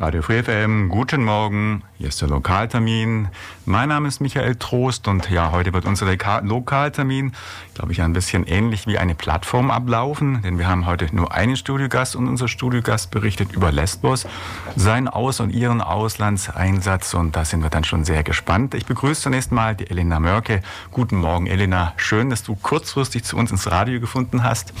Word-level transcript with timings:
Radio 0.00 0.22
Free 0.22 0.42
FM, 0.42 0.88
guten 0.88 1.22
Morgen. 1.22 1.82
Hier 1.98 2.08
ist 2.08 2.22
der 2.22 2.28
Lokaltermin. 2.28 3.28
Mein 3.66 3.90
Name 3.90 4.08
ist 4.08 4.22
Michael 4.22 4.54
Trost 4.54 5.06
und 5.08 5.28
ja, 5.28 5.52
heute 5.52 5.74
wird 5.74 5.84
unser 5.84 6.06
Lokaltermin, 6.06 7.32
glaube 7.74 7.92
ich, 7.92 8.00
ein 8.00 8.14
bisschen 8.14 8.46
ähnlich 8.46 8.86
wie 8.86 8.96
eine 8.96 9.14
Plattform 9.14 9.70
ablaufen, 9.70 10.40
denn 10.40 10.58
wir 10.58 10.68
haben 10.68 10.86
heute 10.86 11.14
nur 11.14 11.34
einen 11.34 11.54
Studiogast 11.54 12.16
und 12.16 12.28
unser 12.28 12.48
Studiogast 12.48 13.10
berichtet 13.10 13.52
über 13.52 13.72
Lesbos, 13.72 14.26
seinen 14.74 15.06
Aus- 15.06 15.38
und 15.38 15.50
ihren 15.50 15.82
Auslandseinsatz 15.82 17.12
und 17.12 17.36
da 17.36 17.44
sind 17.44 17.62
wir 17.62 17.68
dann 17.68 17.84
schon 17.84 18.06
sehr 18.06 18.22
gespannt. 18.22 18.72
Ich 18.72 18.86
begrüße 18.86 19.20
zunächst 19.20 19.52
mal 19.52 19.76
die 19.76 19.90
Elena 19.90 20.18
Mörke. 20.18 20.62
Guten 20.92 21.16
Morgen, 21.16 21.46
Elena. 21.46 21.92
Schön, 21.98 22.30
dass 22.30 22.42
du 22.42 22.56
kurzfristig 22.56 23.24
zu 23.24 23.36
uns 23.36 23.50
ins 23.50 23.70
Radio 23.70 24.00
gefunden 24.00 24.44
hast. 24.44 24.72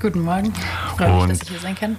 Guten 0.00 0.20
Morgen. 0.20 0.52
Freue 0.96 1.26
mich, 1.26 1.40
dass 1.40 1.42
ich 1.42 1.48
hier 1.48 1.58
sein 1.58 1.74
kann 1.74 1.98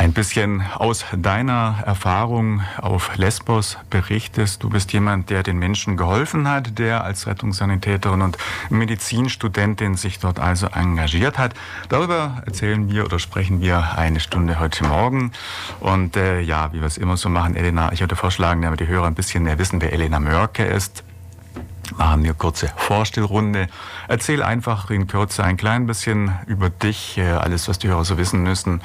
ein 0.00 0.14
bisschen 0.14 0.62
aus 0.76 1.04
deiner 1.14 1.82
Erfahrung 1.84 2.62
auf 2.80 3.18
Lesbos 3.18 3.76
berichtest. 3.90 4.62
Du 4.62 4.70
bist 4.70 4.94
jemand, 4.94 5.28
der 5.28 5.42
den 5.42 5.58
Menschen 5.58 5.98
geholfen 5.98 6.48
hat, 6.48 6.78
der 6.78 7.04
als 7.04 7.26
Rettungssanitäterin 7.26 8.22
und 8.22 8.38
Medizinstudentin 8.70 9.96
sich 9.96 10.18
dort 10.18 10.40
also 10.40 10.68
engagiert 10.68 11.36
hat. 11.36 11.52
Darüber 11.90 12.42
erzählen 12.46 12.90
wir 12.90 13.04
oder 13.04 13.18
sprechen 13.18 13.60
wir 13.60 13.98
eine 13.98 14.20
Stunde 14.20 14.58
heute 14.58 14.84
Morgen. 14.84 15.32
Und 15.80 16.16
äh, 16.16 16.40
ja, 16.40 16.72
wie 16.72 16.80
wir 16.80 16.86
es 16.86 16.96
immer 16.96 17.18
so 17.18 17.28
machen, 17.28 17.54
Elena, 17.54 17.92
ich 17.92 18.00
würde 18.00 18.16
vorschlagen, 18.16 18.62
damit 18.62 18.80
die 18.80 18.86
Hörer 18.86 19.06
ein 19.06 19.14
bisschen 19.14 19.42
mehr 19.42 19.58
wissen, 19.58 19.82
wer 19.82 19.92
Elena 19.92 20.18
Mörke 20.18 20.64
ist 20.64 21.04
machen 21.96 22.22
wir 22.22 22.30
eine 22.30 22.38
kurze 22.38 22.70
Vorstellrunde. 22.76 23.66
Erzähl 24.06 24.44
einfach 24.44 24.90
in 24.90 25.08
Kürze 25.08 25.42
ein 25.42 25.56
klein 25.56 25.88
bisschen 25.88 26.32
über 26.46 26.70
dich, 26.70 27.18
äh, 27.18 27.32
alles, 27.32 27.66
was 27.66 27.80
die 27.80 27.88
Hörer 27.88 28.04
so 28.04 28.16
wissen 28.16 28.44
müssen 28.44 28.80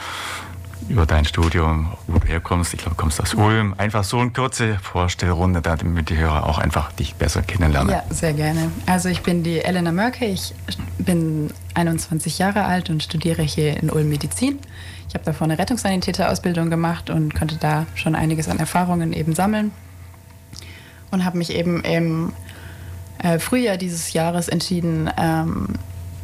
über 0.87 1.05
dein 1.05 1.25
Studium, 1.25 1.93
wo 2.07 2.19
du 2.19 2.27
herkommst. 2.27 2.73
Ich 2.73 2.79
glaube, 2.81 2.95
du 2.95 3.01
kommst 3.01 3.19
aus 3.21 3.33
Ulm. 3.33 3.73
Einfach 3.77 4.03
so 4.03 4.19
eine 4.19 4.31
kurze 4.31 4.77
Vorstellrunde, 4.79 5.61
damit 5.61 6.09
die 6.09 6.17
Hörer 6.17 6.45
auch 6.47 6.57
einfach 6.57 6.91
dich 6.91 7.15
besser 7.15 7.41
kennenlernen. 7.41 7.91
Ja, 7.91 8.03
sehr 8.09 8.33
gerne. 8.33 8.71
Also 8.85 9.09
ich 9.09 9.21
bin 9.21 9.43
die 9.43 9.61
Elena 9.61 9.91
Mörke. 9.91 10.25
Ich 10.25 10.53
bin 10.99 11.51
21 11.73 12.37
Jahre 12.37 12.65
alt 12.65 12.89
und 12.89 13.03
studiere 13.03 13.41
hier 13.41 13.81
in 13.81 13.89
Ulm 13.89 14.09
Medizin. 14.09 14.59
Ich 15.07 15.15
habe 15.15 15.25
davor 15.25 15.45
eine 15.45 15.57
Rettungssanitäterausbildung 15.57 16.69
gemacht 16.69 17.09
und 17.09 17.33
konnte 17.33 17.57
da 17.57 17.85
schon 17.95 18.15
einiges 18.15 18.47
an 18.47 18.59
Erfahrungen 18.59 19.13
eben 19.13 19.33
sammeln. 19.33 19.71
Und 21.11 21.25
habe 21.25 21.37
mich 21.37 21.53
eben 21.53 21.81
im 21.83 22.33
äh, 23.19 23.39
Frühjahr 23.39 23.77
dieses 23.77 24.13
Jahres 24.13 24.49
entschieden, 24.49 25.09
ähm, 25.17 25.67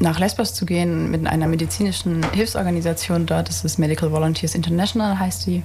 nach 0.01 0.19
Lesbos 0.19 0.53
zu 0.53 0.65
gehen 0.65 1.11
mit 1.11 1.25
einer 1.27 1.47
medizinischen 1.47 2.25
Hilfsorganisation 2.33 3.25
dort. 3.25 3.47
Das 3.47 3.63
ist 3.63 3.77
Medical 3.77 4.11
Volunteers 4.11 4.55
International, 4.55 5.19
heißt 5.19 5.45
die. 5.45 5.63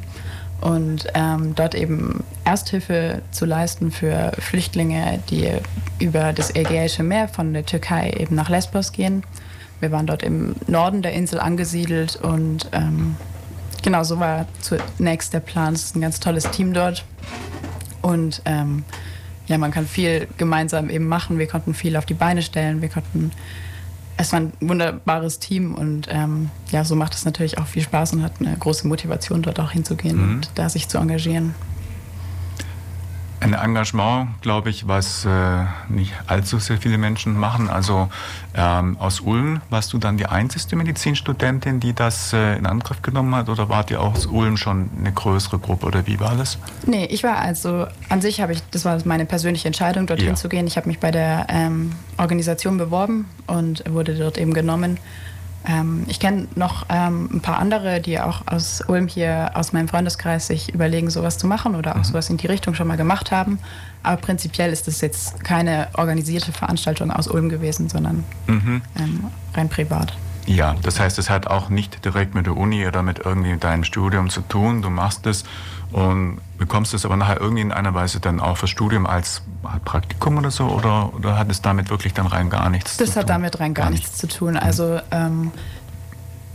Und 0.61 1.07
ähm, 1.15 1.55
dort 1.55 1.75
eben 1.75 2.23
Ersthilfe 2.45 3.21
zu 3.31 3.45
leisten 3.45 3.91
für 3.91 4.33
Flüchtlinge, 4.39 5.21
die 5.29 5.51
über 5.99 6.33
das 6.33 6.55
Ägäische 6.55 7.03
Meer 7.03 7.29
von 7.29 7.53
der 7.53 7.67
Türkei 7.67 8.11
eben 8.19 8.35
nach 8.35 8.49
Lesbos 8.49 8.93
gehen. 8.93 9.23
Wir 9.81 9.93
waren 9.93 10.07
dort 10.07 10.23
im 10.23 10.55
Norden 10.67 11.03
der 11.03 11.13
Insel 11.13 11.41
angesiedelt 11.41 12.17
und 12.17 12.69
ähm, 12.73 13.17
genau 13.83 14.03
so 14.05 14.19
war 14.19 14.47
zunächst 14.61 15.35
der 15.35 15.41
Plan. 15.41 15.75
Es 15.75 15.85
ist 15.85 15.97
ein 15.97 16.01
ganz 16.01 16.21
tolles 16.21 16.51
Team 16.51 16.73
dort. 16.73 17.05
Und 18.01 18.41
ähm, 18.47 18.85
ja, 19.47 19.59
man 19.59 19.71
kann 19.71 19.87
viel 19.87 20.27
gemeinsam 20.39 20.89
eben 20.89 21.07
machen. 21.07 21.39
Wir 21.39 21.47
konnten 21.47 21.75
viel 21.75 21.97
auf 21.97 22.07
die 22.07 22.15
Beine 22.15 22.41
stellen. 22.41 22.81
Wir 22.81 22.89
konnten 22.89 23.31
es 24.17 24.33
war 24.33 24.41
ein 24.41 24.53
wunderbares 24.61 25.39
Team 25.39 25.75
und 25.75 26.09
ähm, 26.11 26.51
ja, 26.71 26.85
so 26.85 26.97
macht 26.97 27.15
es 27.15 27.25
natürlich 27.25 27.59
auch 27.59 27.67
viel 27.67 27.83
Spaß 27.83 28.15
und 28.15 28.23
hat 28.23 28.33
eine 28.41 28.57
große 28.57 28.89
Motivation, 28.89 29.43
dort 29.43 29.61
auch 29.61 29.71
hinzugehen 29.71 30.17
mhm. 30.17 30.35
und 30.35 30.51
da 30.55 30.69
sich 30.69 30.89
zu 30.89 30.99
engagieren 30.99 31.55
ein 33.41 33.53
Engagement, 33.53 34.41
glaube 34.41 34.71
ich, 34.71 34.89
was 34.89 35.25
äh, 35.25 35.65
nicht 35.89 36.13
allzu 36.27 36.59
sehr 36.59 36.79
viele 36.79 36.99
Menschen 36.99 37.37
machen. 37.37 37.69
Also 37.69 38.09
ähm, 38.55 38.97
aus 38.99 39.21
Ulm 39.21 39.61
warst 39.71 39.93
du 39.93 39.99
dann 39.99 40.17
die 40.17 40.27
einzige 40.27 40.77
Medizinstudentin, 40.77 41.81
die 41.81 41.93
das 41.93 42.33
äh, 42.33 42.57
in 42.57 42.67
Angriff 42.67 43.03
genommen 43.03 43.35
hat, 43.35 43.49
oder 43.49 43.69
wart 43.69 43.91
ihr 43.91 44.01
auch 44.01 44.15
aus 44.15 44.27
Ulm 44.27 44.57
schon 44.57 44.91
eine 44.99 45.13
größere 45.13 45.59
Gruppe 45.59 45.87
oder 45.87 46.07
wie 46.07 46.19
war 46.19 46.35
das? 46.35 46.59
Nee, 46.87 47.07
ich 47.07 47.23
war 47.23 47.39
also 47.39 47.87
an 48.09 48.21
sich 48.21 48.41
habe 48.41 48.53
ich, 48.53 48.63
das 48.71 48.85
war 48.85 48.99
meine 49.05 49.27
persönliche 49.27 49.69
Entscheidung, 49.69 50.07
dorthin 50.07 50.29
ja. 50.29 50.35
zu 50.35 50.49
gehen. 50.49 50.67
Ich 50.67 50.77
habe 50.77 50.89
mich 50.89 50.99
bei 50.99 51.11
der 51.11 51.47
ähm, 51.49 51.93
Organisation 52.17 52.79
beworben 52.79 53.27
und 53.47 53.85
wurde 53.91 54.15
dort 54.15 54.39
eben 54.39 54.55
genommen. 54.55 54.99
Ähm, 55.67 56.05
ich 56.07 56.21
kenne 56.21 56.47
noch 56.55 56.87
ähm, 56.89 57.29
ein 57.33 57.41
paar 57.41 57.59
andere, 57.59 58.01
die 58.01 58.21
auch 58.21 58.43
aus 58.47 58.83
Ulm 58.87 59.09
hier, 59.09 59.51
aus 59.55 59.73
meinem 59.73 59.89
Freundeskreis, 59.89 60.47
sich 60.47 60.73
überlegen, 60.73 61.11
sowas 61.11 61.39
zu 61.39 61.47
machen 61.47 61.75
oder 61.75 61.93
auch 61.93 62.01
mhm. 62.01 62.05
sowas 62.05 62.31
in 62.31 62.37
die 62.37 62.47
Richtung 62.47 62.75
schon 62.75 62.87
mal 62.87 62.97
gemacht 62.97 63.33
haben. 63.33 63.59
Aber 64.03 64.21
prinzipiell 64.21 64.73
ist 64.73 64.87
das 64.87 65.01
jetzt 65.01 65.43
keine 65.43 65.89
organisierte 65.95 66.53
Veranstaltung 66.53 67.11
aus 67.11 67.27
Ulm 67.27 67.49
gewesen, 67.49 67.89
sondern 67.89 68.25
mhm. 68.47 68.83
ähm, 68.99 69.25
rein 69.55 69.69
privat. 69.69 70.17
Ja, 70.47 70.77
das 70.83 71.01
heißt, 71.01 71.19
es 71.19 71.29
hat 71.29 71.49
auch 71.49 71.71
nicht 71.71 72.05
direkt 72.05 72.37
mit 72.37 72.47
der 72.47 72.57
Uni 72.57 72.87
oder 72.87 73.03
mit 73.03 73.19
irgendwie 73.25 73.57
deinem 73.57 73.83
Studium 73.83 74.31
zu 74.31 74.43
tun. 74.43 74.81
Du 74.81 74.91
machst 74.91 75.27
es 75.27 75.45
und 75.93 76.39
bekommst 76.59 76.95
es 76.95 77.05
aber 77.05 77.17
nachher 77.17 77.41
irgendwie 77.41 77.63
in 77.63 77.73
einer 77.73 77.95
Weise 77.95 78.21
dann 78.21 78.41
auch 78.41 78.57
fürs 78.57 78.71
Studium 78.71 79.07
als 79.07 79.43
Praktikum 79.85 80.39
oder 80.39 80.51
so? 80.51 80.65
Oder, 80.67 81.15
oder 81.15 81.39
hat 81.39 81.51
es 81.51 81.63
damit 81.63 81.91
wirklich 81.91 82.15
dann 82.15 82.27
rein 82.27 82.51
gar 82.51 82.71
nichts 82.71 82.97
das 82.97 82.97
zu 82.97 83.05
tun? 83.05 83.07
Das 83.07 83.17
hat 83.17 83.31
damit 83.31 83.61
rein 83.61 83.75
gar, 83.75 83.87
gar 83.87 83.91
nichts 83.91 84.17
zu 84.17 84.27
tun. 84.27 84.57
Also 84.57 85.01
ähm, 85.11 85.53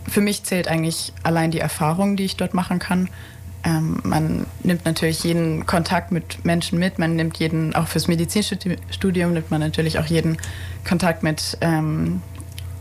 für 0.08 0.22
mich 0.22 0.44
zählt 0.44 0.68
eigentlich 0.68 1.14
allein 1.24 1.52
die 1.52 1.60
Erfahrung, 1.60 2.16
die 2.16 2.26
ich 2.26 2.38
dort 2.38 2.54
machen 2.54 2.80
kann. 2.80 3.10
Ähm, 3.64 4.00
man 4.04 4.48
nimmt 4.64 4.86
natürlich 4.86 5.24
jeden 5.24 5.66
Kontakt 5.66 6.12
mit 6.12 6.44
Menschen 6.44 6.80
mit, 6.80 6.98
man 6.98 7.16
nimmt 7.16 7.38
jeden, 7.38 7.76
auch 7.76 7.88
fürs 7.88 8.08
Medizinstudium 8.08 9.34
nimmt 9.34 9.52
man 9.52 9.62
natürlich 9.62 10.00
auch 10.00 10.06
jeden 10.06 10.38
Kontakt 10.88 11.22
mit 11.22 11.58
ähm, 11.62 12.22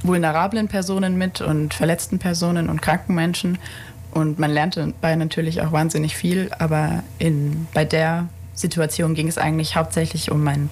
vulnerablen 0.02 0.68
Personen 0.68 1.18
mit 1.18 1.42
und 1.42 1.74
verletzten 1.74 2.18
Personen 2.18 2.70
und 2.70 2.80
kranken 2.80 3.14
Menschen. 3.14 3.58
Und 4.12 4.38
man 4.38 4.50
lernt 4.50 4.76
dabei 4.76 5.14
natürlich 5.16 5.62
auch 5.62 5.72
wahnsinnig 5.72 6.16
viel, 6.16 6.50
aber 6.58 7.02
in, 7.18 7.66
bei 7.74 7.84
der 7.84 8.28
Situation 8.54 9.14
ging 9.14 9.28
es 9.28 9.38
eigentlich 9.38 9.76
hauptsächlich 9.76 10.30
um 10.30 10.42
mein 10.42 10.68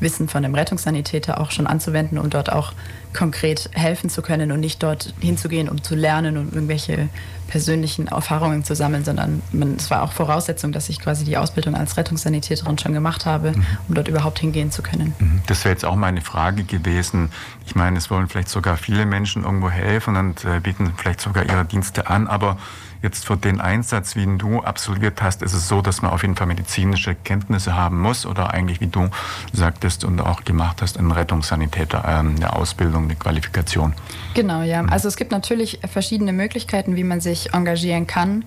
Wissen 0.00 0.28
von 0.28 0.42
dem 0.42 0.54
Rettungssanitäter 0.54 1.40
auch 1.40 1.50
schon 1.50 1.66
anzuwenden 1.66 2.18
und 2.18 2.34
dort 2.34 2.50
auch 2.52 2.72
konkret 3.14 3.70
helfen 3.72 4.10
zu 4.10 4.20
können 4.20 4.52
und 4.52 4.60
nicht 4.60 4.82
dort 4.82 5.14
hinzugehen, 5.20 5.68
um 5.68 5.82
zu 5.82 5.94
lernen 5.94 6.36
und 6.36 6.52
irgendwelche 6.52 7.08
persönlichen 7.52 8.06
Erfahrungen 8.06 8.64
zu 8.64 8.74
sammeln, 8.74 9.04
sondern 9.04 9.42
es 9.76 9.90
war 9.90 10.04
auch 10.04 10.12
Voraussetzung, 10.12 10.72
dass 10.72 10.88
ich 10.88 10.98
quasi 10.98 11.26
die 11.26 11.36
Ausbildung 11.36 11.74
als 11.74 11.98
Rettungssanitäterin 11.98 12.78
schon 12.78 12.94
gemacht 12.94 13.26
habe, 13.26 13.52
mhm. 13.52 13.66
um 13.88 13.94
dort 13.94 14.08
überhaupt 14.08 14.38
hingehen 14.38 14.70
zu 14.70 14.80
können. 14.80 15.14
Mhm. 15.18 15.42
Das 15.48 15.62
wäre 15.62 15.74
jetzt 15.74 15.84
auch 15.84 15.94
meine 15.94 16.22
Frage 16.22 16.64
gewesen. 16.64 17.28
Ich 17.66 17.74
meine, 17.74 17.98
es 17.98 18.10
wollen 18.10 18.26
vielleicht 18.26 18.48
sogar 18.48 18.78
viele 18.78 19.04
Menschen 19.04 19.44
irgendwo 19.44 19.68
helfen 19.68 20.16
und 20.16 20.46
äh, 20.46 20.60
bieten 20.60 20.94
vielleicht 20.96 21.20
sogar 21.20 21.44
ihre 21.44 21.66
Dienste 21.66 22.08
an, 22.08 22.26
aber 22.26 22.56
Jetzt 23.02 23.26
für 23.26 23.36
den 23.36 23.60
Einsatz, 23.60 24.14
wie 24.14 24.26
du 24.38 24.60
absolviert 24.60 25.20
hast, 25.22 25.42
ist 25.42 25.54
es 25.54 25.66
so, 25.66 25.82
dass 25.82 26.02
man 26.02 26.12
auf 26.12 26.22
jeden 26.22 26.36
Fall 26.36 26.46
medizinische 26.46 27.16
Kenntnisse 27.16 27.74
haben 27.74 28.00
muss 28.00 28.24
oder 28.24 28.54
eigentlich, 28.54 28.80
wie 28.80 28.86
du 28.86 29.08
sagtest 29.52 30.04
und 30.04 30.20
auch 30.20 30.44
gemacht 30.44 30.80
hast, 30.82 30.98
ein 30.98 31.10
Rettungssanitäter, 31.10 32.04
ähm, 32.06 32.36
eine 32.36 32.54
Ausbildung, 32.54 33.04
eine 33.04 33.16
Qualifikation. 33.16 33.94
Genau, 34.34 34.62
ja. 34.62 34.84
Also 34.84 35.08
es 35.08 35.16
gibt 35.16 35.32
natürlich 35.32 35.80
verschiedene 35.90 36.32
Möglichkeiten, 36.32 36.94
wie 36.94 37.02
man 37.02 37.20
sich 37.20 37.52
engagieren 37.52 38.06
kann. 38.06 38.44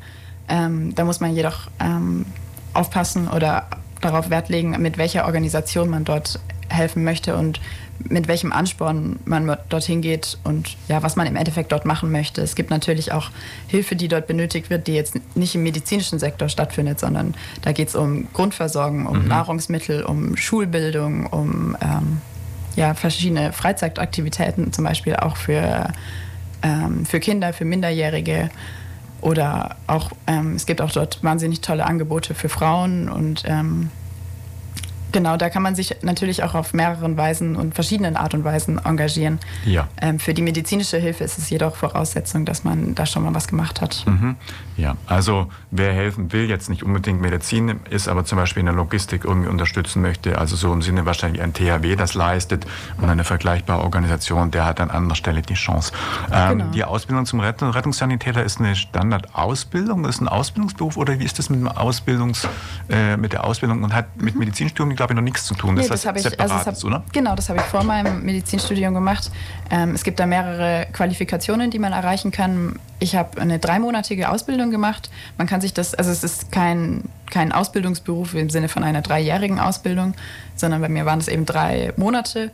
Ähm, 0.48 0.96
da 0.96 1.04
muss 1.04 1.20
man 1.20 1.36
jedoch 1.36 1.68
ähm, 1.82 2.26
aufpassen 2.74 3.28
oder 3.28 3.68
darauf 4.00 4.30
Wert 4.30 4.48
legen, 4.48 4.72
mit 4.82 4.98
welcher 4.98 5.26
Organisation 5.26 5.90
man 5.90 6.06
dort 6.06 6.40
helfen 6.70 7.04
möchte 7.04 7.36
und 7.36 7.60
mit 8.00 8.28
welchem 8.28 8.52
Ansporn 8.52 9.20
man 9.26 9.58
dorthin 9.70 10.02
geht 10.02 10.38
und 10.44 10.78
ja, 10.88 11.02
was 11.02 11.16
man 11.16 11.28
im 11.28 11.36
Endeffekt 11.36 11.72
dort 11.72 11.86
machen 11.86 12.12
möchte. 12.12 12.42
Es 12.42 12.56
gibt 12.56 12.70
natürlich 12.70 13.12
auch 13.12 13.30
Hilfe, 13.68 13.96
die 13.96 14.08
dort 14.08 14.28
benötigt 14.28 14.70
wird, 14.70 14.88
die 14.88 14.94
jetzt 14.94 15.16
nicht 15.36 15.56
im 15.56 15.64
medizinischen 15.64 16.20
Sektor 16.20 16.50
stattfindet, 16.50 17.00
sondern 17.00 17.34
da 17.62 17.72
geht 17.72 17.90
es 17.90 17.96
um 17.96 18.28
Grundversorgung, 18.34 19.06
um 19.06 19.24
mhm. 19.24 19.28
Nahrungsmittel, 19.28 20.04
um 20.04 20.36
Schulbildung, 20.38 21.28
um 21.28 21.78
ähm, 21.82 22.22
ja, 22.76 22.94
verschiedene 22.94 23.54
Freizeitaktivitäten, 23.54 24.74
zum 24.74 24.84
Beispiel 24.84 25.16
auch 25.16 25.38
für, 25.38 25.88
ähm, 26.62 27.06
für 27.06 27.20
Kinder, 27.20 27.54
für 27.54 27.66
Minderjährige. 27.66 28.50
Oder 29.22 29.78
auch, 29.88 30.12
ähm, 30.28 30.56
es 30.56 30.66
gibt 30.66 30.82
auch 30.82 30.92
dort 30.92 31.24
wahnsinnig 31.24 31.62
tolle 31.62 31.86
Angebote 31.86 32.36
für 32.36 32.50
Frauen 32.50 33.10
und 33.10 33.44
ähm, 33.48 33.90
Genau, 35.16 35.38
da 35.38 35.50
kann 35.50 35.64
man 35.64 35.76
sich 35.76 35.96
natürlich 36.02 36.44
auch 36.44 36.56
auf 36.56 36.74
mehreren 36.74 37.16
Weisen 37.16 37.56
und 37.56 37.74
verschiedenen 37.74 38.18
Art 38.18 38.34
und 38.34 38.44
Weisen 38.44 38.84
engagieren. 38.84 39.40
Ja. 39.64 39.88
Ähm, 40.02 40.20
für 40.20 40.34
die 40.34 40.42
medizinische 40.42 40.98
Hilfe 40.98 41.24
ist 41.24 41.38
es 41.38 41.50
jedoch 41.50 41.78
Voraussetzung, 41.78 42.44
dass 42.44 42.66
man 42.66 42.96
da 42.96 43.06
schon 43.06 43.24
mal 43.24 43.34
was 43.34 43.48
gemacht 43.48 43.80
hat. 43.80 44.04
Mhm. 44.06 44.36
Ja, 44.76 44.98
also 45.08 45.50
wer 45.72 45.94
helfen 45.94 46.34
will, 46.34 46.50
jetzt 46.50 46.70
nicht 46.70 46.84
unbedingt 46.84 47.22
Medizin 47.22 47.80
ist, 47.90 48.10
aber 48.10 48.26
zum 48.26 48.38
Beispiel 48.38 48.60
in 48.60 48.66
der 48.66 48.76
Logistik 48.76 49.24
irgendwie 49.24 49.48
unterstützen 49.48 50.02
möchte, 50.02 50.38
also 50.38 50.58
so 50.58 50.74
im 50.74 50.82
Sinne 50.82 51.06
wahrscheinlich 51.06 51.42
ein 51.42 51.54
THW 51.54 51.96
das 51.96 52.14
leistet 52.14 52.66
und 52.98 53.10
eine 53.10 53.24
vergleichbare 53.24 53.82
Organisation, 53.84 54.52
der 54.52 54.66
hat 54.66 54.82
an 54.82 54.92
anderer 54.92 55.16
Stelle 55.16 55.42
die 55.42 55.54
Chance. 55.54 55.94
Ähm, 56.30 56.56
Genau. 56.58 56.72
Die 56.72 56.84
Ausbildung 56.84 57.26
zum 57.26 57.40
Rett 57.40 57.62
Rettungssanitäter 57.62 58.44
ist 58.44 58.60
eine 58.60 58.76
Standardausbildung, 58.76 60.06
ist 60.06 60.22
ein 60.22 60.28
Ausbildungsberuf 60.28 60.98
oder 60.98 61.20
wie 61.20 61.24
ist 61.24 61.40
das 61.40 61.50
mit, 61.50 61.60
dem 61.60 61.68
Ausbildungs, 61.68 62.48
äh, 62.90 63.18
mit 63.18 63.34
der 63.34 63.46
Ausbildung 63.46 63.84
und 63.84 63.94
hat 63.94 64.22
mit 64.22 64.36
Medizinstudium, 64.36 64.96
glaube 65.06 65.14
ich, 65.14 65.16
noch 65.16 65.24
nichts 65.24 65.46
zu 65.46 65.56
tun. 65.56 65.76
Nee, 65.76 65.82
Das 65.82 65.90
das 65.90 66.00
heißt 66.00 66.08
habe 66.08 66.18
ich, 66.18 66.24
separat 66.24 66.52
also 66.52 66.66
das 66.70 66.84
hab, 66.84 66.84
oder? 66.86 67.04
Genau, 67.14 67.36
das 67.36 67.50
habe 67.50 67.60
ich 67.60 67.66
vor 67.66 67.84
meinem 67.84 68.24
Medizinstudium 68.24 68.94
gemacht. 68.94 69.32
Ähm, 69.70 69.92
es 69.92 70.04
gibt 70.04 70.20
da 70.20 70.26
mehrere 70.26 70.88
Qualifikationen, 70.94 71.72
die 71.72 71.80
man 71.80 71.94
erreichen 71.94 72.32
kann. 72.32 72.80
Ich 73.00 73.16
habe 73.16 73.40
eine 73.42 73.60
dreimonatige 73.60 74.30
Ausbildung 74.30 74.72
gemacht. 74.72 75.10
Man 75.38 75.48
kann 75.48 75.62
sich 75.62 75.74
das, 75.74 75.94
also 75.94 76.12
es 76.12 76.24
ist 76.24 76.52
kein, 76.52 77.04
kein 77.30 77.52
Ausbildungsberuf 77.52 78.34
im 78.34 78.50
Sinne 78.50 78.70
von 78.70 78.84
einer 78.84 79.02
dreijährigen 79.02 79.60
Ausbildung, 79.60 80.14
sondern 80.56 80.82
bei 80.82 80.90
mir 80.90 81.06
waren 81.06 81.20
es 81.20 81.28
eben 81.28 81.46
drei 81.46 81.94
Monate 81.98 82.52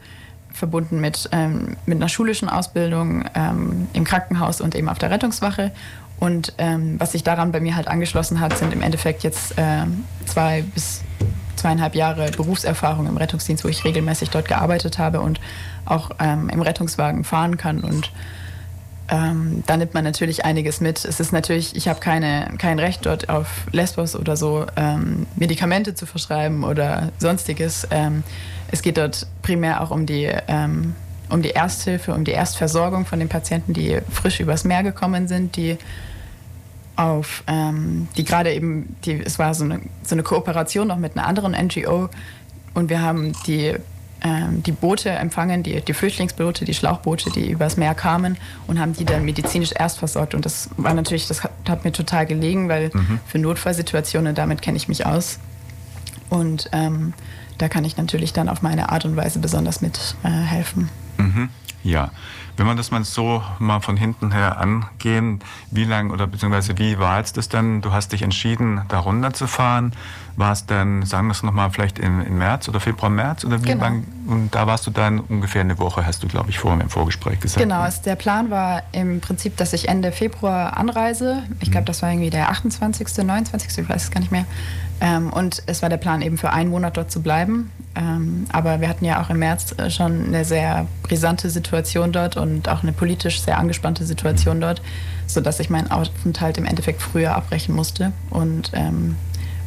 verbunden 0.53 0.99
mit, 0.99 1.29
ähm, 1.31 1.77
mit 1.85 1.97
einer 1.97 2.09
schulischen 2.09 2.49
Ausbildung 2.49 3.23
ähm, 3.35 3.87
im 3.93 4.03
Krankenhaus 4.03 4.59
und 4.59 4.75
eben 4.75 4.89
auf 4.89 4.99
der 4.99 5.09
Rettungswache. 5.09 5.71
Und 6.19 6.53
ähm, 6.59 6.99
was 6.99 7.13
sich 7.13 7.23
daran 7.23 7.51
bei 7.51 7.59
mir 7.59 7.75
halt 7.75 7.87
angeschlossen 7.87 8.39
hat, 8.39 8.55
sind 8.57 8.73
im 8.73 8.81
Endeffekt 8.83 9.23
jetzt 9.23 9.55
ähm, 9.57 10.03
zwei 10.27 10.61
bis 10.61 11.01
zweieinhalb 11.61 11.95
Jahre 11.95 12.31
Berufserfahrung 12.31 13.07
im 13.07 13.17
Rettungsdienst, 13.17 13.63
wo 13.63 13.67
ich 13.67 13.83
regelmäßig 13.83 14.31
dort 14.31 14.47
gearbeitet 14.47 14.97
habe 14.97 15.21
und 15.21 15.39
auch 15.85 16.11
ähm, 16.19 16.49
im 16.49 16.61
Rettungswagen 16.61 17.23
fahren 17.23 17.57
kann. 17.57 17.81
Und 17.81 18.11
ähm, 19.09 19.63
da 19.67 19.77
nimmt 19.77 19.93
man 19.93 20.03
natürlich 20.03 20.43
einiges 20.43 20.81
mit. 20.81 21.05
Es 21.05 21.19
ist 21.19 21.31
natürlich, 21.31 21.75
ich 21.75 21.87
habe 21.87 21.99
keine, 21.99 22.53
kein 22.57 22.79
Recht 22.79 23.05
dort 23.05 23.29
auf 23.29 23.67
Lesbos 23.71 24.15
oder 24.15 24.35
so 24.35 24.65
ähm, 24.75 25.27
Medikamente 25.35 25.93
zu 25.93 26.05
verschreiben 26.05 26.63
oder 26.63 27.11
sonstiges. 27.19 27.87
Ähm, 27.91 28.23
es 28.71 28.81
geht 28.81 28.97
dort 28.97 29.27
primär 29.43 29.81
auch 29.81 29.91
um 29.91 30.05
die, 30.05 30.31
ähm, 30.47 30.95
um 31.29 31.41
die 31.41 31.51
Ersthilfe, 31.51 32.13
um 32.13 32.23
die 32.23 32.31
Erstversorgung 32.31 33.05
von 33.05 33.19
den 33.19 33.29
Patienten, 33.29 33.73
die 33.73 33.99
frisch 34.11 34.39
übers 34.39 34.63
Meer 34.63 34.81
gekommen 34.81 35.27
sind, 35.27 35.55
die 35.57 35.77
auf, 36.95 37.43
ähm, 37.47 38.07
die 38.17 38.23
gerade 38.23 38.53
eben, 38.53 38.95
die, 39.05 39.21
es 39.21 39.39
war 39.39 39.53
so 39.53 39.63
eine, 39.63 39.81
so 40.03 40.15
eine 40.15 40.23
Kooperation 40.23 40.87
noch 40.87 40.97
mit 40.97 41.17
einer 41.17 41.27
anderen 41.27 41.53
NGO 41.53 42.09
und 42.73 42.89
wir 42.89 43.01
haben 43.01 43.33
die, 43.47 43.75
ähm, 44.21 44.63
die 44.63 44.71
Boote 44.71 45.09
empfangen, 45.09 45.63
die, 45.63 45.81
die 45.81 45.93
Flüchtlingsboote, 45.93 46.65
die 46.65 46.73
Schlauchboote, 46.73 47.31
die 47.31 47.49
übers 47.49 47.77
Meer 47.77 47.95
kamen 47.95 48.37
und 48.67 48.79
haben 48.79 48.93
die 48.93 49.05
dann 49.05 49.25
medizinisch 49.25 49.71
erst 49.77 49.99
versorgt. 49.99 50.35
Und 50.35 50.45
das 50.45 50.69
war 50.77 50.93
natürlich, 50.93 51.27
das 51.27 51.43
hat, 51.43 51.51
hat 51.67 51.83
mir 51.83 51.91
total 51.91 52.25
gelegen, 52.25 52.69
weil 52.69 52.91
für 53.25 53.39
Notfallsituationen, 53.39 54.35
damit 54.35 54.61
kenne 54.61 54.77
ich 54.77 54.87
mich 54.87 55.05
aus. 55.05 55.39
Und 56.29 56.69
ähm, 56.71 57.13
da 57.57 57.67
kann 57.67 57.83
ich 57.83 57.97
natürlich 57.97 58.33
dann 58.33 58.49
auf 58.49 58.61
meine 58.61 58.89
Art 58.89 59.05
und 59.05 59.15
Weise 59.15 59.39
besonders 59.39 59.81
mit 59.81 60.15
äh, 60.23 60.29
helfen. 60.29 60.89
Mhm. 61.21 61.49
Ja, 61.83 62.11
wenn 62.57 62.67
wir 62.67 62.75
das 62.75 62.91
mal 62.91 63.03
so 63.03 63.43
mal 63.59 63.79
von 63.79 63.97
hinten 63.97 64.31
her 64.31 64.59
angehen, 64.59 65.39
wie 65.71 65.83
lang 65.83 66.11
oder 66.11 66.27
beziehungsweise 66.27 66.77
wie 66.77 66.99
war 66.99 67.17
jetzt 67.17 67.37
das 67.37 67.49
dann? 67.49 67.81
Du 67.81 67.91
hast 67.91 68.11
dich 68.11 68.21
entschieden, 68.21 68.81
da 68.87 68.99
runterzufahren. 68.99 69.93
War 70.35 70.53
es 70.53 70.65
dann, 70.65 71.05
sagen 71.05 71.27
wir 71.27 71.31
es 71.33 71.43
nochmal, 71.43 71.69
vielleicht 71.71 71.99
im, 71.99 72.21
im 72.21 72.37
März 72.37 72.69
oder 72.69 72.79
Februar, 72.79 73.09
März 73.09 73.43
oder 73.45 73.61
wie 73.63 73.67
Genau. 73.67 73.83
lang? 73.83 74.03
Und 74.27 74.55
da 74.55 74.65
warst 74.67 74.87
du 74.87 74.91
dann 74.91 75.19
ungefähr 75.19 75.61
eine 75.61 75.77
Woche, 75.79 76.05
hast 76.05 76.23
du, 76.23 76.27
glaube 76.27 76.49
ich, 76.49 76.59
vorhin 76.59 76.81
im 76.81 76.89
Vorgespräch 76.89 77.39
gesagt. 77.39 77.61
Genau, 77.61 77.85
es, 77.85 78.01
der 78.01 78.15
Plan 78.15 78.49
war 78.49 78.83
im 78.91 79.19
Prinzip, 79.19 79.57
dass 79.57 79.73
ich 79.73 79.89
Ende 79.89 80.11
Februar 80.11 80.77
anreise. 80.77 81.43
Ich 81.59 81.71
glaube, 81.71 81.85
das 81.85 82.01
war 82.01 82.09
irgendwie 82.11 82.29
der 82.29 82.49
28., 82.49 83.07
29., 83.25 83.77
ich 83.77 83.89
weiß 83.89 84.03
es 84.03 84.11
gar 84.11 84.19
nicht 84.21 84.31
mehr. 84.31 84.45
Ähm, 85.01 85.33
und 85.33 85.63
es 85.65 85.81
war 85.81 85.89
der 85.89 85.97
Plan, 85.97 86.21
eben 86.21 86.37
für 86.37 86.51
einen 86.51 86.69
Monat 86.69 86.95
dort 86.95 87.11
zu 87.11 87.21
bleiben. 87.21 87.71
Ähm, 87.95 88.45
aber 88.51 88.79
wir 88.79 88.87
hatten 88.87 89.03
ja 89.03 89.21
auch 89.21 89.29
im 89.31 89.39
März 89.39 89.73
äh, 89.77 89.89
schon 89.89 90.27
eine 90.27 90.45
sehr 90.45 90.85
brisante 91.03 91.49
Situation 91.49 92.11
dort 92.11 92.37
und 92.37 92.69
auch 92.69 92.83
eine 92.83 92.93
politisch 92.93 93.41
sehr 93.41 93.57
angespannte 93.57 94.05
Situation 94.05 94.61
dort, 94.61 94.81
sodass 95.25 95.59
ich 95.59 95.69
meinen 95.69 95.89
Aufenthalt 95.89 96.57
im 96.57 96.65
Endeffekt 96.65 97.01
früher 97.01 97.35
abbrechen 97.35 97.75
musste. 97.75 98.13
Und 98.29 98.71
ähm, 98.73 99.15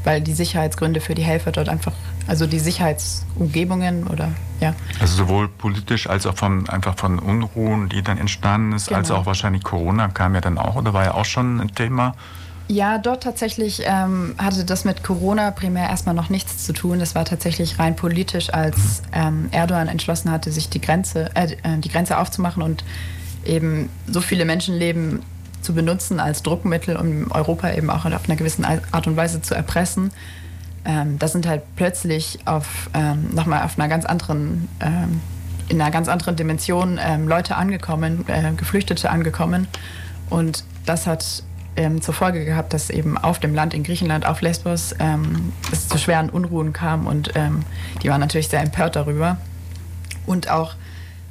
weil 0.05 0.21
die 0.21 0.33
Sicherheitsgründe 0.35 1.01
für 1.01 1.15
die 1.15 1.23
Helfer 1.23 1.51
dort 1.53 1.69
einfach, 1.69 1.93
also 2.27 2.47
die 2.47 2.59
Sicherheitsumgebungen 2.61 4.07
oder 4.07 4.31
ja, 4.61 4.75
Also 5.01 5.17
sowohl 5.17 5.49
politisch 5.49 6.09
als 6.09 6.27
auch 6.27 6.37
von, 6.37 6.69
einfach 6.69 6.97
von 6.97 7.19
Unruhen, 7.19 7.89
die 7.89 8.03
dann 8.03 8.19
entstanden 8.19 8.73
ist, 8.73 8.93
als 8.93 9.09
Genau. 9.09 9.21
auch 9.21 9.27
wahrscheinlich 9.27 9.63
Corona 9.65 10.09
kam 10.09 10.35
ja 10.35 10.41
dann 10.41 10.59
auch 10.59 10.77
oder 10.77 10.93
war 10.95 11.05
ja 11.05 11.15
auch 11.15 11.25
schon 11.25 11.61
ein 11.61 11.75
Thema. 11.75 12.15
Ja, 12.67 12.97
dort 12.97 13.23
tatsächlich 13.23 13.83
ähm, 13.85 14.35
hatte 14.39 14.65
das 14.65 14.87
mit 14.87 15.03
Corona 15.03 15.51
primär 15.51 15.89
erstmal 15.91 16.15
noch 16.15 16.31
nichts 16.31 16.65
zu 16.65 16.73
tun. 16.73 16.99
Das 16.99 17.15
war 17.15 17.27
tatsächlich 17.27 17.79
rein 17.79 17.95
politisch, 17.95 18.55
als 18.55 19.03
ähm, 19.13 19.49
Erdogan 19.51 19.87
entschlossen 19.89 20.31
hatte, 20.31 20.51
sich 20.51 20.71
die 20.71 20.81
Grenze, 20.81 21.31
äh, 21.35 21.53
äh, 21.63 21.79
die 21.79 21.91
Grenze 21.91 22.17
aufzumachen 22.17 22.63
und 22.63 22.83
eben 23.45 23.91
so 24.07 24.23
viele 24.23 24.47
Menschenleben 24.47 25.21
zu 25.65 25.75
benutzen 25.75 26.21
als 26.21 26.43
Druckmittel, 26.43 26.97
um 26.97 27.31
Europa 27.33 27.73
eben 27.73 27.91
auch 27.91 28.05
auf 28.05 28.25
einer 28.29 28.37
gewissen 28.37 28.65
Art 28.65 29.07
und 29.07 29.17
Weise 29.17 29.43
zu 29.43 29.55
erpressen. 29.55 30.13
Ähm, 30.85 31.19
da 31.19 31.29
sind 31.29 31.47
halt 31.47 31.63
plötzlich 31.77 32.41
auf 32.45 32.91
ähm, 32.93 33.35
nochmal 33.35 33.63
auf 33.63 33.79
einer 33.79 33.89
ganz 33.89 34.05
anderen, 34.05 34.69
ähm, 34.81 35.21
in 35.69 35.81
einer 35.81 35.91
ganz 35.91 36.09
anderen 36.09 36.37
Dimension 36.37 37.01
ähm, 37.03 37.27
Leute 37.27 37.57
angekommen, 37.57 38.25
äh, 38.29 38.53
Geflüchtete 38.53 39.11
angekommen. 39.11 39.67
Und 40.29 40.65
das 40.85 41.07
hat 41.07 41.43
ähm, 41.77 42.03
zur 42.03 42.13
Folge 42.13 42.45
gehabt, 42.45 42.75
dass 42.75 42.91
eben 42.91 43.17
auf 43.17 43.39
dem 43.39 43.55
Land 43.55 43.73
in 43.73 43.83
Griechenland, 43.83 44.27
auf 44.27 44.43
Lesbos, 44.43 44.95
ähm, 44.99 45.53
es 45.73 45.89
zu 45.89 45.97
schweren 45.97 46.29
Unruhen 46.29 46.73
kam 46.73 47.07
und 47.07 47.33
die 48.03 48.09
waren 48.09 48.21
natürlich 48.21 48.49
sehr 48.49 48.61
empört 48.61 48.97
darüber. 48.97 49.39
Und 50.27 50.51
auch, 50.51 50.75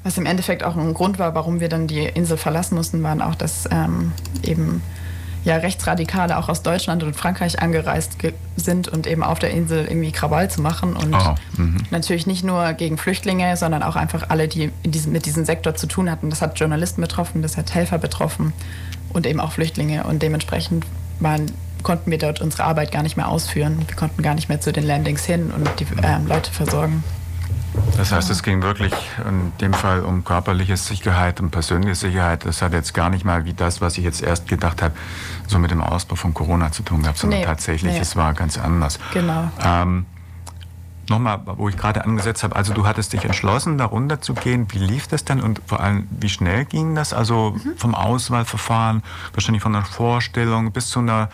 was 0.04 0.18
im 0.18 0.26
Endeffekt 0.26 0.64
auch 0.64 0.76
ein 0.76 0.94
Grund 0.94 1.20
war, 1.20 1.34
warum 1.36 1.60
wir 1.60 1.70
dann 1.70 1.88
die 1.88 2.04
Insel 2.06 2.38
verlassen 2.38 2.76
mussten, 2.76 3.02
waren 3.04 3.22
auch, 3.22 3.36
dass 3.36 3.68
ähm, 3.72 4.12
eben 4.44 4.82
ja, 5.46 5.58
Rechtsradikale 5.58 6.38
auch 6.38 6.48
aus 6.48 6.62
Deutschland 6.62 7.04
und 7.04 7.16
Frankreich 7.18 7.62
angereist 7.62 8.18
ge- 8.18 8.34
sind 8.56 8.88
und 8.88 9.08
eben 9.08 9.24
auf 9.24 9.40
der 9.40 9.50
Insel 9.52 9.86
irgendwie 9.86 10.12
Krawall 10.14 10.50
zu 10.50 10.62
machen. 10.62 10.94
Und 10.96 11.14
Oh, 11.14 11.36
natürlich 11.92 12.26
nicht 12.28 12.46
nur 12.46 12.72
gegen 12.74 12.98
Flüchtlinge, 12.98 13.58
sondern 13.58 13.84
auch 13.84 13.98
einfach 13.98 14.30
alle, 14.30 14.48
die 14.48 14.72
diesem, 14.86 15.12
mit 15.12 15.25
diesem 15.25 15.44
Sektor 15.44 15.75
zu 15.75 15.86
tun 15.88 16.10
hatten. 16.10 16.30
Das 16.30 16.42
hat 16.42 16.58
Journalisten 16.60 17.01
betroffen, 17.01 17.42
das 17.42 17.58
hat 17.58 17.74
Helfer 17.74 17.98
betroffen 17.98 18.54
und 19.12 19.25
eben 19.27 19.42
auch 19.42 19.51
Flüchtlinge. 19.51 20.06
Und 20.06 20.22
dementsprechend 20.24 20.86
waren, 21.20 21.51
konnten 21.84 22.10
wir 22.10 22.18
dort 22.18 22.39
unsere 22.39 22.63
Arbeit 22.63 22.94
gar 22.94 23.04
nicht 23.04 23.18
mehr 23.18 23.27
ausführen. 23.27 23.84
Wir 23.86 23.96
konnten 23.98 24.22
gar 24.22 24.36
nicht 24.36 24.48
mehr 24.48 24.62
zu 24.62 24.72
den 24.72 24.86
Landings 24.88 25.25
hin 25.25 25.51
und 25.54 25.70
die 25.80 25.86
ähm, 26.04 26.25
Leute 26.27 26.51
versorgen. 26.51 27.04
Das 27.98 28.12
heißt, 28.12 28.30
es 28.30 28.44
ging 28.44 28.62
wirklich 28.62 28.94
in 29.27 29.51
dem 29.62 29.74
Fall 29.74 30.01
um 30.01 30.24
körperliche 30.24 30.77
Sicherheit 30.77 31.39
und 31.39 31.51
persönliche 31.51 31.96
Sicherheit. 31.96 32.46
Das 32.46 32.62
hat 32.62 32.74
jetzt 32.74 32.94
gar 32.94 33.10
nicht 33.10 33.25
mal 33.25 33.46
wie 33.46 33.53
das, 33.53 33.82
was 33.82 33.98
ich 33.98 34.03
jetzt 34.03 34.22
erst 34.22 34.48
gedacht 34.48 34.82
habe, 34.82 34.94
so 35.48 35.58
mit 35.60 35.72
dem 35.72 35.82
Ausbruch 35.82 36.18
von 36.18 36.34
Corona 36.34 36.72
zu 36.72 36.84
tun 36.84 37.01
gehabt, 37.01 37.18
sondern 37.18 37.39
Nee, 37.39 37.46
tatsächlich, 37.46 37.94
nee. 37.94 38.00
es 38.00 38.15
war 38.15 38.34
ganz 38.34 38.58
anders. 38.58 39.00
Genau. 39.13 39.50
Ähm, 39.63 40.06
Nochmal, 41.10 41.41
wo 41.57 41.67
ich 41.69 41.75
gerade 41.77 42.03
angesetzt 42.05 42.43
habe, 42.43 42.55
also 42.55 42.74
du 42.74 42.88
hattest 42.88 43.12
dich 43.13 43.25
entschlossen, 43.25 43.77
da 43.77 43.86
runter 43.86 44.22
zu 44.22 44.33
gehen. 44.33 44.67
Wie 44.72 44.77
lief 44.79 45.07
das 45.07 45.25
denn 45.25 45.41
und 45.41 45.62
vor 45.65 45.81
allem, 45.81 46.07
wie 46.12 46.29
schnell 46.29 46.65
ging 46.65 46.95
das? 46.95 47.12
Also 47.13 47.51
Mhm. 47.55 47.74
vom 47.77 47.93
Auswahlverfahren, 47.95 49.03
wahrscheinlich 49.33 49.62
von 49.62 49.74
der 49.74 49.83
Vorstellung 49.83 50.72
bis 50.72 50.89
zu 50.89 51.00
einer 51.00 51.29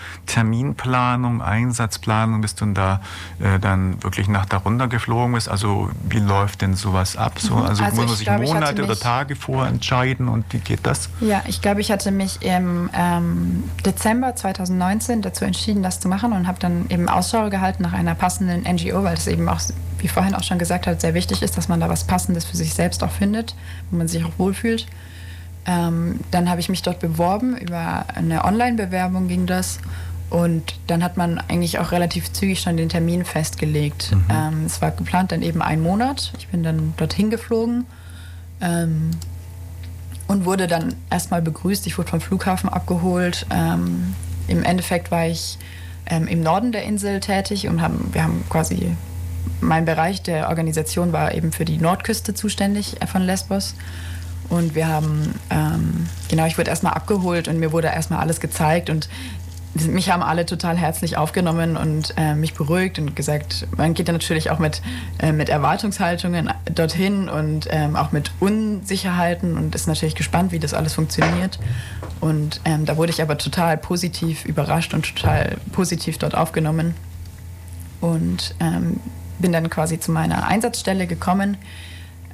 Terminplanung, 0.54 1.42
Einsatzplanung, 1.42 2.42
bis 2.42 2.56
du 2.56 2.66
da 2.74 3.02
äh, 3.40 3.60
dann 3.60 4.02
wirklich 4.04 4.28
nach 4.28 4.46
da 4.46 4.58
runter 4.58 4.88
geflogen 4.88 5.34
bist. 5.34 5.50
Also 5.50 5.90
wie 6.08 6.20
läuft 6.20 6.62
denn 6.62 6.76
sowas 6.76 7.16
ab? 7.16 7.40
So, 7.40 7.56
Mhm. 7.56 7.62
also, 7.64 7.84
Also 7.84 7.96
muss 7.96 8.06
man 8.06 8.14
ich 8.14 8.18
sich 8.20 8.30
hatte 8.30 8.44
Monate 8.44 8.84
oder 8.84 8.96
Tage 9.00 9.36
vorher 9.36 9.72
entscheiden 9.72 10.28
und 10.28 10.46
wie 10.52 10.60
geht 10.60 10.80
das? 10.86 11.10
Ja, 11.22 11.44
ich 11.48 11.62
glaube, 11.62 11.82
ich 11.82 11.92
hatte 11.92 12.12
mich 12.12 12.42
im 12.42 12.90
ähm, 12.94 13.64
Dezember 13.86 14.36
2019 14.36 15.22
dazu 15.22 15.46
entschieden, 15.46 15.84
das 15.84 16.00
zu 16.00 16.08
machen 16.08 16.34
und 16.34 16.48
habe 16.48 16.60
dann 16.60 16.86
eben 16.90 17.08
Ausschau 17.08 17.50
gehalten 17.50 17.84
nach 17.84 17.94
einer 17.94 18.16
passenden 18.16 18.64
NGO, 18.64 19.04
weil 19.04 19.14
es 19.16 19.28
eben 19.28 19.48
auch, 19.48 19.59
wie 20.00 20.08
vorhin 20.08 20.36
auch 20.36 20.44
schon 20.44 20.60
gesagt 20.60 20.88
hat, 20.88 21.02
sehr 21.02 21.14
wichtig 21.14 21.42
ist, 21.42 21.58
dass 21.58 21.68
man 21.68 21.80
da 21.80 21.90
was 21.90 22.04
Passendes 22.06 22.46
für 22.46 22.58
sich 22.58 22.74
selbst 22.74 23.04
auch 23.04 23.12
findet, 23.12 23.56
wo 23.92 23.98
man 23.98 24.08
sich 24.08 24.24
auch 24.24 24.32
wohlfühlt. 24.38 24.88
Ähm, 25.66 26.20
dann 26.32 26.50
habe 26.50 26.60
ich 26.62 26.70
mich 26.70 26.82
dort 26.82 27.00
beworben, 27.00 27.58
über 27.58 28.06
eine 28.16 28.46
Online-Bewerbung 28.46 29.28
ging 29.28 29.46
das. 29.46 29.80
Und 30.30 30.76
dann 30.88 31.04
hat 31.04 31.18
man 31.18 31.40
eigentlich 31.40 31.80
auch 31.80 31.92
relativ 31.92 32.32
zügig 32.32 32.62
schon 32.62 32.78
den 32.78 32.90
Termin 32.90 33.26
festgelegt. 33.26 34.12
Ähm, 34.30 34.66
es 34.66 34.80
war 34.82 34.92
geplant 34.92 35.32
dann 35.32 35.42
eben 35.42 35.62
ein 35.62 35.82
Monat. 35.82 36.34
Ich 36.38 36.48
bin 36.50 36.62
dann 36.62 36.94
dorthin 36.98 37.30
geflogen. 37.30 37.86
Ähm, 38.62 39.12
und 40.28 40.46
wurde 40.46 40.68
dann 40.68 40.94
erstmal 41.10 41.42
begrüßt. 41.42 41.88
Ich 41.88 41.98
wurde 41.98 42.10
vom 42.12 42.22
Flughafen 42.22 42.70
abgeholt. 42.70 43.48
Ähm, 43.50 44.14
Im 44.48 44.64
Endeffekt 44.64 45.10
war 45.10 45.26
ich 45.26 45.58
ähm, 46.06 46.28
im 46.28 46.42
Norden 46.42 46.72
der 46.72 46.84
Insel 46.84 47.20
tätig 47.20 47.68
und 47.68 47.82
haben, 47.82 48.10
wir 48.14 48.24
haben 48.24 48.44
quasi 48.50 48.96
mein 49.62 49.86
Bereich 49.86 50.22
der 50.22 50.50
Organisation 50.50 51.12
war 51.14 51.34
eben 51.34 51.52
für 51.52 51.66
die 51.66 51.78
Nordküste 51.78 52.34
zuständig 52.34 52.98
von 53.12 53.22
Lesbos. 53.22 53.76
Und 54.50 54.74
wir 54.74 54.88
haben, 54.88 55.36
ähm, 55.52 56.08
genau, 56.28 56.46
ich 56.46 56.58
wurde 56.58 56.72
erstmal 56.72 56.94
abgeholt 56.94 57.48
und 57.48 57.60
mir 57.60 57.72
wurde 57.72 57.88
erstmal 57.88 58.20
alles 58.20 58.40
gezeigt 58.40 58.90
und 58.90 59.10
mich 59.76 60.10
haben 60.10 60.24
alle 60.24 60.46
total 60.48 60.78
herzlich 60.78 61.18
aufgenommen 61.18 61.78
und 61.78 62.16
äh, 62.18 62.34
mich 62.34 62.56
beruhigt 62.56 62.98
und 62.98 63.16
gesagt, 63.16 63.68
man 63.78 63.94
geht 63.94 64.08
ja 64.08 64.14
natürlich 64.14 64.50
auch 64.50 64.58
mit, 64.58 64.82
äh, 65.20 65.32
mit 65.32 65.50
Erwartungshaltungen 65.50 66.52
dorthin 66.74 67.30
und 67.30 67.68
ähm, 67.70 67.96
auch 67.96 68.12
mit 68.12 68.32
Unsicherheiten 68.40 69.58
und 69.58 69.76
ist 69.76 69.88
natürlich 69.88 70.16
gespannt, 70.16 70.52
wie 70.52 70.60
das 70.60 70.74
alles 70.74 70.96
funktioniert. 70.96 71.60
Und 72.20 72.62
ähm, 72.66 72.86
da 72.86 72.98
wurde 72.98 73.12
ich 73.12 73.22
aber 73.22 73.38
total 73.38 73.78
positiv 73.78 74.44
überrascht 74.46 74.96
und 74.96 75.16
total 75.16 75.58
positiv 75.72 76.18
dort 76.18 76.34
aufgenommen 76.34 76.96
und 78.02 78.56
ähm, 78.60 79.00
bin 79.40 79.52
dann 79.52 79.70
quasi 79.70 80.00
zu 80.00 80.12
meiner 80.12 80.46
Einsatzstelle 80.48 81.08
gekommen 81.08 81.58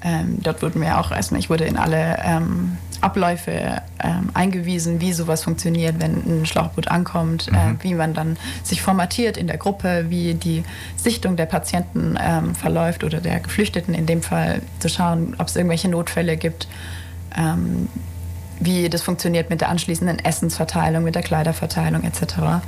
ähm, 0.05 0.37
dort 0.43 0.61
wurden 0.61 0.79
mir 0.79 0.99
auch 0.99 1.11
erstmal, 1.11 1.39
ich 1.39 1.49
wurde 1.49 1.65
in 1.65 1.77
alle 1.77 2.19
ähm, 2.23 2.77
Abläufe 3.01 3.81
ähm, 4.03 4.29
eingewiesen, 4.35 5.01
wie 5.01 5.13
sowas 5.13 5.43
funktioniert, 5.43 5.95
wenn 5.99 6.41
ein 6.41 6.45
Schlauchboot 6.45 6.89
ankommt, 6.89 7.47
äh, 7.47 7.51
mhm. 7.51 7.57
äh, 7.57 7.83
wie 7.83 7.93
man 7.95 8.13
dann 8.13 8.37
sich 8.61 8.83
formatiert 8.83 9.35
in 9.35 9.47
der 9.47 9.57
Gruppe, 9.57 10.05
wie 10.09 10.35
die 10.35 10.63
Sichtung 10.95 11.37
der 11.37 11.47
Patienten 11.47 12.17
ähm, 12.21 12.53
verläuft 12.53 13.03
oder 13.03 13.19
der 13.19 13.39
Geflüchteten 13.39 13.95
in 13.95 14.05
dem 14.05 14.21
Fall, 14.21 14.61
zu 14.77 14.89
schauen, 14.89 15.35
ob 15.39 15.47
es 15.47 15.55
irgendwelche 15.55 15.89
Notfälle 15.89 16.37
gibt 16.37 16.67
ähm, 17.35 17.89
wie 18.59 18.89
das 18.89 19.01
funktioniert 19.01 19.49
mit 19.49 19.59
der 19.59 19.67
anschließenden 19.67 20.19
Essensverteilung, 20.19 21.03
mit 21.03 21.15
der 21.15 21.23
Kleiderverteilung 21.23 22.03
etc. 22.03 22.63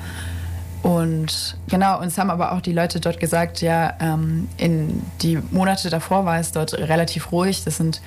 Und 0.84 1.58
genau, 1.68 2.00
uns 2.00 2.18
haben 2.18 2.30
aber 2.30 2.54
auch 2.54 2.62
die 2.62 2.74
Leute 2.74 3.00
dort 3.00 3.20
gesagt, 3.20 3.62
ja, 3.62 3.94
ähm, 4.00 4.48
in 4.58 5.02
die 5.22 5.38
Monate 5.52 5.90
davor 5.90 6.26
war 6.26 6.40
es 6.40 6.52
dort 6.52 6.74
relativ 6.74 7.32
ruhig. 7.32 7.64
Das 7.64 7.78
sind 7.78 8.02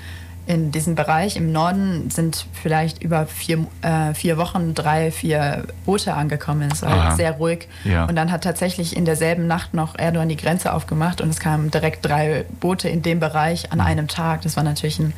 in 0.50 0.72
diesem 0.72 0.96
Bereich 0.96 1.36
im 1.36 1.52
Norden 1.52 2.10
sind 2.10 2.46
vielleicht 2.52 3.02
über 3.02 3.26
vier, 3.26 3.66
äh, 3.82 4.14
vier 4.14 4.36
Wochen 4.36 4.74
drei, 4.74 5.12
vier 5.12 5.64
Boote 5.86 6.14
angekommen. 6.14 6.68
Es 6.72 6.82
war 6.82 6.90
Aha. 6.90 7.14
sehr 7.14 7.32
ruhig. 7.32 7.68
Ja. 7.84 8.06
Und 8.06 8.16
dann 8.16 8.32
hat 8.32 8.42
tatsächlich 8.42 8.96
in 8.96 9.04
derselben 9.04 9.46
Nacht 9.46 9.74
noch 9.74 9.96
Erdogan 9.96 10.28
die 10.28 10.36
Grenze 10.36 10.72
aufgemacht 10.72 11.20
und 11.20 11.28
es 11.28 11.38
kamen 11.38 11.70
direkt 11.70 12.04
drei 12.04 12.46
Boote 12.58 12.88
in 12.88 13.02
dem 13.02 13.20
Bereich 13.20 13.70
an 13.70 13.78
mhm. 13.78 13.84
einem 13.84 14.08
Tag. 14.08 14.42
Das 14.42 14.56
war 14.56 14.64
natürlich 14.64 14.98
ein 14.98 15.12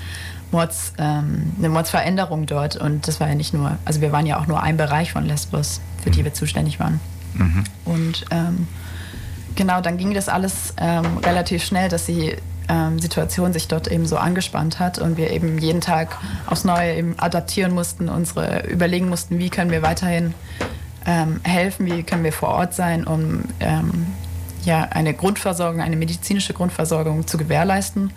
Mords, 0.51 0.93
ähm, 0.99 1.53
eine 1.57 1.71
Mordsveränderung 1.71 2.45
dort. 2.45 2.77
Und 2.77 3.09
das 3.09 3.19
war 3.19 3.29
ja 3.29 3.35
nicht 3.35 3.55
nur, 3.55 3.79
also 3.87 4.03
wir 4.03 4.13
waren 4.13 4.27
ja 4.27 4.39
auch 4.39 4.47
nur 4.47 4.63
ein 4.63 4.77
Bereich 4.77 5.13
von 5.13 5.25
Lesbos, 5.25 5.81
für 6.03 6.11
die 6.11 6.21
mhm. 6.21 6.25
wir 6.25 6.35
zuständig 6.35 6.79
waren. 6.79 7.01
Mhm. 7.35 7.65
Und 7.85 8.25
ähm, 8.31 8.67
genau, 9.55 9.81
dann 9.81 9.97
ging 9.97 10.15
das 10.15 10.29
alles 10.29 10.75
ähm, 10.79 11.19
relativ 11.19 11.65
schnell, 11.65 11.89
dass 11.89 12.07
die 12.07 12.37
ähm, 12.69 12.99
Situation 12.99 13.53
sich 13.53 13.69
dort 13.69 13.89
eben 13.89 14.07
so 14.07 14.17
angespannt 14.17 14.79
hat 14.79 14.99
und 14.99 15.17
wir 15.17 15.31
eben 15.31 15.59
jeden 15.59 15.81
Tag 15.81 16.19
aufs 16.47 16.65
Neue 16.65 16.95
eben 16.95 17.19
adaptieren 17.19 17.75
mussten, 17.75 18.09
unsere 18.09 18.67
überlegen 18.67 19.09
mussten, 19.09 19.39
wie 19.39 19.51
können 19.51 19.71
wir 19.71 19.83
weiterhin 19.83 20.35
ähm, 21.07 21.41
helfen, 21.43 21.87
wie 21.87 22.03
können 22.03 22.25
wir 22.25 22.33
vor 22.33 22.51
Ort 22.51 22.75
sein, 22.75 23.05
um 23.05 23.43
ähm, 23.61 24.07
ja, 24.65 24.83
eine 24.83 25.13
Grundversorgung, 25.13 25.81
eine 25.81 25.97
medizinische 25.97 26.55
Grundversorgung 26.55 27.27
zu 27.27 27.37
gewährleisten. 27.37 28.13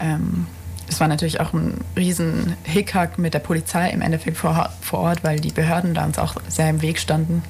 Ähm, 0.00 0.46
es 0.88 1.00
war 1.00 1.08
natürlich 1.08 1.40
auch 1.40 1.52
ein 1.52 1.80
riesen 1.96 2.56
Hickhack 2.64 3.18
mit 3.18 3.34
der 3.34 3.38
Polizei 3.38 3.90
im 3.90 4.02
Endeffekt 4.02 4.36
vor, 4.36 4.70
vor 4.80 5.00
Ort, 5.00 5.24
weil 5.24 5.40
die 5.40 5.50
Behörden 5.50 5.94
da 5.94 6.04
uns 6.04 6.18
auch 6.18 6.36
sehr 6.48 6.70
im 6.70 6.82
Weg 6.82 6.98
standen. 6.98 7.42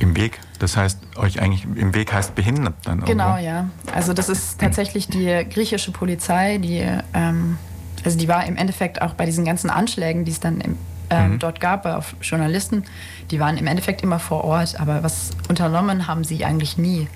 Im 0.00 0.16
Weg? 0.16 0.40
Das 0.58 0.76
heißt, 0.76 0.98
euch 1.16 1.42
eigentlich 1.42 1.64
im 1.64 1.94
Weg 1.94 2.12
heißt 2.12 2.34
behindert 2.34 2.74
dann? 2.84 3.04
Genau, 3.04 3.36
ja. 3.36 3.68
Also 3.94 4.14
das 4.14 4.30
ist 4.30 4.58
tatsächlich 4.58 5.08
die 5.08 5.46
griechische 5.48 5.92
Polizei, 5.92 6.56
die, 6.56 6.86
ähm, 7.12 7.58
also 8.02 8.18
die 8.18 8.26
war 8.26 8.46
im 8.46 8.56
Endeffekt 8.56 9.02
auch 9.02 9.12
bei 9.12 9.26
diesen 9.26 9.44
ganzen 9.44 9.68
Anschlägen, 9.68 10.24
die 10.24 10.32
es 10.32 10.40
dann 10.40 10.60
im, 10.62 10.78
ähm, 11.10 11.32
mhm. 11.32 11.38
dort 11.38 11.60
gab 11.60 11.84
auf 11.84 12.14
Journalisten, 12.22 12.84
die 13.30 13.40
waren 13.40 13.58
im 13.58 13.66
Endeffekt 13.66 14.02
immer 14.02 14.18
vor 14.18 14.44
Ort, 14.44 14.80
aber 14.80 15.02
was 15.02 15.32
unternommen 15.48 16.06
haben 16.06 16.24
sie 16.24 16.44
eigentlich 16.46 16.78
nie. 16.78 17.06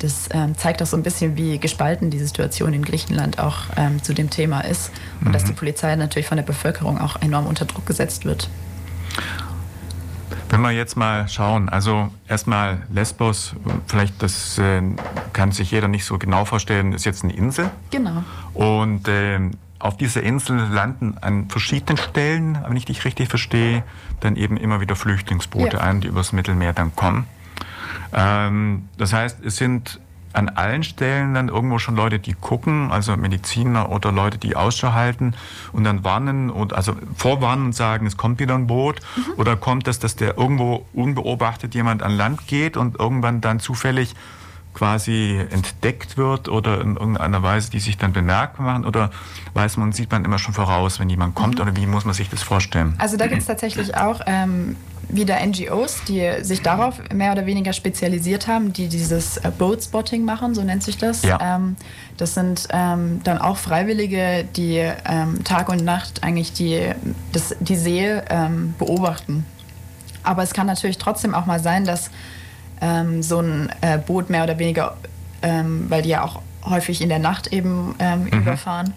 Das 0.00 0.28
ähm, 0.32 0.56
zeigt 0.56 0.82
auch 0.82 0.86
so 0.86 0.96
ein 0.96 1.02
bisschen, 1.02 1.36
wie 1.36 1.58
gespalten 1.58 2.10
die 2.10 2.18
Situation 2.18 2.74
in 2.74 2.84
Griechenland 2.84 3.38
auch 3.38 3.56
ähm, 3.76 4.02
zu 4.02 4.12
dem 4.12 4.28
Thema 4.28 4.60
ist 4.60 4.90
und 5.20 5.28
mhm. 5.28 5.32
dass 5.32 5.44
die 5.44 5.52
Polizei 5.52 5.96
natürlich 5.96 6.28
von 6.28 6.36
der 6.36 6.44
Bevölkerung 6.44 7.00
auch 7.00 7.20
enorm 7.22 7.46
unter 7.46 7.64
Druck 7.64 7.86
gesetzt 7.86 8.24
wird. 8.24 8.50
Wenn 10.50 10.62
wir 10.62 10.70
jetzt 10.70 10.96
mal 10.96 11.28
schauen, 11.28 11.68
also 11.68 12.10
erstmal 12.26 12.82
Lesbos, 12.90 13.54
vielleicht 13.86 14.22
das 14.22 14.58
äh, 14.58 14.82
kann 15.32 15.52
sich 15.52 15.70
jeder 15.70 15.88
nicht 15.88 16.04
so 16.04 16.18
genau 16.18 16.44
vorstellen, 16.46 16.92
ist 16.92 17.04
jetzt 17.04 17.22
eine 17.22 17.34
Insel. 17.34 17.70
Genau. 17.90 18.24
Und 18.54 19.08
äh, 19.08 19.40
auf 19.78 19.96
dieser 19.96 20.22
Insel 20.22 20.56
landen 20.56 21.16
an 21.20 21.48
verschiedenen 21.48 21.98
Stellen, 21.98 22.58
wenn 22.66 22.76
ich 22.76 22.86
dich 22.86 23.04
richtig 23.04 23.28
verstehe, 23.28 23.84
dann 24.20 24.36
eben 24.36 24.56
immer 24.56 24.80
wieder 24.80 24.96
Flüchtlingsboote 24.96 25.76
ja. 25.76 25.82
ein, 25.82 26.00
die 26.00 26.08
übers 26.08 26.32
Mittelmeer 26.32 26.72
dann 26.72 26.96
kommen. 26.96 27.26
Ähm, 28.12 28.88
das 28.96 29.12
heißt, 29.12 29.44
es 29.44 29.56
sind 29.56 30.00
an 30.32 30.48
allen 30.48 30.82
Stellen 30.82 31.34
dann 31.34 31.48
irgendwo 31.48 31.78
schon 31.78 31.96
Leute, 31.96 32.18
die 32.18 32.34
gucken, 32.34 32.90
also 32.90 33.16
Mediziner 33.16 33.90
oder 33.90 34.12
Leute, 34.12 34.38
die 34.38 34.56
Ausschau 34.56 34.92
halten 34.92 35.34
und 35.72 35.84
dann 35.84 36.04
warnen 36.04 36.50
und 36.50 36.72
also 36.72 36.94
vorwarnen 37.16 37.66
und 37.66 37.74
sagen, 37.74 38.06
es 38.06 38.16
kommt 38.16 38.38
wieder 38.38 38.54
ein 38.54 38.66
Boot 38.66 39.00
mhm. 39.16 39.32
oder 39.38 39.56
kommt 39.56 39.88
es, 39.88 39.98
dass 39.98 40.16
der 40.16 40.38
irgendwo 40.38 40.86
unbeobachtet 40.92 41.74
jemand 41.74 42.02
an 42.02 42.16
Land 42.16 42.46
geht 42.46 42.76
und 42.76 42.98
irgendwann 42.98 43.40
dann 43.40 43.60
zufällig 43.60 44.14
quasi 44.74 45.44
entdeckt 45.50 46.16
wird 46.16 46.48
oder 46.48 46.80
in 46.80 46.96
irgendeiner 46.96 47.42
Weise, 47.42 47.70
die 47.70 47.80
sich 47.80 47.98
dann 47.98 48.12
bemerkbar 48.12 48.64
machen? 48.64 48.84
Oder 48.84 49.10
weiß 49.54 49.76
man, 49.76 49.92
sieht 49.92 50.12
man 50.12 50.24
immer 50.24 50.38
schon 50.38 50.54
voraus, 50.54 51.00
wenn 51.00 51.10
jemand 51.10 51.34
kommt? 51.34 51.56
Mhm. 51.56 51.62
Oder 51.62 51.76
wie 51.76 51.86
muss 51.86 52.04
man 52.04 52.14
sich 52.14 52.30
das 52.30 52.42
vorstellen? 52.42 52.94
Also 52.98 53.16
da 53.16 53.26
gibt 53.26 53.40
es 53.40 53.46
tatsächlich 53.46 53.96
auch 53.96 54.20
ähm, 54.26 54.76
wieder 55.08 55.44
NGOs, 55.44 56.02
die 56.06 56.30
sich 56.42 56.62
darauf 56.62 57.00
mehr 57.12 57.32
oder 57.32 57.46
weniger 57.46 57.72
spezialisiert 57.72 58.46
haben, 58.46 58.72
die 58.72 58.88
dieses 58.88 59.38
äh, 59.38 59.50
Boat 59.56 59.82
Spotting 59.82 60.24
machen, 60.24 60.54
so 60.54 60.62
nennt 60.62 60.82
sich 60.82 60.98
das. 60.98 61.22
Ja. 61.22 61.56
Ähm, 61.56 61.76
das 62.16 62.34
sind 62.34 62.68
ähm, 62.70 63.20
dann 63.24 63.38
auch 63.38 63.56
Freiwillige, 63.56 64.44
die 64.56 64.76
ähm, 64.76 65.42
Tag 65.44 65.68
und 65.70 65.84
Nacht 65.84 66.22
eigentlich 66.22 66.52
die, 66.52 66.92
das, 67.32 67.56
die 67.60 67.76
See 67.76 68.20
ähm, 68.28 68.74
beobachten. 68.78 69.46
Aber 70.22 70.42
es 70.42 70.52
kann 70.52 70.66
natürlich 70.66 70.98
trotzdem 70.98 71.34
auch 71.34 71.46
mal 71.46 71.60
sein, 71.60 71.84
dass 71.86 72.10
ähm, 72.80 73.22
so 73.22 73.40
ein 73.40 73.70
äh, 73.80 73.98
Boot 73.98 74.28
mehr 74.28 74.44
oder 74.44 74.58
weniger, 74.58 74.96
ähm, 75.40 75.86
weil 75.88 76.02
die 76.02 76.10
ja 76.10 76.22
auch 76.22 76.42
häufig 76.64 77.00
in 77.00 77.08
der 77.08 77.18
Nacht 77.18 77.46
eben 77.46 77.94
mhm. 77.98 78.26
überfahren, 78.26 78.92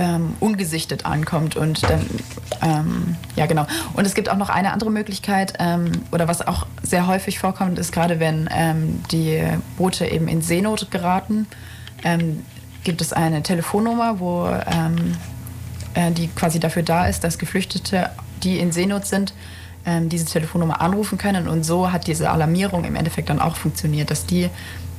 ähm, 0.00 0.34
ungesichtet 0.40 1.04
ankommt 1.04 1.54
und 1.54 1.82
dann, 1.82 2.06
ähm, 2.62 3.16
ja 3.36 3.46
genau. 3.46 3.66
Und 3.92 4.06
es 4.06 4.14
gibt 4.14 4.30
auch 4.30 4.36
noch 4.36 4.48
eine 4.48 4.72
andere 4.72 4.90
Möglichkeit, 4.90 5.52
ähm, 5.58 5.92
oder 6.10 6.26
was 6.26 6.46
auch 6.46 6.66
sehr 6.82 7.06
häufig 7.06 7.38
vorkommt, 7.38 7.78
ist 7.78 7.92
gerade 7.92 8.18
wenn 8.18 8.48
die 9.10 9.42
Boote 9.76 10.06
eben 10.06 10.26
in 10.26 10.42
Seenot 10.42 10.90
geraten, 10.90 11.46
gibt 12.82 13.00
es 13.02 13.12
eine 13.12 13.42
Telefonnummer, 13.42 14.18
wo 14.20 14.48
äh, 15.94 16.12
die 16.12 16.28
quasi 16.28 16.60
dafür 16.60 16.82
da 16.82 17.06
ist, 17.06 17.24
dass 17.24 17.38
Geflüchtete, 17.38 18.10
die 18.42 18.58
in 18.58 18.72
Seenot 18.72 19.06
sind, 19.06 19.34
ähm, 19.84 20.08
diese 20.08 20.24
Telefonnummer 20.26 20.80
anrufen 20.80 21.18
können. 21.18 21.48
Und 21.48 21.64
so 21.64 21.90
hat 21.90 22.06
diese 22.06 22.30
Alarmierung 22.30 22.84
im 22.84 22.96
Endeffekt 22.96 23.28
dann 23.28 23.40
auch 23.40 23.56
funktioniert, 23.56 24.10
dass 24.10 24.26
die 24.26 24.50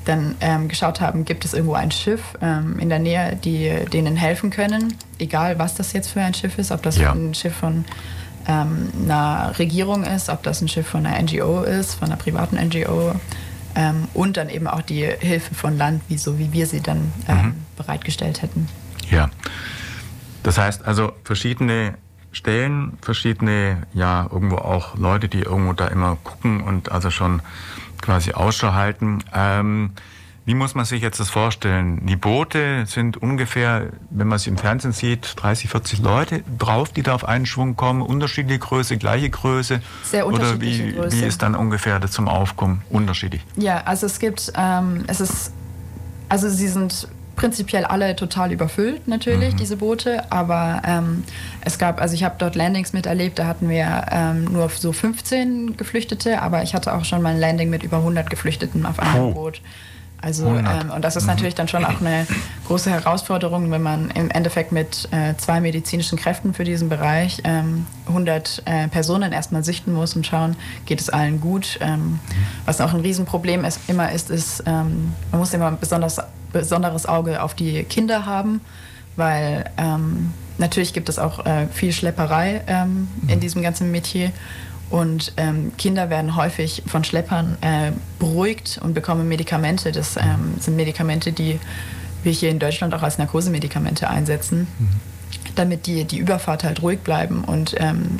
dann 0.06 0.36
ähm, 0.42 0.68
geschaut 0.68 1.00
haben, 1.02 1.26
gibt 1.26 1.46
es 1.46 1.54
irgendwo 1.54 1.76
ein 1.76 1.92
Schiff 1.92 2.22
ähm, 2.42 2.80
in 2.80 2.90
der 2.90 3.00
Nähe, 3.00 3.36
die 3.36 3.86
denen 3.92 4.16
helfen 4.16 4.50
können, 4.50 4.96
egal 5.20 5.60
was 5.60 5.76
das 5.76 5.94
jetzt 5.94 6.10
für 6.10 6.22
ein 6.22 6.34
Schiff 6.34 6.58
ist, 6.58 6.72
ob 6.72 6.82
das 6.82 6.98
ja. 6.98 7.12
ein 7.12 7.34
Schiff 7.34 7.56
von 7.56 7.86
ähm, 8.48 8.90
einer 9.04 9.54
Regierung 9.60 10.04
ist, 10.04 10.30
ob 10.30 10.44
das 10.44 10.62
ein 10.62 10.68
Schiff 10.68 10.88
von 10.88 11.06
einer 11.06 11.22
NGO 11.22 11.64
ist, 11.64 11.96
von 11.96 12.08
einer 12.08 12.18
privaten 12.18 12.56
NGO 12.56 13.16
ähm, 13.76 14.08
und 14.14 14.38
dann 14.38 14.50
eben 14.50 14.68
auch 14.68 14.82
die 14.82 15.06
Hilfe 15.06 15.54
von 15.54 15.78
Land, 15.78 16.02
wie 16.08 16.18
so 16.18 16.40
wie 16.40 16.52
wir 16.52 16.66
sie 16.66 16.82
dann 16.82 17.14
ähm, 17.28 17.38
mhm. 17.38 17.56
bereitgestellt 17.78 18.42
hätten. 18.42 18.68
Ja, 19.10 19.30
das 20.44 20.58
heißt 20.58 20.86
also 20.86 21.12
verschiedene 21.24 21.96
Stellen, 22.32 22.98
verschiedene, 23.02 23.84
ja, 23.94 24.28
irgendwo 24.32 24.58
auch 24.58 24.96
Leute, 24.98 25.28
die 25.28 25.42
irgendwo 25.42 25.74
da 25.74 25.88
immer 25.88 26.18
gucken 26.24 26.62
und 26.62 26.92
also 26.92 27.12
schon 27.12 27.42
quasi 28.02 28.34
Ausschau 28.34 28.74
halten. 28.74 29.20
Ähm, 29.34 29.92
wie 30.44 30.56
muss 30.56 30.74
man 30.74 30.86
sich 30.86 31.04
jetzt 31.04 31.20
das 31.20 31.30
vorstellen? 31.30 32.06
Die 32.08 32.16
Boote 32.16 32.86
sind 32.88 33.16
ungefähr, 33.16 33.90
wenn 34.10 34.28
man 34.28 34.40
sie 34.40 34.50
im 34.50 34.58
Fernsehen 34.58 34.92
sieht, 34.92 35.36
30, 35.36 35.70
40 35.70 36.00
Leute 36.00 36.44
drauf, 36.58 36.92
die 36.92 37.04
da 37.04 37.14
auf 37.14 37.26
einen 37.26 37.46
Schwung 37.46 37.76
kommen. 37.76 38.02
Unterschiedliche 38.02 38.58
Größe, 38.60 38.98
gleiche 38.98 39.30
Größe? 39.30 39.82
Sehr 40.04 40.26
unterschiedliche 40.26 40.84
Oder 40.84 40.92
wie, 40.92 40.96
Größe. 40.96 41.18
wie 41.18 41.26
ist 41.26 41.44
dann 41.44 41.54
ungefähr 41.54 42.02
zum 42.10 42.28
Aufkommen? 42.28 42.82
Unterschiedlich? 42.90 43.46
Ja, 43.56 43.84
also 43.86 44.08
es 44.08 44.18
gibt, 44.18 44.52
ähm, 44.56 45.04
es 45.06 45.22
ist, 45.22 45.54
also 46.28 46.50
sie 46.50 46.70
sind 46.70 47.08
prinzipiell 47.42 47.86
alle 47.86 48.16
total 48.16 48.52
überfüllt 48.52 49.08
natürlich, 49.08 49.54
mhm. 49.54 49.58
diese 49.58 49.78
Boote. 49.78 50.32
Aber 50.32 50.84
ähm, 50.86 51.24
es 51.66 51.80
gab, 51.80 52.00
also 52.00 52.14
ich 52.14 52.24
habe 52.24 52.36
dort 52.38 52.56
Landings 52.56 52.94
miterlebt, 52.94 53.40
da 53.40 53.48
hatten 53.48 53.68
wir 53.68 54.06
ähm, 54.12 54.46
nur 54.46 54.70
so 54.70 54.94
15 54.94 55.76
Geflüchtete, 55.76 56.40
aber 56.40 56.62
ich 56.62 56.76
hatte 56.76 56.94
auch 56.94 57.04
schon 57.04 57.24
mal 57.24 57.34
ein 57.34 57.40
Landing 57.40 57.72
mit 57.72 57.82
über 57.82 57.98
100 57.98 58.30
Geflüchteten 58.30 58.86
auf 58.86 59.00
einem 59.00 59.24
oh. 59.24 59.32
Boot. 59.32 59.62
Also 60.22 60.48
ähm, 60.48 60.92
und 60.96 61.04
das 61.04 61.16
ist 61.16 61.24
mhm. 61.24 61.30
natürlich 61.30 61.56
dann 61.56 61.68
schon 61.68 61.84
auch 61.84 62.00
eine 62.00 62.28
große 62.68 62.92
Herausforderung, 62.92 63.72
wenn 63.72 63.82
man 63.82 64.12
im 64.12 64.30
Endeffekt 64.30 64.72
mit 64.72 65.10
äh, 65.12 65.36
zwei 65.38 65.60
medizinischen 65.60 66.18
Kräften 66.18 66.54
für 66.54 66.64
diesen 66.64 66.90
Bereich 66.90 67.42
ähm, 67.44 67.88
100 68.08 68.62
äh, 68.66 68.88
Personen 68.88 69.34
erstmal 69.34 69.64
sichten 69.64 69.94
muss 69.94 70.16
und 70.16 70.26
schauen, 70.26 70.56
geht 70.86 71.02
es 71.02 71.10
allen 71.10 71.42
gut. 71.42 71.80
Ähm, 71.82 72.00
mhm. 72.00 72.20
Was 72.66 72.82
auch 72.82 72.94
ein 72.94 73.02
Riesenproblem 73.02 73.66
ist, 73.66 73.80
immer 73.88 74.12
ist, 74.12 74.30
ist 74.30 74.64
ähm, 74.68 75.14
man 75.32 75.40
muss 75.40 75.54
immer 75.54 75.68
ein 75.68 75.80
besonders, 75.80 76.20
besonderes 76.54 77.08
Auge 77.08 77.42
auf 77.42 77.56
die 77.56 77.84
Kinder 77.84 78.26
haben, 78.28 78.62
weil 79.16 79.66
ähm, 79.78 80.34
natürlich 80.60 80.94
gibt 80.94 81.10
es 81.10 81.18
auch 81.18 81.46
äh, 81.46 81.66
viel 81.68 81.92
Schlepperei 81.92 82.62
ähm, 82.68 83.08
mhm. 83.22 83.30
in 83.30 83.40
diesem 83.40 83.64
ganzen 83.64 83.92
Metier. 83.92 84.32
Und 84.92 85.34
ähm, 85.38 85.72
Kinder 85.78 86.10
werden 86.10 86.36
häufig 86.36 86.84
von 86.86 87.04
Schleppern 87.04 87.58
äh, 87.62 87.92
beruhigt 88.20 88.80
und 88.84 88.94
bekommen 88.94 89.28
Medikamente. 89.28 89.92
Das 89.94 90.18
ähm, 90.18 90.56
sind 90.60 90.76
Medikamente, 90.76 91.32
die 91.32 91.60
wir 92.24 92.32
hier 92.32 92.50
in 92.50 92.60
Deutschland 92.60 92.94
auch 92.94 93.02
als 93.02 93.18
Narkosemedikamente 93.18 94.10
einsetzen, 94.10 94.68
mhm. 94.78 94.90
damit 95.56 95.88
die, 95.88 96.04
die 96.04 96.18
Überfahrt 96.18 96.66
halt 96.66 96.82
ruhig 96.82 97.00
bleiben 97.00 97.44
und 97.46 97.74
ähm, 97.80 98.20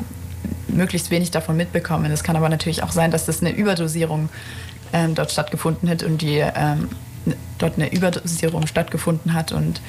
möglichst 0.68 1.10
wenig 1.10 1.30
davon 1.30 1.56
mitbekommen. 1.56 2.10
Es 2.10 2.24
kann 2.24 2.36
aber 2.36 2.48
natürlich 2.48 2.82
auch 2.82 2.90
sein, 2.90 3.10
dass 3.10 3.26
das 3.26 3.42
eine 3.42 3.50
Überdosierung 3.50 4.30
ähm, 4.94 5.14
dort 5.14 5.30
stattgefunden 5.30 5.88
hat 5.88 6.02
und 6.02 6.22
die 6.22 6.38
ähm, 6.38 6.88
dort 7.58 7.76
eine 7.76 7.92
Überdosierung 7.92 8.66
stattgefunden 8.66 9.34
hat 9.34 9.52
und 9.52 9.80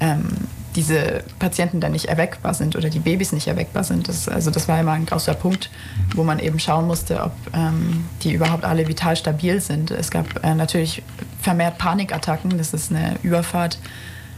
ähm, 0.00 0.28
diese 0.76 1.22
Patienten 1.38 1.80
dann 1.80 1.92
nicht 1.92 2.06
erweckbar 2.06 2.54
sind 2.54 2.76
oder 2.76 2.90
die 2.90 2.98
Babys 2.98 3.32
nicht 3.32 3.46
erweckbar 3.46 3.84
sind. 3.84 4.08
Das, 4.08 4.28
also 4.28 4.50
das 4.50 4.68
war 4.68 4.80
immer 4.80 4.92
ein 4.92 5.06
großer 5.06 5.34
Punkt, 5.34 5.70
wo 6.14 6.24
man 6.24 6.38
eben 6.38 6.58
schauen 6.58 6.86
musste, 6.86 7.22
ob 7.22 7.32
ähm, 7.52 8.04
die 8.22 8.32
überhaupt 8.32 8.64
alle 8.64 8.88
vital 8.88 9.16
stabil 9.16 9.60
sind. 9.60 9.90
Es 9.90 10.10
gab 10.10 10.44
äh, 10.44 10.54
natürlich 10.54 11.02
vermehrt 11.40 11.78
Panikattacken. 11.78 12.58
Das 12.58 12.74
ist 12.74 12.90
eine 12.90 13.16
Überfahrt 13.22 13.78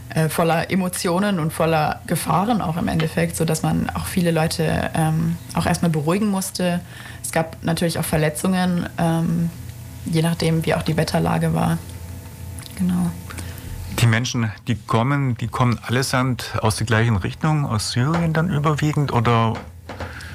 äh, 0.09 0.29
voller 0.29 0.71
Emotionen 0.71 1.39
und 1.39 1.51
voller 1.51 2.01
Gefahren 2.07 2.61
auch 2.61 2.77
im 2.77 2.87
Endeffekt, 2.87 3.35
sodass 3.35 3.63
man 3.63 3.89
auch 3.89 4.05
viele 4.05 4.31
Leute 4.31 4.91
ähm, 4.95 5.37
auch 5.53 5.65
erstmal 5.65 5.91
beruhigen 5.91 6.27
musste. 6.27 6.79
Es 7.23 7.31
gab 7.31 7.57
natürlich 7.63 7.99
auch 7.99 8.05
Verletzungen, 8.05 8.87
ähm, 8.97 9.49
je 10.05 10.21
nachdem, 10.21 10.65
wie 10.65 10.75
auch 10.75 10.83
die 10.83 10.95
Wetterlage 10.95 11.53
war. 11.53 11.77
Genau. 12.77 13.11
Die 13.99 14.07
Menschen, 14.07 14.51
die 14.67 14.75
kommen, 14.75 15.37
die 15.37 15.47
kommen 15.47 15.79
allesamt 15.83 16.53
aus 16.61 16.75
der 16.75 16.85
gleichen 16.85 17.17
Richtung, 17.17 17.65
aus 17.65 17.91
Syrien 17.91 18.33
dann 18.33 18.49
überwiegend 18.49 19.11
oder 19.11 19.53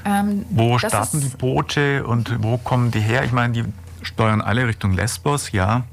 ähm, 0.05 0.45
wo 0.51 0.79
starten 0.79 1.21
die 1.21 1.29
Boote 1.29 2.05
und 2.05 2.43
wo 2.43 2.59
kommen 2.59 2.91
die 2.91 3.01
her? 3.01 3.25
Ich 3.25 3.33
meine, 3.33 3.53
die 3.53 3.65
steuern 4.03 4.41
alle 4.41 4.67
Richtung 4.67 4.93
Lesbos, 4.93 5.53
ja. 5.53 5.85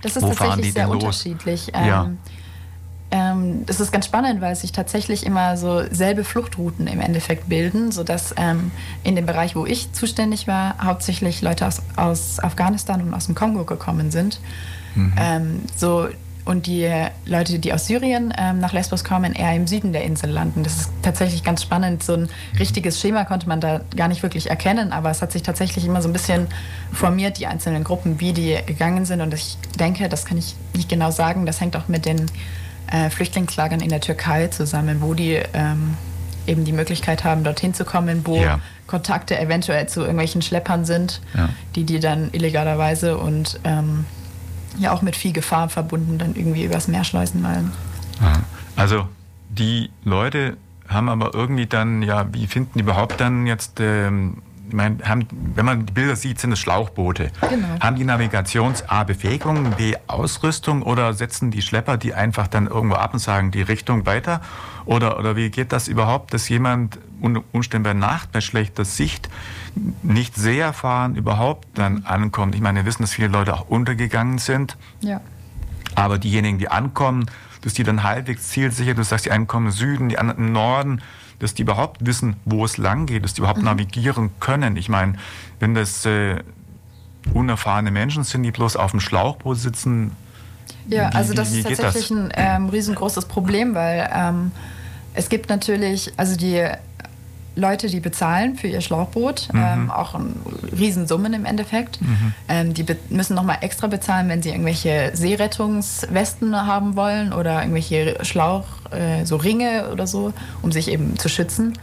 Das 0.00 0.16
ist 0.16 0.22
wo 0.22 0.32
tatsächlich 0.32 0.72
sehr 0.72 0.88
unterschiedlich. 0.88 1.70
Ähm, 1.74 1.86
ja. 1.86 2.10
Ähm, 3.10 3.66
das 3.66 3.78
ist 3.78 3.92
ganz 3.92 4.06
spannend, 4.06 4.40
weil 4.40 4.56
sich 4.56 4.72
tatsächlich 4.72 5.26
immer 5.26 5.56
so 5.56 5.82
selbe 5.90 6.24
Fluchtrouten 6.24 6.86
im 6.86 7.00
Endeffekt 7.00 7.48
bilden, 7.48 7.92
sodass 7.92 8.34
ähm, 8.36 8.70
in 9.02 9.16
dem 9.16 9.26
Bereich, 9.26 9.54
wo 9.54 9.66
ich 9.66 9.92
zuständig 9.92 10.46
war, 10.46 10.76
hauptsächlich 10.82 11.42
Leute 11.42 11.66
aus, 11.66 11.82
aus 11.96 12.40
Afghanistan 12.40 13.02
und 13.02 13.12
aus 13.12 13.26
dem 13.26 13.34
Kongo 13.34 13.64
gekommen 13.64 14.10
sind. 14.10 14.40
Mhm. 14.94 15.12
Ähm, 15.18 15.62
so 15.76 16.08
und 16.44 16.66
die 16.66 16.90
Leute, 17.24 17.58
die 17.58 17.72
aus 17.72 17.86
Syrien 17.86 18.34
ähm, 18.36 18.58
nach 18.58 18.72
Lesbos 18.72 19.04
kommen, 19.04 19.32
eher 19.32 19.54
im 19.54 19.66
Süden 19.66 19.92
der 19.92 20.04
Insel 20.04 20.30
landen. 20.30 20.64
Das 20.64 20.76
ist 20.76 20.90
tatsächlich 21.02 21.44
ganz 21.44 21.62
spannend. 21.62 22.02
So 22.02 22.14
ein 22.14 22.28
richtiges 22.58 23.00
Schema 23.00 23.24
konnte 23.24 23.48
man 23.48 23.60
da 23.60 23.82
gar 23.96 24.08
nicht 24.08 24.22
wirklich 24.22 24.50
erkennen, 24.50 24.92
aber 24.92 25.10
es 25.10 25.22
hat 25.22 25.30
sich 25.30 25.42
tatsächlich 25.42 25.84
immer 25.84 26.02
so 26.02 26.08
ein 26.08 26.12
bisschen 26.12 26.48
formiert, 26.92 27.38
die 27.38 27.46
einzelnen 27.46 27.84
Gruppen, 27.84 28.18
wie 28.18 28.32
die 28.32 28.58
gegangen 28.66 29.04
sind. 29.04 29.20
Und 29.20 29.32
ich 29.34 29.56
denke, 29.78 30.08
das 30.08 30.24
kann 30.24 30.36
ich 30.36 30.56
nicht 30.74 30.88
genau 30.88 31.12
sagen, 31.12 31.46
das 31.46 31.60
hängt 31.60 31.76
auch 31.76 31.86
mit 31.86 32.06
den 32.06 32.26
äh, 32.90 33.08
Flüchtlingslagern 33.08 33.80
in 33.80 33.88
der 33.88 34.00
Türkei 34.00 34.48
zusammen, 34.48 35.00
wo 35.00 35.14
die 35.14 35.40
ähm, 35.54 35.96
eben 36.46 36.64
die 36.64 36.72
Möglichkeit 36.72 37.22
haben, 37.24 37.44
dorthin 37.44 37.72
zu 37.72 37.84
kommen, 37.84 38.26
wo 38.26 38.36
ja. 38.36 38.58
Kontakte 38.88 39.38
eventuell 39.38 39.88
zu 39.88 40.00
irgendwelchen 40.00 40.42
Schleppern 40.42 40.84
sind, 40.84 41.20
ja. 41.34 41.48
die 41.76 41.84
die 41.84 42.00
dann 42.00 42.30
illegalerweise 42.32 43.16
und 43.16 43.60
ähm, 43.62 44.06
ja 44.78 44.92
auch 44.92 45.02
mit 45.02 45.16
viel 45.16 45.32
Gefahr 45.32 45.68
verbunden 45.68 46.18
dann 46.18 46.34
irgendwie 46.34 46.64
übers 46.64 46.88
Meer 46.88 47.04
schleusen 47.04 47.42
wollen. 47.42 47.72
Also 48.76 49.08
die 49.48 49.90
Leute 50.04 50.56
haben 50.88 51.08
aber 51.08 51.34
irgendwie 51.34 51.66
dann, 51.66 52.02
ja, 52.02 52.26
wie 52.32 52.46
finden 52.46 52.72
die 52.74 52.80
überhaupt 52.80 53.20
dann 53.20 53.46
jetzt, 53.46 53.80
ähm, 53.80 54.38
ich 54.68 54.74
meine, 54.74 54.98
haben, 55.04 55.26
wenn 55.54 55.66
man 55.66 55.86
die 55.86 55.92
Bilder 55.92 56.16
sieht, 56.16 56.38
sind 56.38 56.52
es 56.52 56.58
Schlauchboote. 56.58 57.30
Genau. 57.48 57.68
Haben 57.80 57.96
die 57.96 58.04
Navigations 58.04 58.88
A 58.88 59.04
Befähigung, 59.04 59.70
B 59.72 59.94
Ausrüstung 60.06 60.82
oder 60.82 61.12
setzen 61.12 61.50
die 61.50 61.60
Schlepper 61.60 61.98
die 61.98 62.14
einfach 62.14 62.48
dann 62.48 62.66
irgendwo 62.66 62.96
ab 62.96 63.12
und 63.12 63.18
sagen 63.18 63.50
die 63.50 63.62
Richtung 63.62 64.06
weiter? 64.06 64.40
Oder, 64.86 65.18
oder 65.18 65.36
wie 65.36 65.50
geht 65.50 65.72
das 65.72 65.88
überhaupt, 65.88 66.32
dass 66.32 66.48
jemand 66.48 66.98
Umständen 67.52 67.84
bei 67.84 67.94
Nacht, 67.94 68.32
bei 68.32 68.40
schlechter 68.40 68.84
Sicht, 68.84 69.28
nicht 70.02 70.36
sehr 70.36 70.66
erfahren 70.66 71.16
überhaupt 71.16 71.66
dann 71.74 72.04
ankommt. 72.04 72.54
Ich 72.54 72.60
meine, 72.60 72.80
wir 72.80 72.86
wissen, 72.86 73.02
dass 73.02 73.12
viele 73.12 73.28
Leute 73.28 73.54
auch 73.54 73.68
untergegangen 73.68 74.38
sind. 74.38 74.76
Ja. 75.00 75.20
Aber 75.94 76.18
diejenigen, 76.18 76.58
die 76.58 76.68
ankommen, 76.68 77.26
dass 77.62 77.74
die 77.74 77.82
dann 77.82 78.02
halbwegs 78.02 78.48
zielsicher, 78.48 78.94
du 78.94 79.04
sagst, 79.04 79.26
die 79.26 79.30
einen 79.30 79.46
kommen 79.46 79.66
im 79.66 79.72
Süden, 79.72 80.08
die 80.08 80.18
anderen 80.18 80.46
im 80.46 80.52
Norden, 80.52 81.02
dass 81.38 81.54
die 81.54 81.62
überhaupt 81.62 82.04
wissen, 82.06 82.36
wo 82.44 82.64
es 82.64 82.76
lang 82.76 83.06
geht, 83.06 83.24
dass 83.24 83.34
die 83.34 83.40
überhaupt 83.40 83.58
mhm. 83.58 83.66
navigieren 83.66 84.30
können. 84.40 84.76
Ich 84.76 84.88
meine, 84.88 85.14
wenn 85.58 85.74
das 85.74 86.04
äh, 86.06 86.42
unerfahrene 87.34 87.90
Menschen 87.90 88.24
sind, 88.24 88.42
die 88.42 88.50
bloß 88.50 88.76
auf 88.76 88.90
dem 88.90 89.00
Schlauchboot 89.00 89.58
sitzen. 89.58 90.12
Ja, 90.88 91.10
wie, 91.10 91.14
also 91.14 91.34
das 91.34 91.52
wie, 91.52 91.64
wie 91.64 91.72
ist 91.72 91.80
tatsächlich 91.80 92.08
das? 92.08 92.18
ein 92.18 92.32
ähm, 92.34 92.68
riesengroßes 92.68 93.26
Problem, 93.26 93.74
weil 93.74 94.08
ähm, 94.12 94.52
es 95.14 95.28
gibt 95.28 95.48
natürlich, 95.48 96.12
also 96.16 96.36
die 96.36 96.66
Leute, 97.54 97.88
die 97.88 98.00
bezahlen 98.00 98.56
für 98.56 98.66
ihr 98.66 98.80
Schlauchboot, 98.80 99.48
mhm. 99.52 99.60
ähm, 99.62 99.90
auch 99.90 100.18
Riesensummen 100.78 101.34
im 101.34 101.44
Endeffekt. 101.44 102.00
Mhm. 102.00 102.34
Ähm, 102.48 102.74
die 102.74 102.84
müssen 103.10 103.34
nochmal 103.34 103.58
extra 103.60 103.88
bezahlen, 103.88 104.28
wenn 104.28 104.42
sie 104.42 104.50
irgendwelche 104.50 105.10
Seerettungswesten 105.14 106.56
haben 106.56 106.96
wollen 106.96 107.32
oder 107.32 107.60
irgendwelche 107.60 108.24
Schlauch, 108.24 108.64
äh, 108.90 109.24
so 109.24 109.36
Ringe 109.36 109.90
oder 109.92 110.06
so, 110.06 110.32
um 110.62 110.72
sich 110.72 110.88
eben 110.88 111.18
zu 111.18 111.28
schützen. 111.28 111.74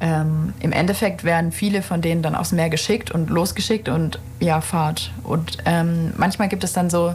Ähm, 0.00 0.52
Im 0.60 0.72
Endeffekt 0.72 1.24
werden 1.24 1.52
viele 1.52 1.82
von 1.82 2.00
denen 2.00 2.22
dann 2.22 2.34
aufs 2.34 2.52
Meer 2.52 2.70
geschickt 2.70 3.10
und 3.10 3.30
losgeschickt 3.30 3.88
und 3.88 4.18
ja, 4.40 4.60
Fahrt. 4.60 5.12
Und 5.22 5.58
ähm, 5.64 6.12
manchmal 6.16 6.48
gibt 6.48 6.64
es 6.64 6.72
dann 6.72 6.90
so 6.90 7.14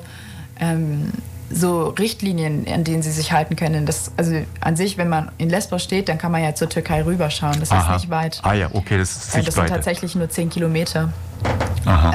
ähm, 0.60 1.12
so 1.49 1.89
Richtlinien, 1.89 2.67
an 2.67 2.83
denen 2.83 3.01
sie 3.01 3.12
sich 3.12 3.31
halten 3.31 3.55
können. 3.55 3.86
Das, 3.86 4.12
also 4.17 4.33
an 4.60 4.75
sich, 4.75 4.97
wenn 4.97 5.10
man 5.10 5.31
in 5.38 5.49
Lesbos 5.49 5.83
steht, 5.83 6.10
dann 6.10 6.17
kann 6.17 6.31
man 6.31 6.43
ja 6.43 6.53
zur 6.55 6.69
Türkei 6.69 7.03
rüberschauen. 7.03 7.60
Das 7.60 7.71
Aha. 7.71 7.95
ist 7.95 8.01
nicht 8.01 8.12
weit. 8.12 8.39
Ah 8.43 8.53
ja, 8.53 8.69
okay, 8.73 8.97
das 8.97 9.12
ist 9.12 9.36
nicht 9.36 9.47
Das 9.47 9.55
sind 9.55 9.67
tatsächlich 9.67 10.15
nur 10.15 10.29
zehn 10.29 10.49
Kilometer. 10.49 11.13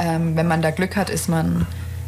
Ähm, 0.01 0.35
wenn 0.35 0.47
man 0.47 0.61
da 0.61 0.71
Glück 0.71 0.95
hat, 0.95 1.09
ist 1.09 1.29
man 1.29 1.65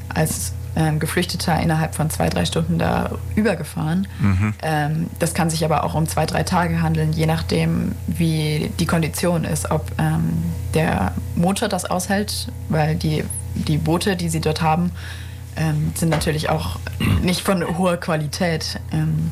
als 0.09 0.53
ähm, 0.75 0.99
Geflüchteter 0.99 1.59
innerhalb 1.59 1.95
von 1.95 2.09
zwei, 2.09 2.29
drei 2.29 2.45
Stunden 2.45 2.77
da 2.77 3.11
übergefahren. 3.35 4.07
Mhm. 4.19 4.53
Ähm, 4.61 5.07
das 5.19 5.33
kann 5.33 5.49
sich 5.49 5.63
aber 5.65 5.83
auch 5.83 5.95
um 5.95 6.07
zwei, 6.07 6.25
drei 6.25 6.43
Tage 6.43 6.81
handeln, 6.81 7.13
je 7.13 7.25
nachdem, 7.25 7.93
wie 8.07 8.71
die 8.79 8.85
Kondition 8.85 9.45
ist, 9.45 9.71
ob 9.71 9.91
ähm, 9.97 10.43
der 10.73 11.13
Motor 11.35 11.69
das 11.69 11.85
aushält, 11.85 12.51
weil 12.69 12.95
die, 12.95 13.23
die 13.55 13.77
Boote, 13.77 14.15
die 14.15 14.29
sie 14.29 14.41
dort 14.41 14.61
haben, 14.61 14.91
ähm, 15.57 15.91
sind 15.95 16.09
natürlich 16.09 16.49
auch 16.49 16.77
nicht 17.21 17.41
von 17.41 17.77
hoher 17.77 17.97
Qualität. 17.97 18.79
Ähm, 18.91 19.31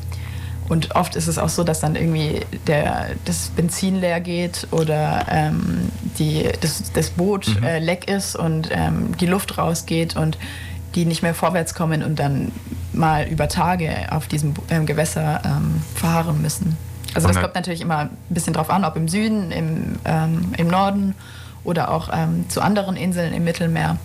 und 0.68 0.94
oft 0.94 1.14
ist 1.14 1.26
es 1.26 1.38
auch 1.38 1.50
so, 1.50 1.62
dass 1.62 1.80
dann 1.80 1.94
irgendwie 1.94 2.40
der, 2.66 3.10
das 3.26 3.50
Benzin 3.54 3.96
leer 3.96 4.20
geht 4.20 4.66
oder 4.70 5.26
ähm, 5.28 5.90
die, 6.18 6.48
das, 6.60 6.90
das 6.92 7.10
Boot 7.10 7.60
mhm. 7.60 7.64
äh, 7.64 7.78
leck 7.80 8.08
ist 8.08 8.34
und 8.34 8.70
ähm, 8.72 9.16
die 9.18 9.26
Luft 9.26 9.58
rausgeht 9.58 10.16
und 10.16 10.38
die 10.94 11.04
nicht 11.04 11.22
mehr 11.22 11.34
vorwärts 11.34 11.74
kommen 11.74 12.02
und 12.02 12.18
dann 12.18 12.52
mal 12.92 13.26
über 13.26 13.48
Tage 13.48 14.06
auf 14.10 14.26
diesem 14.26 14.54
ähm, 14.70 14.86
Gewässer 14.86 15.42
ähm, 15.44 15.82
fahren 15.94 16.40
müssen. 16.40 16.76
Also 17.14 17.28
das 17.28 17.40
kommt 17.40 17.54
natürlich 17.54 17.80
immer 17.80 17.98
ein 17.98 18.10
bisschen 18.28 18.54
drauf 18.54 18.70
an, 18.70 18.84
ob 18.84 18.96
im 18.96 19.06
Süden, 19.06 19.52
im, 19.52 19.98
ähm, 20.04 20.52
im 20.56 20.66
Norden 20.66 21.14
oder 21.62 21.90
auch 21.90 22.10
zu 22.48 22.60
anderen 22.60 22.94
Inseln 22.94 23.32
im 23.32 23.44
Mittelmeer. 23.44 23.96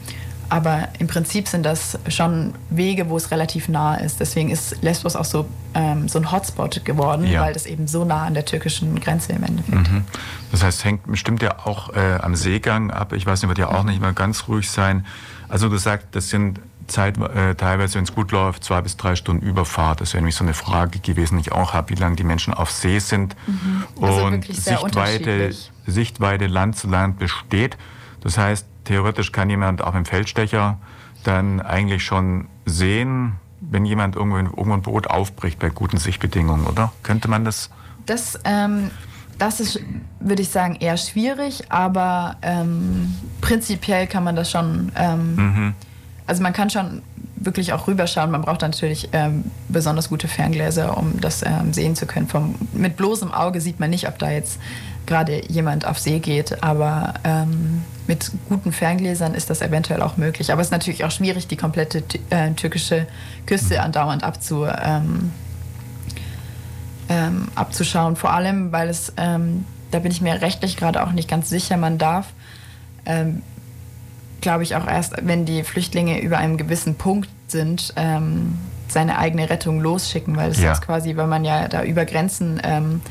Aber 0.49 0.89
im 0.97 1.07
Prinzip 1.07 1.47
sind 1.47 1.63
das 1.63 1.99
schon 2.07 2.55
Wege, 2.69 3.09
wo 3.09 3.17
es 3.17 3.29
relativ 3.29 3.69
nah 3.69 3.95
ist. 3.95 4.19
Deswegen 4.19 4.49
ist 4.49 4.81
Lesbos 4.81 5.15
auch 5.15 5.25
so, 5.25 5.45
ähm, 5.75 6.07
so 6.09 6.17
ein 6.17 6.31
Hotspot 6.31 6.83
geworden, 6.83 7.25
ja. 7.25 7.41
weil 7.41 7.53
das 7.53 7.67
eben 7.67 7.87
so 7.87 8.03
nah 8.03 8.25
an 8.25 8.33
der 8.33 8.45
türkischen 8.45 8.99
Grenze 8.99 9.33
im 9.33 9.43
Endeffekt. 9.43 9.91
Mhm. 9.91 10.05
Das 10.51 10.63
heißt, 10.63 10.83
hängt 10.83 11.05
bestimmt 11.05 11.43
ja 11.43 11.59
auch 11.65 11.93
äh, 11.93 12.15
am 12.21 12.35
Seegang 12.35 12.89
ab. 12.89 13.13
Ich 13.13 13.25
weiß 13.25 13.41
nicht, 13.41 13.49
wird 13.49 13.59
ja 13.59 13.69
auch 13.69 13.83
nicht 13.83 14.01
mal 14.01 14.13
ganz 14.13 14.47
ruhig 14.47 14.69
sein. 14.69 15.05
Also 15.47 15.69
du 15.69 15.77
sagst, 15.77 16.07
das 16.11 16.29
sind 16.29 16.59
Zeit, 16.87 17.17
äh, 17.17 17.55
teilweise, 17.55 17.95
wenn 17.95 18.03
es 18.03 18.13
gut 18.13 18.31
läuft, 18.31 18.63
zwei 18.63 18.81
bis 18.81 18.97
drei 18.97 19.15
Stunden 19.15 19.45
Überfahrt. 19.45 20.01
Das 20.01 20.13
wäre 20.13 20.21
nämlich 20.21 20.35
so 20.35 20.43
eine 20.43 20.55
Frage 20.55 20.99
gewesen, 20.99 21.37
die 21.37 21.41
ich 21.41 21.51
auch 21.51 21.73
habe, 21.73 21.89
wie 21.89 21.95
lange 21.95 22.15
die 22.15 22.23
Menschen 22.23 22.53
auf 22.53 22.71
See 22.71 22.99
sind. 22.99 23.35
Mhm. 23.47 23.83
Also 24.01 24.25
und 24.25 24.45
Sichtweite, 24.45 25.51
Sichtweite 25.85 26.47
Land 26.47 26.77
zu 26.77 26.87
Land 26.87 27.19
besteht. 27.19 27.77
Das 28.21 28.37
heißt, 28.37 28.65
theoretisch 28.89 29.31
kann 29.31 29.51
jemand 29.51 29.83
auch 29.83 29.93
im 29.93 30.03
Feldstecher 30.03 30.79
dann 31.23 31.61
eigentlich 31.61 32.03
schon 32.03 32.47
sehen, 32.65 33.33
wenn 33.61 33.85
jemand 33.85 34.15
irgendwo, 34.15 34.37
irgendwo 34.37 34.73
ein 34.73 34.81
Boot 34.81 35.07
aufbricht 35.07 35.59
bei 35.59 35.69
guten 35.69 35.97
Sichtbedingungen, 35.97 36.65
oder? 36.65 36.91
Könnte 37.03 37.27
man 37.27 37.45
das? 37.45 37.69
Das, 38.07 38.39
ähm, 38.45 38.89
das 39.37 39.59
ist, 39.59 39.79
würde 40.19 40.41
ich 40.41 40.49
sagen, 40.49 40.75
eher 40.79 40.97
schwierig, 40.97 41.71
aber 41.71 42.37
ähm, 42.41 43.13
prinzipiell 43.41 44.07
kann 44.07 44.23
man 44.23 44.35
das 44.35 44.49
schon. 44.49 44.91
Ähm, 44.95 45.35
mhm. 45.35 45.73
Also 46.25 46.41
man 46.41 46.53
kann 46.53 46.71
schon 46.71 47.03
wirklich 47.35 47.73
auch 47.73 47.87
rüberschauen. 47.87 48.31
Man 48.31 48.41
braucht 48.41 48.61
natürlich 48.61 49.09
ähm, 49.13 49.45
besonders 49.67 50.09
gute 50.09 50.27
Ferngläser, 50.27 50.97
um 50.97 51.21
das 51.21 51.43
ähm, 51.43 51.73
sehen 51.73 51.95
zu 51.95 52.07
können. 52.07 52.27
Vom, 52.27 52.55
mit 52.73 52.97
bloßem 52.97 53.31
Auge 53.31 53.61
sieht 53.61 53.79
man 53.79 53.91
nicht, 53.91 54.07
ob 54.07 54.17
da 54.17 54.31
jetzt 54.31 54.59
gerade 55.09 55.41
jemand 55.51 55.85
auf 55.85 55.99
See 55.99 56.19
geht, 56.19 56.63
aber 56.63 57.15
ähm, 57.25 57.83
mit 58.07 58.31
guten 58.47 58.71
Ferngläsern 58.71 59.33
ist 59.33 59.49
das 59.49 59.61
eventuell 59.61 60.01
auch 60.01 60.15
möglich. 60.15 60.51
Aber 60.53 60.61
es 60.61 60.67
ist 60.67 60.71
natürlich 60.71 61.03
auch 61.03 61.11
schwierig, 61.11 61.47
die 61.47 61.57
komplette 61.57 62.03
äh, 62.29 62.51
türkische 62.51 63.07
Küste 63.45 63.81
andauernd 63.81 64.23
abzu, 64.23 64.65
ähm, 64.65 65.31
ähm, 67.09 67.49
abzuschauen. 67.55 68.15
Vor 68.15 68.31
allem, 68.31 68.71
weil 68.71 68.87
es, 68.87 69.11
ähm, 69.17 69.65
da 69.91 69.99
bin 69.99 70.11
ich 70.11 70.21
mir 70.21 70.41
rechtlich 70.41 70.77
gerade 70.77 71.03
auch 71.03 71.11
nicht 71.11 71.29
ganz 71.29 71.49
sicher, 71.49 71.75
man 71.75 71.97
darf 71.97 72.27
glaube 74.41 74.63
ich, 74.63 74.75
auch 74.75 74.87
erst, 74.87 75.15
wenn 75.21 75.45
die 75.45 75.63
Flüchtlinge 75.63 76.21
über 76.21 76.37
einem 76.37 76.57
gewissen 76.57 76.95
Punkt 76.95 77.29
sind, 77.47 77.93
ähm, 77.95 78.57
seine 78.87 79.17
eigene 79.19 79.49
Rettung 79.49 79.79
losschicken, 79.81 80.35
weil 80.35 80.51
es 80.51 80.59
ja. 80.59 80.71
ist 80.71 80.81
quasi, 80.81 81.15
weil 81.15 81.27
man 81.27 81.45
ja 81.45 81.67
da 81.67 81.83
über 81.83 82.05
Grenzen 82.05 82.59
ähm, 82.63 83.01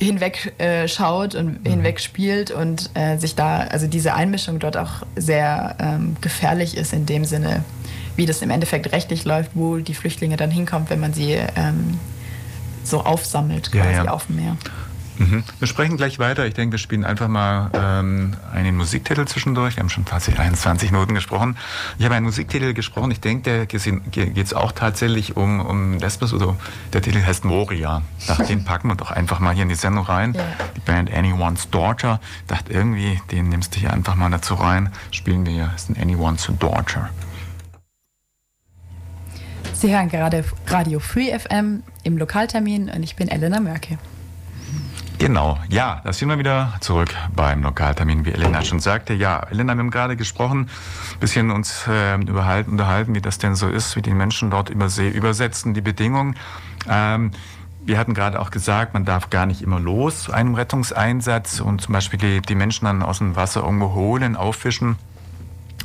hinweg 0.00 0.54
äh, 0.58 0.88
schaut 0.88 1.34
und 1.34 1.64
mhm. 1.64 1.70
hinweg 1.70 2.00
spielt 2.00 2.50
und 2.50 2.90
äh, 2.94 3.18
sich 3.18 3.34
da, 3.34 3.58
also 3.60 3.86
diese 3.86 4.14
Einmischung 4.14 4.58
dort 4.58 4.76
auch 4.76 5.02
sehr 5.16 5.76
ähm, 5.78 6.16
gefährlich 6.20 6.76
ist 6.76 6.92
in 6.92 7.06
dem 7.06 7.24
Sinne, 7.24 7.64
wie 8.16 8.26
das 8.26 8.42
im 8.42 8.50
Endeffekt 8.50 8.92
rechtlich 8.92 9.24
läuft, 9.24 9.52
wo 9.54 9.78
die 9.78 9.94
Flüchtlinge 9.94 10.36
dann 10.36 10.50
hinkommen, 10.50 10.88
wenn 10.90 11.00
man 11.00 11.12
sie 11.12 11.32
ähm, 11.56 11.98
so 12.84 13.02
aufsammelt 13.02 13.70
quasi 13.72 13.92
ja, 13.92 14.04
ja. 14.04 14.10
auf 14.10 14.26
dem 14.26 14.36
Meer. 14.36 14.56
Mhm. 15.22 15.44
Wir 15.58 15.68
sprechen 15.68 15.96
gleich 15.96 16.18
weiter. 16.18 16.46
Ich 16.46 16.54
denke, 16.54 16.72
wir 16.72 16.78
spielen 16.78 17.04
einfach 17.04 17.28
mal 17.28 17.70
ähm, 17.74 18.34
einen 18.52 18.76
Musiktitel 18.76 19.24
zwischendurch. 19.26 19.76
Wir 19.76 19.82
haben 19.82 19.90
schon 19.90 20.04
fast 20.04 20.28
21 20.28 20.90
Minuten 20.92 21.14
gesprochen. 21.14 21.56
Ich 21.98 22.04
habe 22.04 22.14
einen 22.14 22.26
Musiktitel 22.26 22.74
gesprochen. 22.74 23.10
Ich 23.10 23.20
denke, 23.20 23.66
da 23.66 23.78
geht 24.24 24.36
es 24.46 24.54
auch 24.54 24.72
tatsächlich 24.72 25.36
um, 25.36 25.60
um 25.60 25.98
Lesbos. 25.98 26.32
Oder 26.32 26.56
der 26.92 27.02
Titel 27.02 27.22
heißt 27.22 27.44
Moria. 27.44 28.02
Dachte, 28.26 28.44
den 28.48 28.64
packen 28.64 28.88
wir 28.88 28.96
doch 28.96 29.10
einfach 29.10 29.40
mal 29.40 29.54
hier 29.54 29.62
in 29.62 29.68
die 29.68 29.74
Sendung 29.74 30.04
rein. 30.04 30.34
Ja. 30.34 30.42
Die 30.76 30.80
Band 30.80 31.12
Anyone's 31.12 31.70
Daughter. 31.70 32.20
Dachte 32.46 32.72
irgendwie, 32.72 33.20
den 33.30 33.48
nimmst 33.48 33.74
du 33.76 33.80
hier 33.80 33.92
einfach 33.92 34.14
mal 34.14 34.30
dazu 34.30 34.54
rein. 34.54 34.90
Spielen 35.10 35.46
wir 35.46 35.52
hier. 35.52 35.70
Das 35.72 35.84
ist 35.84 35.90
ein 35.90 36.02
Anyone's 36.02 36.48
Daughter. 36.58 37.10
Sie 39.72 39.92
hören 39.92 40.08
gerade 40.08 40.44
Radio 40.68 41.00
Free 41.00 41.36
FM 41.36 41.82
im 42.04 42.16
Lokaltermin 42.16 42.88
und 42.88 43.02
ich 43.02 43.16
bin 43.16 43.28
Elena 43.28 43.58
Mörke. 43.58 43.98
Genau, 45.22 45.56
ja, 45.68 46.00
da 46.02 46.12
sind 46.12 46.30
wir 46.30 46.38
wieder 46.40 46.72
zurück 46.80 47.14
beim 47.32 47.62
Lokaltermin, 47.62 48.24
wie 48.24 48.32
Elena 48.32 48.64
schon 48.64 48.80
sagte. 48.80 49.14
Ja, 49.14 49.46
Elena, 49.52 49.72
wir 49.74 49.78
haben 49.78 49.92
gerade 49.92 50.16
gesprochen, 50.16 50.68
bisschen 51.20 51.52
uns 51.52 51.86
äh, 51.86 52.14
unterhalten, 52.16 53.14
wie 53.14 53.20
das 53.20 53.38
denn 53.38 53.54
so 53.54 53.68
ist, 53.68 53.94
wie 53.94 54.02
die 54.02 54.14
Menschen 54.14 54.50
dort 54.50 54.68
über 54.68 54.88
See 54.88 55.08
übersetzen, 55.08 55.74
die 55.74 55.80
Bedingungen. 55.80 56.34
Ähm, 56.88 57.30
wir 57.84 57.98
hatten 57.98 58.14
gerade 58.14 58.40
auch 58.40 58.50
gesagt, 58.50 58.94
man 58.94 59.04
darf 59.04 59.30
gar 59.30 59.46
nicht 59.46 59.62
immer 59.62 59.78
los 59.78 60.24
zu 60.24 60.32
einem 60.32 60.56
Rettungseinsatz 60.56 61.60
und 61.60 61.80
zum 61.82 61.92
Beispiel 61.92 62.18
die, 62.18 62.40
die 62.40 62.56
Menschen 62.56 62.86
dann 62.86 63.00
aus 63.04 63.18
dem 63.18 63.36
Wasser 63.36 63.62
irgendwo 63.62 63.92
holen, 63.92 64.34
auffischen. 64.34 64.96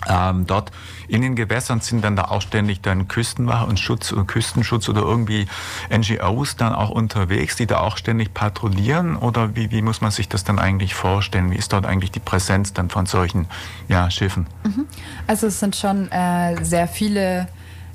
Ähm, 0.07 0.45
dort 0.45 0.71
in 1.07 1.21
den 1.21 1.36
Gewässern 1.36 1.81
sind 1.81 2.03
dann 2.03 2.15
da 2.15 2.25
auch 2.25 2.41
ständig 2.41 2.81
dann 2.81 3.07
Küstenwache 3.07 3.65
und 3.65 3.79
Schutz 3.79 4.12
und 4.12 4.27
Küstenschutz 4.27 4.89
oder 4.89 5.01
irgendwie 5.01 5.47
NGOs 5.89 6.55
dann 6.55 6.73
auch 6.73 6.89
unterwegs, 6.89 7.55
die 7.55 7.65
da 7.65 7.79
auch 7.79 7.97
ständig 7.97 8.33
patrouillieren 8.33 9.15
oder 9.15 9.55
wie, 9.55 9.71
wie 9.71 9.81
muss 9.81 10.01
man 10.01 10.12
sich 10.12 10.29
das 10.29 10.43
dann 10.43 10.60
eigentlich 10.60 10.93
vorstellen? 10.93 11.51
Wie 11.51 11.55
ist 11.55 11.73
dort 11.73 11.86
eigentlich 11.86 12.12
die 12.12 12.19
Präsenz 12.19 12.73
dann 12.73 12.89
von 12.89 13.05
solchen 13.05 13.47
ja, 13.88 14.10
Schiffen? 14.12 14.47
Mhm. 14.63 14.86
Also 15.25 15.47
es 15.47 15.60
sind 15.60 15.75
schon 15.75 16.12
äh, 16.12 16.63
sehr 16.63 16.88
viele 16.88 17.47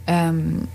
ähm, 0.07 0.69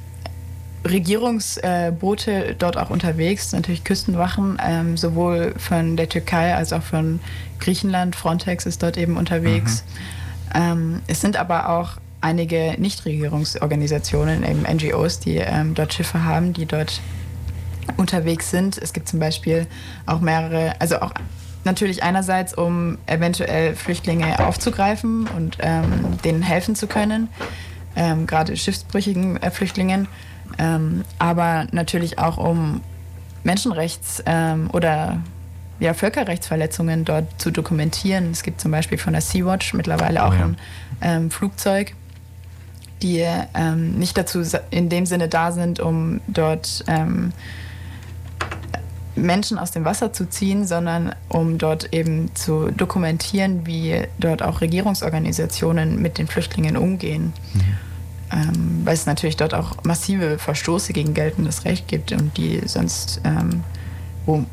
Regierungsboote 0.87 2.31
äh, 2.31 2.55
dort 2.55 2.77
auch 2.77 2.89
unterwegs, 2.89 3.51
natürlich 3.51 3.83
Küstenwachen, 3.83 4.57
ähm, 4.63 4.95
sowohl 4.95 5.53
von 5.57 5.97
der 5.97 6.07
Türkei 6.07 6.55
als 6.55 6.71
auch 6.71 6.83
von 6.83 7.19
Griechenland. 7.59 8.15
Frontex 8.15 8.65
ist 8.65 8.83
dort 8.83 8.97
eben 8.97 9.17
unterwegs. 9.17 9.83
Mhm. 9.83 10.16
Ähm, 10.57 11.01
es 11.05 11.21
sind 11.21 11.37
aber 11.37 11.69
auch 11.69 11.91
einige 12.19 12.75
Nichtregierungsorganisationen, 12.79 14.43
eben 14.43 14.63
NGOs, 14.63 15.19
die 15.19 15.37
ähm, 15.37 15.75
dort 15.75 15.93
Schiffe 15.93 16.23
haben, 16.23 16.53
die 16.53 16.65
dort 16.65 16.99
unterwegs 17.95 18.49
sind. 18.49 18.77
Es 18.77 18.91
gibt 18.91 19.07
zum 19.07 19.19
Beispiel 19.19 19.67
auch 20.07 20.19
mehrere, 20.19 20.73
also 20.81 20.99
auch 20.99 21.13
natürlich 21.63 22.01
einerseits, 22.01 22.55
um 22.55 22.97
eventuell 23.05 23.75
Flüchtlinge 23.75 24.45
aufzugreifen 24.45 25.27
und 25.27 25.57
ähm, 25.59 26.17
denen 26.23 26.41
helfen 26.41 26.75
zu 26.75 26.87
können, 26.87 27.29
ähm, 27.95 28.25
gerade 28.25 28.57
schiffsbrüchigen 28.57 29.37
äh, 29.37 29.51
Flüchtlingen, 29.51 30.07
ähm, 30.57 31.03
aber 31.19 31.67
natürlich 31.71 32.17
auch 32.17 32.37
um 32.37 32.81
Menschenrechts- 33.43 34.23
ähm, 34.25 34.69
oder 34.73 35.19
ja, 35.79 35.93
Völkerrechtsverletzungen 35.93 37.05
dort 37.05 37.39
zu 37.39 37.51
dokumentieren. 37.51 38.31
Es 38.31 38.43
gibt 38.43 38.61
zum 38.61 38.71
Beispiel 38.71 38.97
von 38.97 39.13
der 39.13 39.21
Sea-Watch 39.21 39.73
mittlerweile 39.73 40.25
auch 40.25 40.33
oh 40.33 40.37
ja. 40.37 40.45
ein 40.45 40.57
ähm, 41.01 41.31
Flugzeug, 41.31 41.93
die 43.01 43.25
ähm, 43.53 43.97
nicht 43.99 44.17
dazu 44.17 44.41
in 44.71 44.89
dem 44.89 45.05
Sinne 45.05 45.27
da 45.27 45.51
sind, 45.51 45.79
um 45.79 46.19
dort 46.27 46.83
ähm, 46.87 47.31
Menschen 49.15 49.57
aus 49.57 49.71
dem 49.71 49.85
Wasser 49.85 50.13
zu 50.13 50.29
ziehen, 50.29 50.65
sondern 50.65 51.13
um 51.27 51.57
dort 51.57 51.93
eben 51.93 52.33
zu 52.35 52.71
dokumentieren, 52.71 53.65
wie 53.65 54.03
dort 54.19 54.41
auch 54.41 54.61
Regierungsorganisationen 54.61 56.01
mit 56.01 56.17
den 56.17 56.27
Flüchtlingen 56.27 56.77
umgehen. 56.77 57.33
Mhm. 57.53 57.61
Ähm, 58.29 58.81
weil 58.83 58.93
es 58.93 59.05
natürlich 59.05 59.37
dort 59.37 59.53
auch 59.53 59.83
massive 59.83 60.37
Verstoße 60.37 60.91
gegen 60.91 61.13
geltendes 61.13 61.65
Recht 61.65 61.87
gibt 61.87 62.11
und 62.11 62.35
die 62.37 62.61
sonst, 62.65 63.21
ähm, 63.23 63.63
wo 64.25 64.45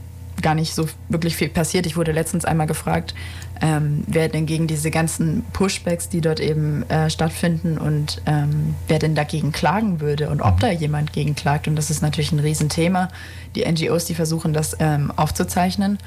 gar 0.43 0.55
nicht 0.55 0.75
so 0.75 0.89
wirklich 1.09 1.37
viel 1.37 1.49
passiert. 1.49 1.87
Ich 1.87 1.97
wurde 1.97 2.13
letztens 2.13 2.45
einmal 2.45 2.67
gefragt, 2.67 3.15
ähm, 3.61 4.05
wer 4.07 4.29
denn 4.29 4.47
gegen 4.47 4.67
diese 4.67 4.91
ganzen 4.91 5.45
Pushbacks, 5.53 6.09
die 6.09 6.21
dort 6.21 6.41
eben 6.41 6.89
äh, 6.91 7.09
stattfinden 7.09 7.79
und 7.79 8.21
ähm, 8.27 8.75
wer 8.89 8.99
denn 8.99 9.15
dagegen 9.15 9.53
klagen 9.53 10.01
würde 10.01 10.31
und 10.31 10.41
ob 10.41 10.57
mhm. 10.57 10.61
da 10.61 10.71
jemand 10.71 11.13
gegen 11.13 11.35
klagt. 11.35 11.69
Und 11.69 11.77
das 11.77 11.91
ist 11.91 12.03
natürlich 12.03 12.33
ein 12.33 12.41
Riesenthema. 12.41 13.09
Die 13.55 13.65
NGOs, 13.65 14.07
die 14.07 14.15
versuchen 14.15 14.53
das 14.53 14.77
ähm, 14.81 15.13
aufzuzeichnen. 15.17 15.99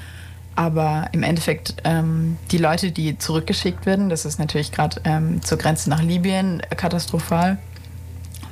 Aber 0.54 1.06
im 1.12 1.22
Endeffekt, 1.22 1.76
ähm, 1.84 2.36
die 2.50 2.58
Leute, 2.58 2.90
die 2.90 3.16
zurückgeschickt 3.16 3.86
werden, 3.86 4.08
das 4.08 4.24
ist 4.24 4.40
natürlich 4.40 4.72
gerade 4.72 5.00
ähm, 5.04 5.40
zur 5.42 5.56
Grenze 5.56 5.88
nach 5.88 6.02
Libyen 6.02 6.62
katastrophal, 6.76 7.58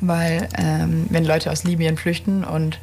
weil 0.01 0.49
ähm, 0.57 1.07
wenn 1.11 1.25
Leute 1.25 1.51
aus 1.51 1.65
Libyen 1.65 1.97
flüchten 1.97 2.45
und 2.45 2.79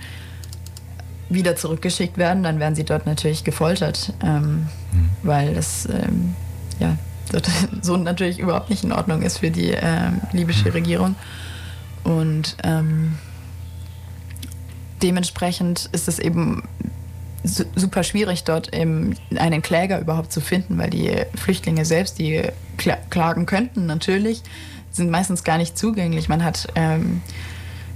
wieder 1.29 1.55
zurückgeschickt 1.55 2.17
werden, 2.17 2.43
dann 2.43 2.59
werden 2.59 2.75
sie 2.75 2.83
dort 2.83 3.05
natürlich 3.05 3.43
gefoltert, 3.43 4.13
ähm, 4.23 4.67
mhm. 4.91 5.09
weil 5.23 5.53
das 5.53 5.87
ähm, 5.87 6.35
ja, 6.79 6.97
so 7.81 7.97
natürlich 7.97 8.39
überhaupt 8.39 8.69
nicht 8.69 8.83
in 8.83 8.91
Ordnung 8.91 9.21
ist 9.21 9.39
für 9.39 9.51
die 9.51 9.71
ähm, 9.71 10.21
libysche 10.31 10.69
mhm. 10.69 10.71
Regierung. 10.71 11.15
Und 12.03 12.57
ähm, 12.63 13.17
dementsprechend 15.01 15.89
ist 15.91 16.07
es 16.07 16.19
eben 16.19 16.63
super 17.43 18.03
schwierig, 18.03 18.45
dort 18.45 18.73
eben 18.73 19.15
einen 19.35 19.61
Kläger 19.61 19.99
überhaupt 19.99 20.31
zu 20.31 20.39
finden, 20.39 20.77
weil 20.77 20.89
die 20.89 21.11
Flüchtlinge 21.35 21.83
selbst, 21.83 22.19
die 22.19 22.41
klagen 23.09 23.45
könnten 23.45 23.85
natürlich, 23.85 24.43
sind 24.91 25.09
meistens 25.09 25.43
gar 25.43 25.57
nicht 25.57 25.77
zugänglich. 25.77 26.29
Man 26.29 26.43
hat 26.43 26.67
ähm, 26.75 27.21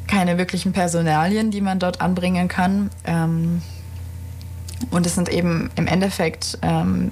keine 0.08 0.38
wirklichen 0.38 0.74
Personalien, 0.74 1.52
die 1.52 1.62
man 1.62 1.80
dort 1.80 2.02
anbringen 2.02 2.48
kann. 2.48 2.90
Ähm, 3.06 3.62
und 4.92 5.06
es 5.06 5.16
sind 5.16 5.30
eben 5.30 5.70
im 5.76 5.88
Endeffekt 5.88 6.58
ähm, 6.62 7.12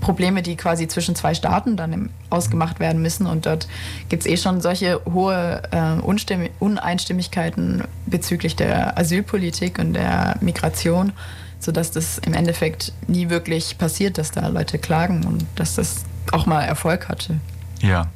Probleme, 0.00 0.42
die 0.42 0.56
quasi 0.56 0.86
zwischen 0.86 1.16
zwei 1.16 1.34
Staaten 1.34 1.76
dann 1.76 2.10
ausgemacht 2.30 2.78
werden 2.78 3.00
müssen. 3.00 3.26
Und 3.26 3.46
dort 3.46 3.66
gibt 4.08 4.24
es 4.24 4.30
eh 4.30 4.36
schon 4.36 4.60
solche 4.60 5.00
hohe 5.10 5.62
äh, 5.70 6.50
Uneinstimmigkeiten 6.60 7.84
bezüglich 8.06 8.54
der 8.54 8.98
Asylpolitik 8.98 9.78
und 9.78 9.94
der 9.94 10.36
Migration, 10.40 11.12
sodass 11.58 11.90
das 11.90 12.18
im 12.18 12.34
Endeffekt 12.34 12.92
nie 13.08 13.30
wirklich 13.30 13.78
passiert, 13.78 14.18
dass 14.18 14.30
da 14.30 14.46
Leute 14.48 14.78
klagen 14.78 15.24
und 15.24 15.46
dass 15.54 15.76
das 15.76 16.04
auch 16.32 16.44
mal 16.44 16.62
Erfolg 16.62 17.08
hatte. 17.08 17.40
Ja, 17.80 18.08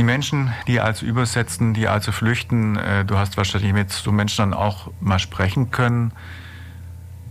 die 0.00 0.04
Menschen, 0.04 0.50
die 0.66 0.80
also 0.80 1.04
übersetzen, 1.04 1.74
die 1.74 1.86
also 1.86 2.10
flüchten, 2.10 2.76
äh, 2.76 3.04
du 3.04 3.18
hast 3.18 3.36
wahrscheinlich 3.36 3.74
mit 3.74 3.92
so 3.92 4.10
Menschen 4.10 4.50
dann 4.50 4.54
auch 4.54 4.90
mal 4.98 5.18
sprechen 5.18 5.70
können. 5.70 6.12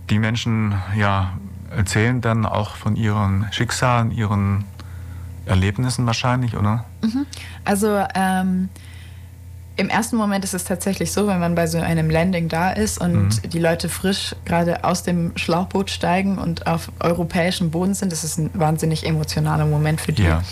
Die 0.08 0.20
Menschen 0.20 0.76
ja, 0.96 1.32
erzählen 1.76 2.20
dann 2.20 2.46
auch 2.46 2.76
von 2.76 2.94
ihren 2.94 3.48
Schicksalen, 3.50 4.12
ihren 4.12 4.66
Erlebnissen 5.46 6.06
wahrscheinlich, 6.06 6.56
oder? 6.56 6.84
Mhm. 7.02 7.26
Also 7.64 8.04
ähm, 8.14 8.68
im 9.74 9.88
ersten 9.88 10.14
Moment 10.14 10.44
ist 10.44 10.54
es 10.54 10.62
tatsächlich 10.62 11.10
so, 11.10 11.26
wenn 11.26 11.40
man 11.40 11.56
bei 11.56 11.66
so 11.66 11.78
einem 11.78 12.08
Landing 12.08 12.48
da 12.48 12.70
ist 12.70 13.00
und 13.00 13.42
mhm. 13.42 13.50
die 13.50 13.58
Leute 13.58 13.88
frisch 13.88 14.36
gerade 14.44 14.84
aus 14.84 15.02
dem 15.02 15.32
Schlauchboot 15.34 15.90
steigen 15.90 16.38
und 16.38 16.68
auf 16.68 16.92
europäischem 17.00 17.72
Boden 17.72 17.94
sind, 17.94 18.12
das 18.12 18.22
ist 18.22 18.38
ein 18.38 18.50
wahnsinnig 18.54 19.04
emotionaler 19.04 19.66
Moment 19.66 20.00
für 20.00 20.12
die. 20.12 20.22
Ja. 20.22 20.44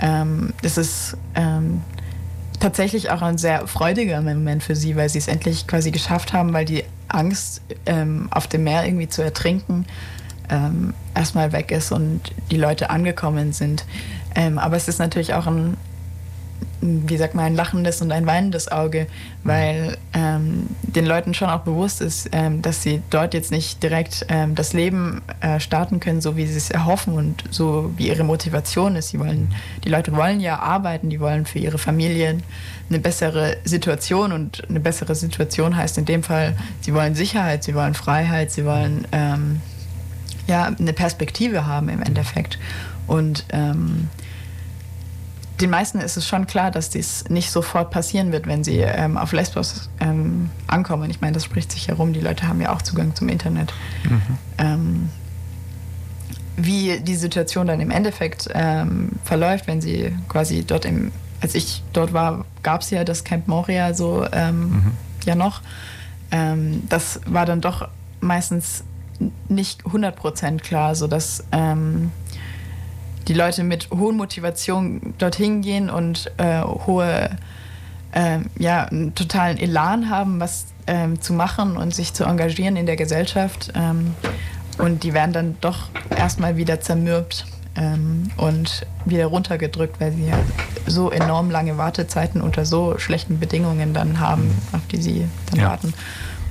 Ähm, 0.00 0.52
das 0.62 0.78
ist 0.78 1.16
ähm, 1.34 1.82
tatsächlich 2.60 3.10
auch 3.10 3.22
ein 3.22 3.38
sehr 3.38 3.66
freudiger 3.66 4.20
Moment 4.20 4.62
für 4.62 4.76
sie, 4.76 4.96
weil 4.96 5.08
sie 5.08 5.18
es 5.18 5.28
endlich 5.28 5.66
quasi 5.66 5.90
geschafft 5.90 6.32
haben, 6.32 6.52
weil 6.52 6.64
die 6.64 6.84
Angst, 7.08 7.62
ähm, 7.86 8.28
auf 8.30 8.46
dem 8.46 8.64
Meer 8.64 8.84
irgendwie 8.84 9.08
zu 9.08 9.22
ertrinken, 9.22 9.86
erstmal 11.14 11.52
weg 11.52 11.70
ist 11.70 11.90
und 11.90 12.20
die 12.50 12.58
Leute 12.58 12.90
angekommen 12.90 13.54
sind. 13.54 13.86
Aber 14.56 14.76
es 14.76 14.88
ist 14.88 14.98
natürlich 14.98 15.32
auch 15.32 15.46
ein 15.46 15.78
wie 16.84 17.16
sagt 17.16 17.34
man, 17.34 17.46
ein 17.46 17.54
lachendes 17.54 18.02
und 18.02 18.12
ein 18.12 18.26
weinendes 18.26 18.70
Auge, 18.70 19.06
weil 19.42 19.96
ähm, 20.12 20.66
den 20.82 21.06
Leuten 21.06 21.32
schon 21.32 21.48
auch 21.48 21.60
bewusst 21.60 22.02
ist, 22.02 22.28
ähm, 22.32 22.60
dass 22.60 22.82
sie 22.82 23.00
dort 23.08 23.32
jetzt 23.32 23.50
nicht 23.50 23.82
direkt 23.82 24.26
ähm, 24.28 24.54
das 24.54 24.74
Leben 24.74 25.22
äh, 25.40 25.60
starten 25.60 25.98
können, 25.98 26.20
so 26.20 26.36
wie 26.36 26.46
sie 26.46 26.58
es 26.58 26.70
erhoffen 26.70 27.14
und 27.14 27.44
so 27.50 27.90
wie 27.96 28.08
ihre 28.08 28.24
Motivation 28.24 28.96
ist. 28.96 29.08
Sie 29.08 29.18
wollen, 29.18 29.54
die 29.82 29.88
Leute 29.88 30.14
wollen 30.14 30.40
ja 30.40 30.58
arbeiten, 30.58 31.08
die 31.08 31.20
wollen 31.20 31.46
für 31.46 31.58
ihre 31.58 31.78
Familien 31.78 32.42
eine 32.90 32.98
bessere 32.98 33.56
Situation 33.64 34.32
und 34.32 34.68
eine 34.68 34.80
bessere 34.80 35.14
Situation 35.14 35.76
heißt 35.76 35.96
in 35.96 36.04
dem 36.04 36.22
Fall, 36.22 36.54
sie 36.82 36.92
wollen 36.92 37.14
Sicherheit, 37.14 37.64
sie 37.64 37.74
wollen 37.74 37.94
Freiheit, 37.94 38.50
sie 38.50 38.66
wollen 38.66 39.06
ähm, 39.12 39.62
ja 40.46 40.66
eine 40.66 40.92
Perspektive 40.92 41.66
haben 41.66 41.88
im 41.88 42.02
Endeffekt 42.02 42.58
und 43.06 43.46
ähm, 43.50 44.08
den 45.60 45.70
meisten 45.70 46.00
ist 46.00 46.16
es 46.16 46.26
schon 46.26 46.46
klar, 46.46 46.70
dass 46.70 46.90
dies 46.90 47.24
nicht 47.28 47.50
sofort 47.50 47.90
passieren 47.90 48.32
wird, 48.32 48.46
wenn 48.46 48.64
sie 48.64 48.78
ähm, 48.78 49.16
auf 49.16 49.32
Lesbos 49.32 49.88
ähm, 50.00 50.50
ankommen. 50.66 51.10
Ich 51.10 51.20
meine, 51.20 51.32
das 51.32 51.44
spricht 51.44 51.70
sich 51.70 51.88
herum. 51.88 52.12
Die 52.12 52.20
Leute 52.20 52.48
haben 52.48 52.60
ja 52.60 52.72
auch 52.72 52.82
Zugang 52.82 53.14
zum 53.14 53.28
Internet. 53.28 53.72
Mhm. 54.04 54.20
Ähm, 54.58 55.08
wie 56.56 57.00
die 57.00 57.16
Situation 57.16 57.66
dann 57.66 57.80
im 57.80 57.90
Endeffekt 57.90 58.48
ähm, 58.52 59.10
verläuft, 59.24 59.66
wenn 59.66 59.80
sie 59.80 60.16
quasi 60.28 60.64
dort 60.64 60.84
im, 60.84 61.12
als 61.40 61.54
ich 61.54 61.82
dort 61.92 62.12
war, 62.12 62.44
gab 62.62 62.80
es 62.80 62.90
ja 62.90 63.04
das 63.04 63.24
Camp 63.24 63.48
Moria 63.48 63.94
so 63.94 64.26
ähm, 64.32 64.60
mhm. 64.60 64.92
ja 65.24 65.34
noch. 65.34 65.62
Ähm, 66.30 66.82
das 66.88 67.20
war 67.26 67.46
dann 67.46 67.60
doch 67.60 67.88
meistens 68.20 68.84
nicht 69.48 69.84
100% 69.84 70.60
klar, 70.60 70.94
sodass 70.94 71.44
ähm, 71.52 72.10
die 73.28 73.34
Leute 73.34 73.64
mit 73.64 73.90
hohen 73.90 74.16
Motivationen 74.16 75.14
dorthin 75.18 75.62
gehen 75.62 75.90
und 75.90 76.30
äh, 76.36 76.62
hohe, 76.62 77.30
äh, 78.12 78.38
ja, 78.58 78.84
einen 78.84 79.14
totalen 79.14 79.58
Elan 79.58 80.10
haben, 80.10 80.40
was 80.40 80.66
ähm, 80.86 81.20
zu 81.20 81.32
machen 81.32 81.76
und 81.76 81.94
sich 81.94 82.12
zu 82.12 82.24
engagieren 82.24 82.76
in 82.76 82.86
der 82.86 82.96
Gesellschaft. 82.96 83.72
Ähm, 83.74 84.14
und 84.78 85.04
die 85.04 85.14
werden 85.14 85.32
dann 85.32 85.56
doch 85.60 85.88
erstmal 86.10 86.56
wieder 86.56 86.80
zermürbt 86.80 87.46
ähm, 87.76 88.30
und 88.36 88.86
wieder 89.04 89.26
runtergedrückt, 89.26 90.00
weil 90.00 90.12
sie 90.12 90.26
ja 90.26 90.38
so 90.86 91.10
enorm 91.10 91.50
lange 91.50 91.78
Wartezeiten 91.78 92.40
unter 92.40 92.64
so 92.64 92.98
schlechten 92.98 93.38
Bedingungen 93.38 93.94
dann 93.94 94.20
haben, 94.20 94.50
auf 94.72 94.86
die 94.90 95.00
sie 95.00 95.26
dann 95.50 95.60
ja. 95.60 95.68
warten. 95.68 95.94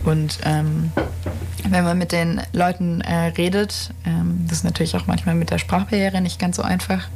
Und 0.06 0.40
ähm, 0.44 0.92
wenn 1.70 1.84
man 1.84 1.98
mit 1.98 2.12
den 2.12 2.42
Leuten 2.52 3.02
äh, 3.02 3.28
redet, 3.38 3.92
ähm, 4.06 4.46
das 4.48 4.60
ist 4.60 4.64
natürlich 4.64 4.96
auch 4.96 5.08
manchmal 5.08 5.36
mit 5.36 5.50
der 5.50 5.58
Sprachbarriere 5.58 6.22
nicht 6.22 6.40
ganz 6.40 6.58
so 6.58 6.62
einfach, 6.62 7.08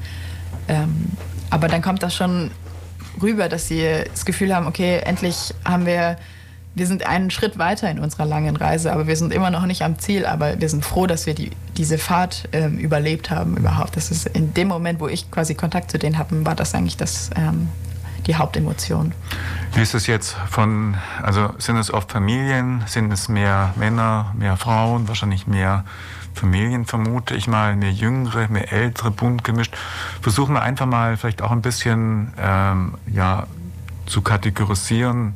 ähm, 0.67 1.11
aber 1.49 1.67
dann 1.67 1.81
kommt 1.81 2.03
das 2.03 2.15
schon 2.15 2.51
rüber, 3.21 3.49
dass 3.49 3.67
sie 3.67 3.83
das 4.09 4.25
Gefühl 4.25 4.55
haben, 4.55 4.67
okay, 4.67 4.99
endlich 5.03 5.53
haben 5.65 5.85
wir, 5.85 6.17
wir 6.75 6.87
sind 6.87 7.05
einen 7.07 7.31
Schritt 7.31 7.57
weiter 7.57 7.89
in 7.89 7.99
unserer 7.99 8.25
langen 8.25 8.55
Reise, 8.55 8.93
aber 8.93 9.07
wir 9.07 9.15
sind 9.15 9.33
immer 9.33 9.49
noch 9.49 9.65
nicht 9.65 9.81
am 9.81 9.97
Ziel, 9.97 10.25
aber 10.25 10.59
wir 10.59 10.69
sind 10.69 10.85
froh, 10.85 11.07
dass 11.07 11.25
wir 11.25 11.33
die, 11.33 11.51
diese 11.77 11.97
Fahrt 11.97 12.47
ähm, 12.51 12.77
überlebt 12.77 13.31
haben 13.31 13.57
überhaupt. 13.57 13.95
Das 13.95 14.11
ist 14.11 14.27
in 14.27 14.53
dem 14.53 14.67
Moment, 14.67 14.99
wo 14.99 15.07
ich 15.07 15.31
quasi 15.31 15.55
Kontakt 15.55 15.89
zu 15.91 15.97
denen 15.97 16.17
habe, 16.17 16.45
war 16.45 16.55
das 16.55 16.75
eigentlich 16.75 16.97
das, 16.97 17.29
ähm, 17.35 17.69
die 18.27 18.35
Hauptemotion. 18.35 19.13
Wie 19.73 19.81
ist 19.81 19.93
es 19.93 20.07
jetzt 20.07 20.35
von, 20.49 20.95
also 21.21 21.49
sind 21.57 21.77
es 21.77 21.93
oft 21.93 22.11
Familien, 22.11 22.83
sind 22.85 23.11
es 23.11 23.29
mehr 23.29 23.73
Männer, 23.75 24.33
mehr 24.37 24.57
Frauen, 24.57 25.07
wahrscheinlich 25.07 25.47
mehr 25.47 25.83
Familien 26.33 26.85
vermute 26.85 27.35
ich 27.35 27.47
mal, 27.47 27.75
mehr 27.75 27.91
jüngere, 27.91 28.47
mehr 28.49 28.71
ältere, 28.71 29.11
bunt 29.11 29.43
gemischt. 29.43 29.75
Versuchen 30.21 30.53
wir 30.53 30.61
einfach 30.61 30.85
mal 30.85 31.17
vielleicht 31.17 31.41
auch 31.41 31.51
ein 31.51 31.61
bisschen 31.61 32.33
ähm, 32.39 32.93
ja, 33.11 33.47
zu 34.05 34.21
kategorisieren, 34.21 35.35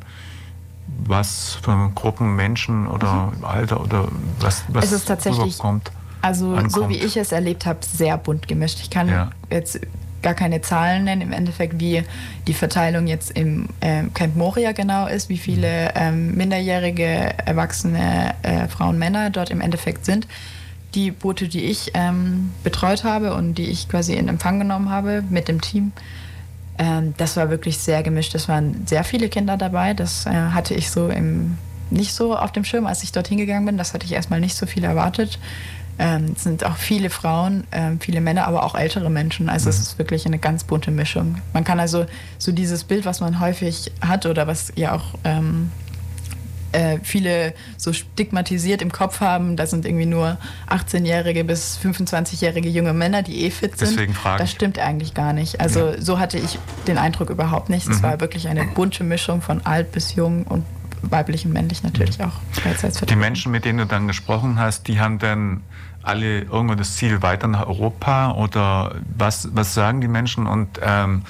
was 1.04 1.58
für 1.62 1.90
Gruppen 1.94 2.36
Menschen 2.36 2.86
oder 2.86 3.32
mhm. 3.36 3.44
Alter 3.44 3.80
oder 3.80 4.08
was, 4.38 4.64
was 4.68 4.86
es 4.86 4.92
ist 4.92 5.08
tatsächlich, 5.08 5.58
kommt. 5.58 5.90
Also 6.20 6.52
ankommt. 6.52 6.72
so 6.72 6.88
wie 6.88 6.98
ich 6.98 7.16
es 7.16 7.32
erlebt 7.32 7.66
habe, 7.66 7.80
sehr 7.82 8.16
bunt 8.16 8.46
gemischt. 8.46 8.78
Ich 8.80 8.90
kann 8.90 9.08
ja. 9.08 9.30
jetzt 9.50 9.80
gar 10.22 10.34
keine 10.34 10.60
Zahlen 10.62 11.04
nennen, 11.04 11.22
im 11.22 11.32
Endeffekt, 11.32 11.80
wie 11.80 12.02
die 12.46 12.54
Verteilung 12.54 13.06
jetzt 13.06 13.30
im 13.32 13.68
äh, 13.80 14.04
Camp 14.14 14.36
Moria 14.36 14.72
genau 14.72 15.06
ist, 15.06 15.28
wie 15.28 15.38
viele 15.38 15.92
ähm, 15.94 16.34
minderjährige, 16.34 17.34
erwachsene 17.44 18.34
äh, 18.42 18.68
Frauen, 18.68 18.98
Männer 18.98 19.30
dort 19.30 19.50
im 19.50 19.60
Endeffekt 19.60 20.04
sind. 20.04 20.26
Die 20.94 21.10
Boote, 21.10 21.48
die 21.48 21.64
ich 21.64 21.92
ähm, 21.94 22.52
betreut 22.64 23.04
habe 23.04 23.34
und 23.34 23.54
die 23.54 23.64
ich 23.64 23.88
quasi 23.88 24.14
in 24.14 24.28
Empfang 24.28 24.58
genommen 24.58 24.90
habe 24.90 25.24
mit 25.28 25.48
dem 25.48 25.60
Team, 25.60 25.92
ähm, 26.78 27.14
das 27.16 27.36
war 27.36 27.50
wirklich 27.50 27.78
sehr 27.78 28.02
gemischt. 28.02 28.34
Es 28.34 28.48
waren 28.48 28.86
sehr 28.86 29.04
viele 29.04 29.28
Kinder 29.28 29.56
dabei. 29.56 29.94
Das 29.94 30.26
äh, 30.26 30.30
hatte 30.30 30.74
ich 30.74 30.90
so 30.90 31.08
im, 31.08 31.56
nicht 31.90 32.12
so 32.12 32.36
auf 32.36 32.52
dem 32.52 32.64
Schirm, 32.64 32.86
als 32.86 33.02
ich 33.02 33.12
dorthin 33.12 33.38
gegangen 33.38 33.66
bin. 33.66 33.78
Das 33.78 33.94
hatte 33.94 34.06
ich 34.06 34.12
erstmal 34.12 34.40
nicht 34.40 34.56
so 34.56 34.66
viel 34.66 34.84
erwartet. 34.84 35.38
Ähm, 35.98 36.32
es 36.34 36.44
sind 36.44 36.64
auch 36.64 36.76
viele 36.76 37.10
Frauen, 37.10 37.64
ähm, 37.70 38.00
viele 38.00 38.20
Männer, 38.20 38.46
aber 38.46 38.64
auch 38.64 38.74
ältere 38.74 39.10
Menschen. 39.10 39.48
Also 39.48 39.66
mhm. 39.66 39.70
es 39.70 39.80
ist 39.80 39.98
wirklich 39.98 40.26
eine 40.26 40.38
ganz 40.38 40.64
bunte 40.64 40.90
Mischung. 40.90 41.36
Man 41.52 41.64
kann 41.64 41.80
also 41.80 42.06
so 42.38 42.52
dieses 42.52 42.84
Bild, 42.84 43.04
was 43.04 43.20
man 43.20 43.40
häufig 43.40 43.92
hat 44.00 44.26
oder 44.26 44.46
was 44.46 44.72
ja 44.74 44.94
auch 44.94 45.14
ähm, 45.24 45.70
äh, 46.72 46.98
viele 47.02 47.54
so 47.76 47.92
stigmatisiert 47.92 48.82
im 48.82 48.90
Kopf 48.90 49.20
haben, 49.20 49.56
da 49.56 49.66
sind 49.66 49.84
irgendwie 49.84 50.06
nur 50.06 50.38
18-jährige 50.68 51.44
bis 51.44 51.78
25-jährige 51.82 52.68
junge 52.68 52.94
Männer, 52.94 53.22
die 53.22 53.44
eh 53.44 53.50
fit 53.50 53.78
sind. 53.78 53.90
Deswegen 53.90 54.14
frage 54.14 54.42
das 54.42 54.50
stimmt 54.50 54.78
eigentlich 54.78 55.14
gar 55.14 55.32
nicht. 55.32 55.60
Also 55.60 55.90
ja. 55.90 56.00
so 56.00 56.18
hatte 56.18 56.38
ich 56.38 56.58
den 56.86 56.98
Eindruck 56.98 57.30
überhaupt 57.30 57.68
nicht. 57.68 57.88
Es 57.88 57.98
mhm. 57.98 58.02
war 58.02 58.20
wirklich 58.20 58.48
eine 58.48 58.64
bunte 58.74 59.04
Mischung 59.04 59.42
von 59.42 59.64
alt 59.64 59.92
bis 59.92 60.14
jung 60.14 60.44
und 60.44 60.64
weiblich 61.02 61.44
und 61.44 61.52
männlich 61.52 61.82
natürlich 61.82 62.22
auch. 62.22 62.32
Die 63.08 63.16
Menschen, 63.16 63.52
mit 63.52 63.64
denen 63.64 63.78
du 63.78 63.86
dann 63.86 64.06
gesprochen 64.06 64.58
hast, 64.58 64.88
die 64.88 65.00
haben 65.00 65.18
dann 65.18 65.62
alle 66.02 66.40
irgendwo 66.42 66.74
das 66.74 66.96
Ziel 66.96 67.22
weiter 67.22 67.48
nach 67.48 67.66
Europa 67.66 68.32
oder 68.32 68.96
was, 69.16 69.48
was 69.52 69.74
sagen 69.74 70.00
die 70.00 70.08
Menschen 70.08 70.46
und 70.46 70.80
ähm, 70.82 71.22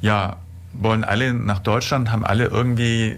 ja, 0.00 0.36
wollen 0.72 1.04
alle 1.04 1.34
nach 1.34 1.60
Deutschland, 1.60 2.12
haben 2.12 2.24
alle 2.24 2.46
irgendwie 2.46 3.16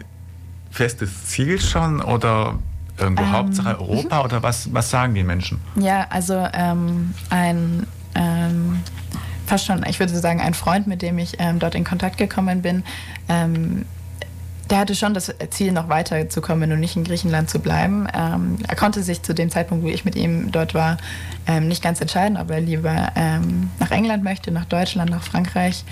festes 0.70 1.26
Ziel 1.26 1.60
schon 1.60 2.00
oder 2.00 2.58
irgendwo 2.98 3.24
ähm, 3.24 3.32
Hauptsache 3.32 3.80
Europa 3.80 4.18
mhm. 4.18 4.24
oder 4.24 4.42
was, 4.42 4.72
was 4.72 4.90
sagen 4.90 5.14
die 5.14 5.24
Menschen? 5.24 5.60
Ja, 5.76 6.06
also 6.10 6.46
ähm, 6.52 7.14
ein 7.30 7.86
ähm, 8.14 8.80
fast 9.46 9.66
schon, 9.66 9.84
ich 9.86 9.98
würde 9.98 10.16
sagen, 10.16 10.40
ein 10.40 10.54
Freund, 10.54 10.86
mit 10.86 11.02
dem 11.02 11.18
ich 11.18 11.36
ähm, 11.38 11.58
dort 11.58 11.74
in 11.74 11.84
Kontakt 11.84 12.16
gekommen 12.16 12.62
bin, 12.62 12.84
ähm, 13.28 13.84
der 14.70 14.78
hatte 14.78 14.94
schon 14.94 15.14
das 15.14 15.34
Ziel, 15.50 15.72
noch 15.72 15.88
weiterzukommen 15.88 16.72
und 16.72 16.80
nicht 16.80 16.96
in 16.96 17.04
Griechenland 17.04 17.50
zu 17.50 17.58
bleiben. 17.58 18.06
Ähm, 18.14 18.56
er 18.66 18.76
konnte 18.76 19.02
sich 19.02 19.22
zu 19.22 19.34
dem 19.34 19.50
Zeitpunkt, 19.50 19.84
wo 19.84 19.88
ich 19.88 20.04
mit 20.04 20.16
ihm 20.16 20.52
dort 20.52 20.74
war, 20.74 20.96
ähm, 21.46 21.68
nicht 21.68 21.82
ganz 21.82 22.00
entscheiden, 22.00 22.36
ob 22.36 22.50
er 22.50 22.60
lieber 22.60 23.12
ähm, 23.16 23.70
nach 23.78 23.90
England 23.90 24.24
möchte, 24.24 24.50
nach 24.50 24.64
Deutschland, 24.64 25.10
nach 25.10 25.22
Frankreich. 25.22 25.84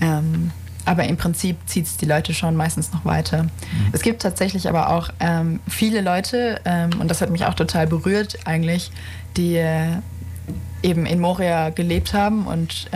Ähm, 0.00 0.50
aber 0.84 1.04
im 1.04 1.16
Prinzip 1.16 1.56
zieht 1.66 1.86
es 1.86 1.96
die 1.96 2.06
Leute 2.06 2.34
schon 2.34 2.56
meistens 2.56 2.92
noch 2.92 3.04
weiter. 3.04 3.44
Mhm. 3.44 3.50
Es 3.92 4.02
gibt 4.02 4.22
tatsächlich 4.22 4.68
aber 4.68 4.90
auch 4.90 5.10
ähm, 5.20 5.60
viele 5.68 6.00
Leute, 6.00 6.60
ähm, 6.64 6.90
und 7.00 7.08
das 7.08 7.20
hat 7.20 7.30
mich 7.30 7.44
auch 7.44 7.54
total 7.54 7.86
berührt 7.86 8.38
eigentlich, 8.44 8.90
die 9.36 9.56
äh, 9.56 9.86
eben 10.82 11.06
in 11.06 11.20
Moria 11.20 11.70
gelebt 11.70 12.14
haben 12.14 12.46
und 12.46 12.88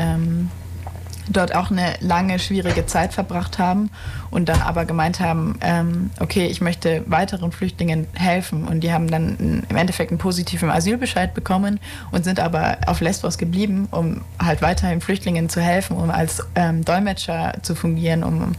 dort 1.28 1.54
auch 1.54 1.70
eine 1.70 1.94
lange, 2.00 2.38
schwierige 2.38 2.86
Zeit 2.86 3.12
verbracht 3.12 3.58
haben 3.58 3.90
und 4.30 4.48
dann 4.48 4.62
aber 4.62 4.84
gemeint 4.84 5.20
haben, 5.20 5.58
ähm, 5.60 6.10
okay, 6.20 6.46
ich 6.46 6.60
möchte 6.60 7.02
weiteren 7.06 7.52
Flüchtlingen 7.52 8.06
helfen. 8.14 8.66
Und 8.66 8.80
die 8.80 8.92
haben 8.92 9.08
dann 9.08 9.64
im 9.68 9.76
Endeffekt 9.76 10.10
einen 10.10 10.18
positiven 10.18 10.70
Asylbescheid 10.70 11.34
bekommen 11.34 11.80
und 12.10 12.24
sind 12.24 12.40
aber 12.40 12.78
auf 12.86 13.00
Lesbos 13.00 13.38
geblieben, 13.38 13.88
um 13.90 14.22
halt 14.42 14.62
weiterhin 14.62 15.00
Flüchtlingen 15.00 15.48
zu 15.48 15.60
helfen, 15.60 15.96
um 15.96 16.10
als 16.10 16.42
ähm, 16.54 16.84
Dolmetscher 16.84 17.54
zu 17.62 17.74
fungieren, 17.74 18.22
um 18.22 18.52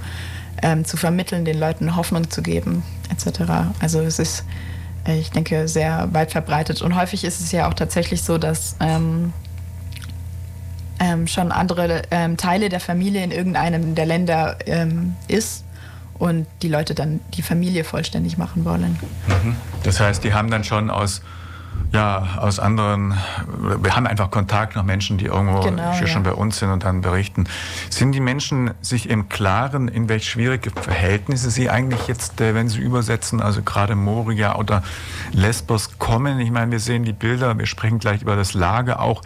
ähm, 0.62 0.86
zu 0.86 0.98
vermitteln, 0.98 1.46
den 1.46 1.60
Leuten 1.60 1.96
Hoffnung 1.96 2.30
zu 2.30 2.42
geben, 2.42 2.84
etc. 3.12 3.42
Also 3.80 4.02
es 4.02 4.20
ist, 4.20 4.46
äh, 5.08 5.20
ich 5.20 5.32
denke, 5.32 5.68
sehr 5.68 6.10
weit 6.14 6.32
verbreitet. 6.32 6.82
Und 6.82 6.96
häufig 6.96 7.24
ist 7.24 7.40
es 7.40 7.52
ja 7.52 7.68
auch 7.70 7.74
tatsächlich 7.74 8.24
so, 8.24 8.38
dass 8.38 8.76
ähm, 8.80 9.34
äh, 9.46 9.47
ähm, 11.00 11.28
schon 11.28 11.52
andere 11.52 12.04
ähm, 12.12 12.38
Teile 12.38 12.70
der 12.70 12.80
Familie 12.80 13.24
in 13.24 13.32
irgendeinem 13.32 13.96
der 13.96 14.06
Länder 14.06 14.58
ähm, 14.66 15.16
ist 15.28 15.64
und 16.20 16.48
die 16.62 16.70
Leute 16.70 16.96
dann 16.96 17.20
die 17.34 17.42
Familie 17.42 17.84
vollständig 17.84 18.38
machen 18.38 18.66
wollen. 18.66 18.98
Mhm. 19.28 19.56
Das 19.84 20.00
heißt, 20.00 20.24
die 20.24 20.34
haben 20.34 20.50
dann 20.50 20.64
schon 20.64 20.90
aus 20.90 21.22
ja, 21.94 22.38
aus 22.38 22.60
anderen, 22.60 23.14
wir 23.82 23.96
haben 23.96 24.08
einfach 24.08 24.30
Kontakt 24.30 24.76
nach 24.76 24.84
Menschen, 24.84 25.18
die 25.18 25.26
irgendwo 25.26 25.62
genau, 25.62 25.94
hier 25.94 26.02
ja. 26.02 26.08
schon 26.08 26.24
bei 26.24 26.34
uns 26.34 26.60
sind 26.60 26.70
und 26.70 26.84
dann 26.84 27.02
berichten. 27.02 27.46
Sind 27.90 28.12
die 28.12 28.20
Menschen 28.20 28.72
sich 28.82 29.10
im 29.10 29.30
Klaren, 29.30 29.88
in 29.88 30.10
welche 30.10 30.30
schwierige 30.32 30.72
Verhältnisse 30.72 31.50
sie 31.50 31.70
eigentlich 31.70 32.08
jetzt, 32.08 32.42
äh, 32.42 32.54
wenn 32.54 32.68
sie 32.68 32.80
übersetzen, 32.80 33.42
also 33.42 33.62
gerade 33.62 33.96
Moria 33.96 34.56
oder 34.56 34.84
Lesbos 35.32 35.98
kommen? 35.98 36.40
Ich 36.40 36.52
meine, 36.52 36.72
wir 36.72 36.80
sehen 36.80 37.04
die 37.04 37.14
Bilder, 37.14 37.58
wir 37.58 37.68
sprechen 37.68 38.00
gleich 38.00 38.22
über 38.22 38.36
das 38.36 38.54
Lager 38.54 39.02
auch. 39.02 39.22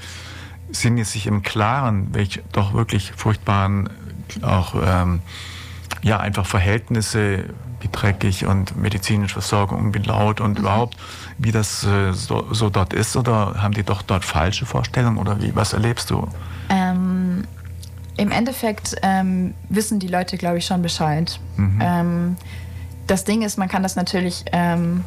Sind 0.71 0.95
die 0.95 1.03
sich 1.03 1.27
im 1.27 1.41
Klaren, 1.41 2.13
welche 2.13 2.41
doch 2.51 2.73
wirklich 2.73 3.11
furchtbaren, 3.15 3.89
auch 4.41 4.75
ähm, 4.83 5.21
ja, 6.01 6.19
einfach 6.19 6.45
Verhältnisse 6.45 7.45
wie 7.81 7.89
dreckig 7.91 8.45
und 8.45 8.77
medizinische 8.77 9.33
Versorgung, 9.33 9.93
wie 9.93 9.99
laut 9.99 10.39
und 10.39 10.53
mhm. 10.53 10.65
überhaupt, 10.65 10.97
wie 11.37 11.51
das 11.51 11.83
äh, 11.83 12.13
so, 12.13 12.47
so, 12.51 12.69
dort 12.69 12.93
ist? 12.93 13.15
Oder 13.15 13.55
haben 13.61 13.73
die 13.73 13.83
doch 13.83 14.01
dort 14.01 14.23
falsche 14.23 14.65
Vorstellungen 14.65 15.17
oder 15.17 15.41
wie? 15.41 15.55
Was 15.55 15.73
erlebst 15.73 16.09
du? 16.09 16.27
Ähm, 16.69 17.43
Im 18.17 18.31
Endeffekt 18.31 18.95
ähm, 19.01 19.53
wissen 19.69 19.99
die 19.99 20.07
Leute, 20.07 20.37
glaube 20.37 20.59
ich, 20.59 20.65
schon 20.65 20.81
Bescheid. 20.81 21.39
Mhm. 21.57 21.79
Ähm, 21.81 22.37
das 23.07 23.25
Ding 23.25 23.41
ist, 23.41 23.57
man 23.57 23.67
kann 23.67 23.83
das 23.83 23.95
natürlich 23.95 24.45
ähm, 24.51 25.03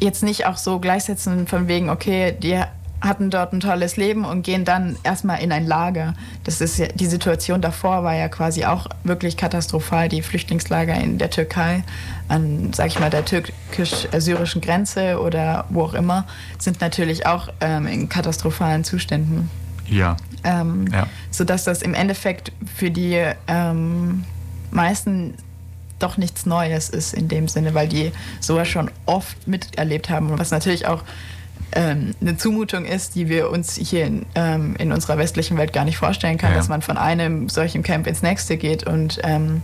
jetzt 0.00 0.22
nicht 0.22 0.46
auch 0.46 0.56
so 0.56 0.78
gleichsetzen 0.78 1.46
von 1.46 1.66
wegen, 1.66 1.90
okay, 1.90 2.36
die 2.40 2.62
hatten 3.04 3.30
dort 3.30 3.52
ein 3.52 3.60
tolles 3.60 3.96
Leben 3.96 4.24
und 4.24 4.42
gehen 4.42 4.64
dann 4.64 4.96
erstmal 5.02 5.42
in 5.42 5.52
ein 5.52 5.66
Lager. 5.66 6.14
Das 6.42 6.60
ist 6.60 6.78
ja, 6.78 6.86
die 6.88 7.06
Situation 7.06 7.60
davor 7.60 8.02
war 8.02 8.14
ja 8.14 8.28
quasi 8.28 8.64
auch 8.64 8.86
wirklich 9.04 9.36
katastrophal. 9.36 10.08
Die 10.08 10.22
Flüchtlingslager 10.22 10.94
in 10.94 11.18
der 11.18 11.30
Türkei, 11.30 11.84
an, 12.28 12.72
sag 12.72 12.88
ich 12.88 12.98
mal, 12.98 13.10
der 13.10 13.24
türkisch-syrischen 13.24 14.60
Grenze 14.60 15.20
oder 15.20 15.66
wo 15.68 15.82
auch 15.82 15.94
immer, 15.94 16.26
sind 16.58 16.80
natürlich 16.80 17.26
auch 17.26 17.48
ähm, 17.60 17.86
in 17.86 18.08
katastrophalen 18.08 18.84
Zuständen. 18.84 19.50
Ja. 19.86 20.16
Ähm, 20.42 20.86
ja. 20.90 21.06
Sodass 21.30 21.64
das 21.64 21.82
im 21.82 21.94
Endeffekt 21.94 22.52
für 22.74 22.90
die 22.90 23.22
ähm, 23.46 24.24
meisten 24.70 25.34
doch 25.98 26.16
nichts 26.16 26.44
Neues 26.46 26.90
ist 26.90 27.14
in 27.14 27.28
dem 27.28 27.48
Sinne, 27.48 27.74
weil 27.74 27.88
die 27.88 28.12
sowas 28.40 28.68
schon 28.68 28.90
oft 29.06 29.46
miterlebt 29.46 30.10
haben 30.10 30.38
was 30.38 30.50
natürlich 30.50 30.86
auch 30.86 31.02
ähm, 31.72 32.14
eine 32.20 32.36
Zumutung 32.36 32.84
ist, 32.84 33.14
die 33.14 33.28
wir 33.28 33.50
uns 33.50 33.74
hier 33.74 34.06
in, 34.06 34.26
ähm, 34.34 34.76
in, 34.78 34.92
unserer 34.92 35.18
westlichen 35.18 35.56
Welt 35.56 35.72
gar 35.72 35.84
nicht 35.84 35.96
vorstellen 35.96 36.38
können, 36.38 36.52
ja. 36.52 36.58
dass 36.58 36.68
man 36.68 36.82
von 36.82 36.96
einem 36.96 37.48
solchen 37.48 37.82
Camp 37.82 38.06
ins 38.06 38.22
nächste 38.22 38.56
geht. 38.56 38.86
Und 38.86 39.20
ähm, 39.24 39.62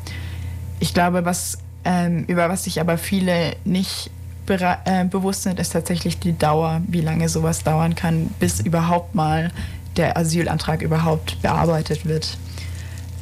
ich 0.81 0.92
glaube, 0.92 1.24
was, 1.24 1.59
ähm, 1.85 2.24
über 2.26 2.48
was 2.48 2.64
sich 2.64 2.81
aber 2.81 2.98
viele 2.98 3.55
nicht 3.64 4.11
äh, 4.48 5.05
bewusst 5.05 5.44
sind, 5.44 5.61
ist 5.61 5.70
tatsächlich 5.70 6.18
die 6.18 6.37
Dauer, 6.37 6.83
wie 6.88 7.00
lange 7.00 7.29
sowas 7.29 7.62
dauern 7.62 7.94
kann, 7.94 8.31
bis 8.40 8.59
überhaupt 8.59 9.14
mal 9.14 9.53
der 9.96 10.16
Asylantrag 10.16 10.83
überhaupt 10.83 11.40
bearbeitet 11.42 12.07
wird. 12.07 12.37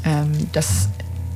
Ähm, 0.04 0.48
das 0.52 0.88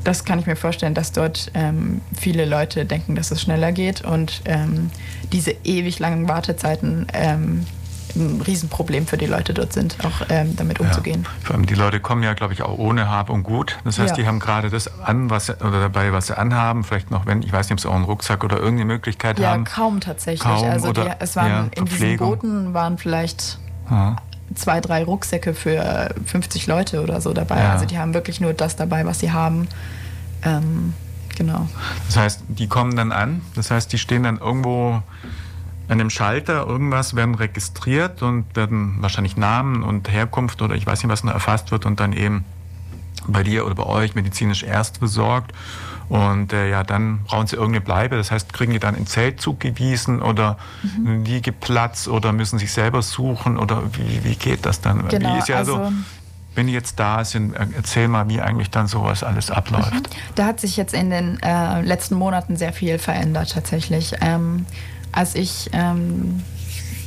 das 0.05 0.25
kann 0.25 0.39
ich 0.39 0.47
mir 0.47 0.57
vorstellen, 0.57 0.95
dass 0.95 1.13
dort 1.13 1.51
ähm, 1.55 2.01
viele 2.19 2.45
Leute 2.45 2.85
denken, 2.85 3.15
dass 3.15 3.31
es 3.31 3.41
schneller 3.43 3.73
geht 3.73 4.03
und 4.03 4.43
ähm, 4.45 4.91
diese 5.33 5.53
ewig 5.65 5.99
langen 5.99 6.29
Wartezeiten 6.29 7.07
ähm, 7.13 7.67
ein 8.15 8.43
Riesenproblem 8.43 9.07
für 9.07 9.17
die 9.17 9.27
Leute 9.27 9.55
dort 9.55 9.73
sind, 9.73 9.97
auch 10.05 10.27
ähm, 10.29 10.55
damit 10.57 10.81
umzugehen. 10.81 11.23
Ja. 11.25 11.47
Vor 11.47 11.57
allem 11.57 11.67
die 11.67 11.75
Leute 11.75 12.01
kommen 12.01 12.23
ja, 12.23 12.35
glaube 12.35 12.53
ich, 12.53 12.63
auch 12.63 12.79
ohne 12.79 13.09
Hab 13.09 13.31
und 13.31 13.43
Gut. 13.43 13.79
Das 13.85 13.99
heißt, 13.99 14.11
ja. 14.11 14.23
die 14.23 14.27
haben 14.27 14.39
gerade 14.39 14.71
das 14.71 15.01
an, 15.01 15.31
was 15.31 15.49
oder 15.49 15.81
dabei, 15.81 16.13
was 16.13 16.27
sie 16.27 16.37
anhaben. 16.37 16.85
Vielleicht 16.85 17.11
noch, 17.11 17.27
wenn 17.27 17.43
ich 17.43 17.53
weiß 17.53 17.67
nicht, 17.67 17.73
ob 17.73 17.81
sie 17.81 17.89
auch 17.89 17.95
einen 17.95 18.05
Rucksack 18.05 18.45
oder 18.45 18.57
irgendeine 18.57 18.87
Möglichkeit 18.87 19.39
ja, 19.39 19.51
haben. 19.51 19.65
Ja, 19.65 19.71
kaum 19.71 20.01
tatsächlich. 20.01 20.43
Kaum 20.43 20.65
also 20.65 20.93
die, 20.93 21.09
es 21.19 21.37
waren 21.37 21.71
in 21.75 21.85
diesen 21.87 22.17
Booten 22.19 22.75
waren 22.75 22.99
vielleicht 22.99 23.59
zwei, 24.55 24.81
drei 24.81 25.05
Rucksäcke 25.05 25.55
für 25.55 26.15
50 26.27 26.67
Leute 26.67 27.03
oder 27.03 27.21
so 27.21 27.33
dabei. 27.33 27.59
Ja. 27.59 27.73
Also 27.73 27.87
die 27.87 27.99
haben 27.99 28.15
wirklich 28.15 28.41
nur 28.41 28.53
das 28.53 28.77
dabei, 28.77 29.07
was 29.07 29.21
sie 29.21 29.33
haben. 29.33 29.69
Ähm, 30.45 30.95
genau. 31.37 31.69
Das 32.07 32.17
heißt, 32.17 32.43
die 32.49 32.69
kommen 32.69 32.97
dann 32.97 33.13
an, 33.13 33.43
das 33.55 33.71
heißt, 33.71 33.93
die 33.93 33.99
stehen 33.99 34.25
dann 34.25 34.39
irgendwo 34.39 35.03
an 35.89 35.99
dem 35.99 36.11
Schalter, 36.11 36.67
irgendwas 36.67 37.15
werden 37.17 37.35
registriert 37.35 38.23
und 38.23 38.57
werden 38.57 38.97
wahrscheinlich 39.01 39.37
Namen 39.37 39.83
und 39.83 40.11
Herkunft 40.11 40.63
oder 40.63 40.75
ich 40.75 40.87
weiß 40.87 41.03
nicht, 41.03 41.11
was 41.11 41.25
noch 41.25 41.33
erfasst 41.33 41.71
wird 41.71 41.87
und 41.87 42.01
dann 42.01 42.13
eben 42.13 42.45
bei 43.27 43.43
dir 43.43 43.67
oder 43.67 43.75
bei 43.75 43.85
euch 43.85 44.15
medizinisch 44.15 44.63
erst 44.63 45.01
besorgt. 45.01 45.53
Und 46.13 46.53
äh, 46.53 46.69
ja, 46.69 46.85
dann 46.85 47.21
brauchen 47.25 47.47
sie 47.47 47.57
irgendeine 47.57 47.81
Bleibe. 47.81 48.19
Das 48.19 48.31
heißt, 48.31 48.53
kriegen 48.53 48.75
die 48.75 48.79
dann 48.79 48.95
ein 48.95 49.07
Zelt 49.07 49.41
zugewiesen 49.41 50.21
oder 50.21 50.59
mhm. 50.83 51.07
einen 51.07 51.25
Liegeplatz 51.25 52.07
oder 52.07 52.35
müssen 52.35 52.59
sich 52.59 52.71
selber 52.71 53.01
suchen 53.01 53.57
oder 53.57 53.83
wie, 53.95 54.23
wie 54.23 54.35
geht 54.35 54.67
das 54.67 54.83
dann? 54.83 55.09
Genau, 55.09 55.35
wie 55.35 55.39
ist 55.39 55.49
ja 55.49 55.57
also 55.57 55.77
so, 55.87 55.93
wenn 56.55 56.67
die 56.67 56.75
jetzt 56.75 57.01
da 57.01 57.25
sind, 57.25 57.55
erzähl 57.55 58.09
mal, 58.09 58.29
wie 58.29 58.43
eigentlich 58.43 58.69
dann 58.69 58.89
sowas 58.89 59.25
alles 59.25 59.51
abläuft. 59.51 59.95
Mhm. 59.95 60.03
Da 60.35 60.45
hat 60.45 60.61
sich 60.61 60.77
jetzt 60.77 60.93
in 60.93 61.09
den 61.09 61.43
äh, 61.43 61.81
letzten 61.81 62.17
Monaten 62.17 62.59
sehr 62.59 62.75
viel 62.75 62.99
verändert 62.99 63.53
tatsächlich. 63.55 64.13
Ähm, 64.21 64.67
als 65.13 65.35
ich 65.35 65.71
ähm, 65.73 66.43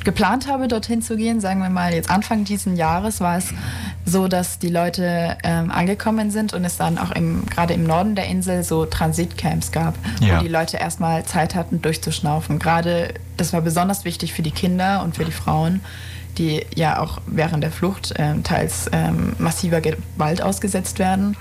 geplant 0.05 0.47
habe, 0.47 0.69
dorthin 0.69 1.01
zu 1.01 1.17
gehen, 1.17 1.41
sagen 1.41 1.59
wir 1.59 1.69
mal 1.69 1.93
jetzt 1.93 2.09
Anfang 2.09 2.45
dieses 2.45 2.77
Jahres, 2.77 3.19
war 3.19 3.37
es 3.37 3.49
so, 4.05 4.27
dass 4.27 4.59
die 4.59 4.69
Leute 4.69 5.37
ähm, 5.43 5.71
angekommen 5.71 6.31
sind 6.31 6.53
und 6.53 6.63
es 6.63 6.77
dann 6.77 6.97
auch 6.97 7.11
im, 7.11 7.45
gerade 7.47 7.73
im 7.73 7.83
Norden 7.83 8.15
der 8.15 8.27
Insel 8.27 8.63
so 8.63 8.85
Transitcamps 8.85 9.71
gab, 9.71 9.95
ja. 10.21 10.37
wo 10.37 10.43
die 10.43 10.49
Leute 10.49 10.77
erstmal 10.77 11.25
Zeit 11.25 11.55
hatten, 11.55 11.81
durchzuschnaufen. 11.81 12.59
Gerade 12.59 13.15
das 13.35 13.51
war 13.51 13.61
besonders 13.61 14.05
wichtig 14.05 14.33
für 14.33 14.43
die 14.43 14.51
Kinder 14.51 15.03
und 15.03 15.15
für 15.15 15.25
die 15.25 15.31
Frauen, 15.31 15.81
die 16.37 16.65
ja 16.75 16.99
auch 16.99 17.19
während 17.25 17.63
der 17.63 17.71
Flucht 17.71 18.13
ähm, 18.17 18.43
teils 18.43 18.89
ähm, 18.93 19.33
massiver 19.39 19.81
Gewalt 19.81 20.41
ausgesetzt 20.41 20.99
werden. 20.99 21.35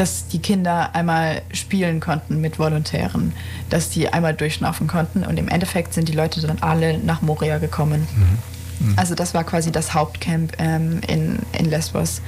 Dass 0.00 0.28
die 0.28 0.38
Kinder 0.38 0.94
einmal 0.94 1.42
spielen 1.52 2.00
konnten 2.00 2.40
mit 2.40 2.58
Volontären, 2.58 3.34
dass 3.68 3.90
die 3.90 4.08
einmal 4.08 4.32
durchschnaufen 4.32 4.86
konnten 4.86 5.24
und 5.24 5.38
im 5.38 5.48
Endeffekt 5.48 5.92
sind 5.92 6.08
die 6.08 6.14
Leute 6.14 6.40
dann 6.40 6.56
alle 6.62 6.96
nach 6.96 7.20
Moria 7.20 7.58
gekommen. 7.58 8.08
Mhm. 8.16 8.86
Mhm. 8.88 8.94
Also 8.96 9.14
das 9.14 9.34
war 9.34 9.44
quasi 9.44 9.70
das 9.70 9.92
Hauptcamp 9.92 10.54
ähm, 10.58 11.02
in, 11.06 11.40
in 11.52 11.66
Lesbos. 11.66 12.22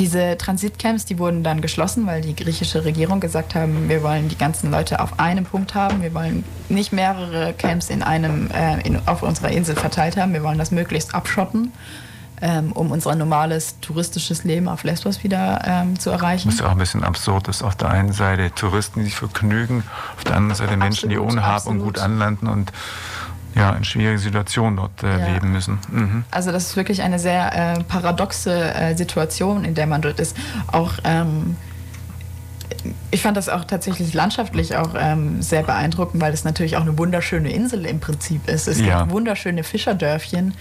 Diese 0.00 0.36
Transitcamps, 0.36 1.04
die 1.04 1.20
wurden 1.20 1.44
dann 1.44 1.60
geschlossen, 1.60 2.08
weil 2.08 2.22
die 2.22 2.34
griechische 2.34 2.84
Regierung 2.84 3.20
gesagt 3.20 3.54
haben, 3.54 3.88
wir 3.88 4.02
wollen 4.02 4.28
die 4.28 4.36
ganzen 4.36 4.72
Leute 4.72 4.98
auf 4.98 5.20
einem 5.20 5.44
Punkt 5.44 5.76
haben, 5.76 6.02
wir 6.02 6.12
wollen 6.12 6.42
nicht 6.68 6.92
mehrere 6.92 7.52
Camps 7.52 7.88
in 7.88 8.02
einem, 8.02 8.50
äh, 8.50 8.80
in, 8.80 8.98
auf 9.06 9.22
unserer 9.22 9.52
Insel 9.52 9.76
verteilt 9.76 10.16
haben, 10.16 10.32
wir 10.32 10.42
wollen 10.42 10.58
das 10.58 10.72
möglichst 10.72 11.14
abschotten 11.14 11.70
ähm, 12.42 12.72
um 12.72 12.90
unser 12.90 13.14
normales 13.14 13.80
touristisches 13.80 14.44
Leben 14.44 14.68
auf 14.68 14.84
Lesbos 14.84 15.22
wieder 15.24 15.62
ähm, 15.64 15.98
zu 15.98 16.10
erreichen. 16.10 16.48
Ist 16.48 16.62
auch 16.62 16.70
ein 16.70 16.78
bisschen 16.78 17.04
absurd, 17.04 17.48
dass 17.48 17.62
auf 17.62 17.76
der 17.76 17.90
einen 17.90 18.12
Seite 18.12 18.50
Touristen, 18.54 19.00
die 19.00 19.06
sich 19.06 19.16
vergnügen, 19.16 19.82
auf 20.16 20.24
der 20.24 20.36
anderen 20.36 20.56
Seite 20.56 20.76
Menschen, 20.76 21.10
absolut, 21.10 21.12
die 21.12 21.18
ohne 21.18 21.46
Hab 21.46 21.66
und 21.66 21.80
Gut 21.80 21.98
anlanden 21.98 22.46
und 22.46 22.72
ja, 23.54 23.70
in 23.70 23.84
schwierigen 23.84 24.18
Situationen 24.18 24.76
dort 24.76 25.02
äh, 25.02 25.18
ja. 25.18 25.28
leben 25.28 25.50
müssen. 25.50 25.78
Mhm. 25.90 26.24
Also 26.30 26.52
das 26.52 26.64
ist 26.64 26.76
wirklich 26.76 27.00
eine 27.00 27.18
sehr 27.18 27.76
äh, 27.78 27.82
paradoxe 27.84 28.74
äh, 28.74 28.94
Situation, 28.94 29.64
in 29.64 29.74
der 29.74 29.86
man 29.86 30.02
dort 30.02 30.20
ist. 30.20 30.36
Auch 30.72 30.92
ähm, 31.04 31.56
ich 33.10 33.22
fand 33.22 33.36
das 33.36 33.48
auch 33.48 33.64
tatsächlich 33.64 34.12
landschaftlich 34.12 34.76
auch 34.76 34.94
ähm, 34.98 35.40
sehr 35.42 35.62
beeindruckend, 35.62 36.22
weil 36.22 36.32
es 36.32 36.44
natürlich 36.44 36.76
auch 36.76 36.82
eine 36.82 36.98
wunderschöne 36.98 37.50
Insel 37.50 37.86
im 37.86 38.00
Prinzip 38.00 38.48
ist. 38.48 38.68
Es 38.68 38.80
ja. 38.80 39.00
gibt 39.00 39.12
wunderschöne 39.12 39.64
Fischerdörfchen. 39.64 40.54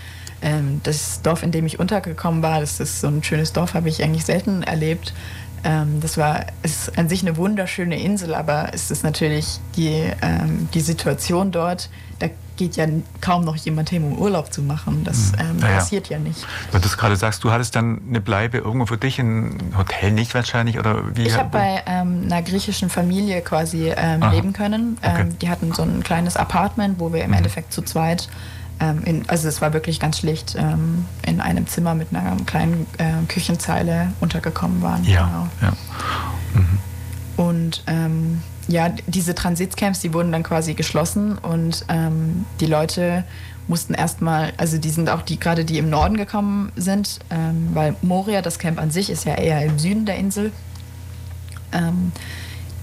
Ähm, 0.46 0.80
das 0.84 1.24
Dorf, 1.24 1.42
in 1.42 1.52
dem 1.52 1.66
ich 1.66 1.80
untergekommen 1.80 2.44
war, 2.44 2.60
das 2.60 2.80
ist 2.80 3.02
so 3.02 3.08
ein 3.08 3.24
schönes 3.24 3.52
Dorf, 3.52 3.74
habe 3.74 3.90
ich 3.90 4.04
eigentlich 4.04 4.26
selten 4.26 4.62
erlebt. 4.62 5.12
Ähm, 5.64 6.00
das 6.02 6.18
war 6.18 6.46
ist 6.62 6.96
an 7.00 7.10
sich 7.10 7.24
eine 7.24 7.36
wunderschöne 7.36 8.00
Insel, 8.00 8.36
aber 8.36 8.70
es 8.72 8.92
ist 8.92 9.04
natürlich 9.04 9.60
die, 9.76 10.12
ähm, 10.22 10.70
die 10.76 10.82
Situation 10.82 11.52
dort, 11.52 11.90
da 12.20 12.28
geht 12.58 12.76
ja 12.76 12.86
kaum 13.22 13.44
noch 13.44 13.56
jemand 13.56 13.90
hin, 13.90 14.04
um 14.04 14.20
Urlaub 14.20 14.54
zu 14.54 14.62
machen. 14.62 15.04
Das 15.04 15.32
hm. 15.32 15.40
ähm, 15.40 15.58
naja. 15.58 15.78
passiert 15.78 16.10
ja 16.10 16.20
nicht. 16.20 16.46
Weil 16.72 16.80
du 16.80 16.90
gerade 16.90 17.16
sagst, 17.16 17.44
du 17.44 17.52
hattest 17.52 17.76
dann 17.76 18.02
eine 18.08 18.22
Bleibe 18.22 18.60
irgendwo 18.60 18.86
für 18.86 18.98
dich, 18.98 19.18
ein 19.18 19.74
Hotel 19.76 20.12
nicht 20.12 20.36
wahrscheinlich? 20.36 20.78
Oder 20.78 21.16
wie 21.18 21.24
ich 21.24 21.36
habe 21.36 21.50
bei 21.50 21.82
ähm, 21.88 22.22
einer 22.26 22.44
griechischen 22.44 22.92
Familie 22.92 23.42
quasi 23.42 23.92
ähm, 23.98 24.22
leben 24.32 24.54
können. 24.54 25.00
Okay. 25.02 25.22
Ähm, 25.22 25.40
die 25.40 25.50
hatten 25.50 25.74
so 25.74 25.82
ein 25.82 26.04
kleines 26.04 26.38
Apartment, 26.38 27.00
wo 27.00 27.12
wir 27.12 27.24
im 27.24 27.32
mhm. 27.32 27.38
Endeffekt 27.38 27.74
zu 27.74 27.82
zweit 27.82 28.30
ähm, 28.80 29.04
in, 29.06 29.30
also 29.30 29.48
es 29.48 29.62
war 29.62 29.74
wirklich 29.74 30.00
ganz 30.00 30.20
schlicht, 30.20 30.56
ähm, 30.58 31.06
in 31.26 31.42
einem 31.42 31.68
Zimmer 31.68 31.96
mit 31.96 32.10
einer 32.12 32.36
kleinen 32.46 32.88
äh, 32.98 33.26
Küchenzeile 33.28 34.12
untergekommen 34.20 34.82
waren. 34.82 35.04
Ja, 35.04 35.26
genau. 35.26 35.48
ja. 35.62 35.74
Mhm. 36.54 36.80
Und 37.38 37.84
ähm, 37.88 38.42
ja, 38.68 38.90
diese 39.08 39.36
Transitcamps, 39.36 40.00
die 40.00 40.14
wurden 40.14 40.32
dann 40.32 40.44
quasi 40.44 40.74
geschlossen 40.74 41.38
und 41.38 41.86
ähm, 41.90 42.46
die 42.60 42.66
Leute 42.66 43.24
mussten 43.68 43.94
erstmal, 43.94 44.54
also 44.58 44.78
die 44.78 44.90
sind 44.90 45.10
auch 45.10 45.22
die, 45.22 45.40
gerade 45.40 45.66
die 45.66 45.78
im 45.78 45.90
Norden 45.90 46.18
gekommen 46.18 46.72
sind, 46.76 47.20
ähm, 47.30 47.70
weil 47.74 47.96
Moria, 48.02 48.42
das 48.42 48.60
Camp 48.60 48.80
an 48.80 48.92
sich, 48.92 49.10
ist 49.10 49.26
ja 49.26 49.36
eher 49.36 49.64
im 49.66 49.80
Süden 49.80 50.06
der 50.06 50.18
Insel. 50.18 50.52
Ähm, 51.72 52.12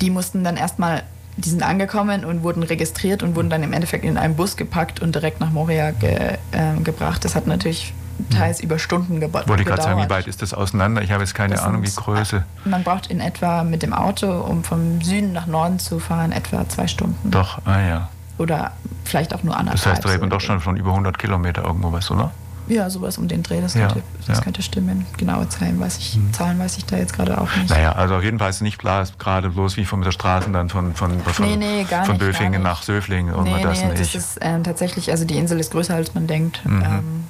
die 0.01 0.11
mussten 0.11 0.43
dann 0.45 0.57
erstmal, 0.57 1.05
die 1.37 1.49
sind 1.49 1.63
angekommen 1.63 2.25
und 2.25 2.43
wurden 2.43 2.63
registriert 2.63 3.23
und 3.23 3.37
wurden 3.37 3.51
dann 3.51 3.63
im 3.63 3.73
Endeffekt 3.73 4.05
in 4.05 4.19
einen 4.19 4.37
Bus 4.37 4.57
gepackt 4.57 5.01
und 5.01 5.15
direkt 5.15 5.41
nach 5.41 5.51
Moria 5.51 5.91
ge, 5.93 6.37
äh, 6.53 6.81
gebracht. 6.83 7.25
Das 7.25 7.35
hat 7.35 7.47
natürlich 7.47 7.95
teils 8.31 8.61
über 8.61 8.79
Stunden 8.79 9.21
ge 9.21 9.33
Wollte 9.33 9.63
ich 9.63 9.67
gerade 9.67 9.83
sagen, 9.83 10.03
wie 10.03 10.11
weit 10.11 10.27
ist 10.27 10.43
das 10.43 10.55
auseinander? 10.55 11.03
Ich 11.03 11.11
habe 11.11 11.23
jetzt 11.23 11.35
keine 11.35 11.55
das 11.55 11.65
Ahnung, 11.65 11.83
wie 11.83 11.91
groß. 11.91 12.37
Man 12.65 12.83
braucht 12.85 13.09
in 13.09 13.21
etwa 13.21 13.65
mit 13.65 13.83
dem 13.83 13.93
Auto, 13.93 14.31
um 14.31 14.63
vom 14.65 15.01
Süden 15.01 15.33
nach 15.33 15.47
Norden 15.47 15.79
zu 15.79 15.99
fahren, 15.99 16.33
etwa 16.33 16.69
zwei 16.69 16.87
Stunden. 16.87 17.31
Doch, 17.31 17.59
ah 17.65 17.81
ja. 17.81 18.09
Oder 18.39 18.73
vielleicht 19.05 19.35
auch 19.35 19.43
nur 19.43 19.57
anderthalb. 19.57 19.83
Das 19.83 19.93
heißt, 19.93 20.05
da 20.05 20.09
redet 20.09 20.23
man 20.23 20.31
doch 20.31 20.41
schon 20.41 20.61
von 20.61 20.77
über 20.77 20.91
100 20.91 21.19
Kilometer 21.19 21.65
irgendwo 21.65 21.93
was, 21.93 22.11
oder? 22.11 22.31
Ja, 22.73 22.89
sowas 22.89 23.19
um 23.19 23.29
den 23.29 23.43
Dreh, 23.43 23.61
das, 23.61 23.75
ja, 23.75 23.89
könnte, 23.89 24.03
das 24.27 24.39
ja. 24.39 24.45
könnte 24.45 24.63
stimmen. 24.63 25.05
Genaue 25.19 25.49
Zahlen 25.49 25.79
weiß, 25.79 25.99
ich, 25.99 26.15
hm. 26.15 26.33
Zahlen 26.33 26.59
weiß 26.59 26.79
ich 26.79 26.87
da 26.87 26.97
jetzt 26.97 27.13
gerade 27.13 27.39
auch 27.39 27.55
nicht. 27.57 27.69
Naja, 27.69 27.93
also 27.93 28.17
auf 28.17 28.23
jeden 28.23 28.39
Fall 28.39 28.51
ist 28.51 28.63
nicht 28.63 28.79
klar, 28.79 29.03
ist 29.03 29.19
gerade 29.19 29.51
bloß 29.51 29.77
wie 29.77 29.85
von 29.85 30.01
der 30.01 30.13
Straße 30.13 30.51
dann 30.51 30.71
von, 30.71 30.95
von, 30.95 31.21
von, 31.21 31.47
nee, 31.47 31.57
nee, 31.57 31.85
von 31.85 32.09
nicht, 32.09 32.19
Böfingen 32.19 32.63
nach 32.63 32.83
Söflingen 32.83 33.35
und 33.35 33.45
nee, 33.45 33.63
das 33.63 33.81
nee, 33.81 33.89
nicht. 33.89 34.01
Das 34.01 34.15
ist 34.15 34.39
ähm, 34.41 34.65
tatsächlich, 34.65 35.11
also 35.11 35.25
die 35.25 35.37
Insel 35.37 35.61
ist 35.61 35.73
größer 35.73 35.95
als 35.95 36.15
man 36.15 36.27
denkt. 36.27 36.65
Mhm. 36.65 36.83
Ähm, 36.83 37.25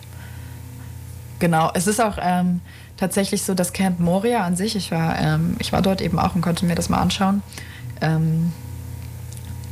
genau, 1.40 1.70
es 1.74 1.88
ist 1.88 2.00
auch 2.00 2.18
ähm, 2.20 2.60
tatsächlich 2.96 3.42
so, 3.42 3.54
das 3.54 3.72
Camp 3.72 3.98
Moria 3.98 4.44
an 4.44 4.56
sich, 4.56 4.76
ich 4.76 4.92
war, 4.92 5.18
ähm, 5.18 5.56
ich 5.58 5.72
war 5.72 5.82
dort 5.82 6.00
eben 6.00 6.18
auch 6.18 6.34
und 6.36 6.40
konnte 6.42 6.64
mir 6.64 6.76
das 6.76 6.88
mal 6.88 6.98
anschauen. 6.98 7.42
Ähm, 8.00 8.52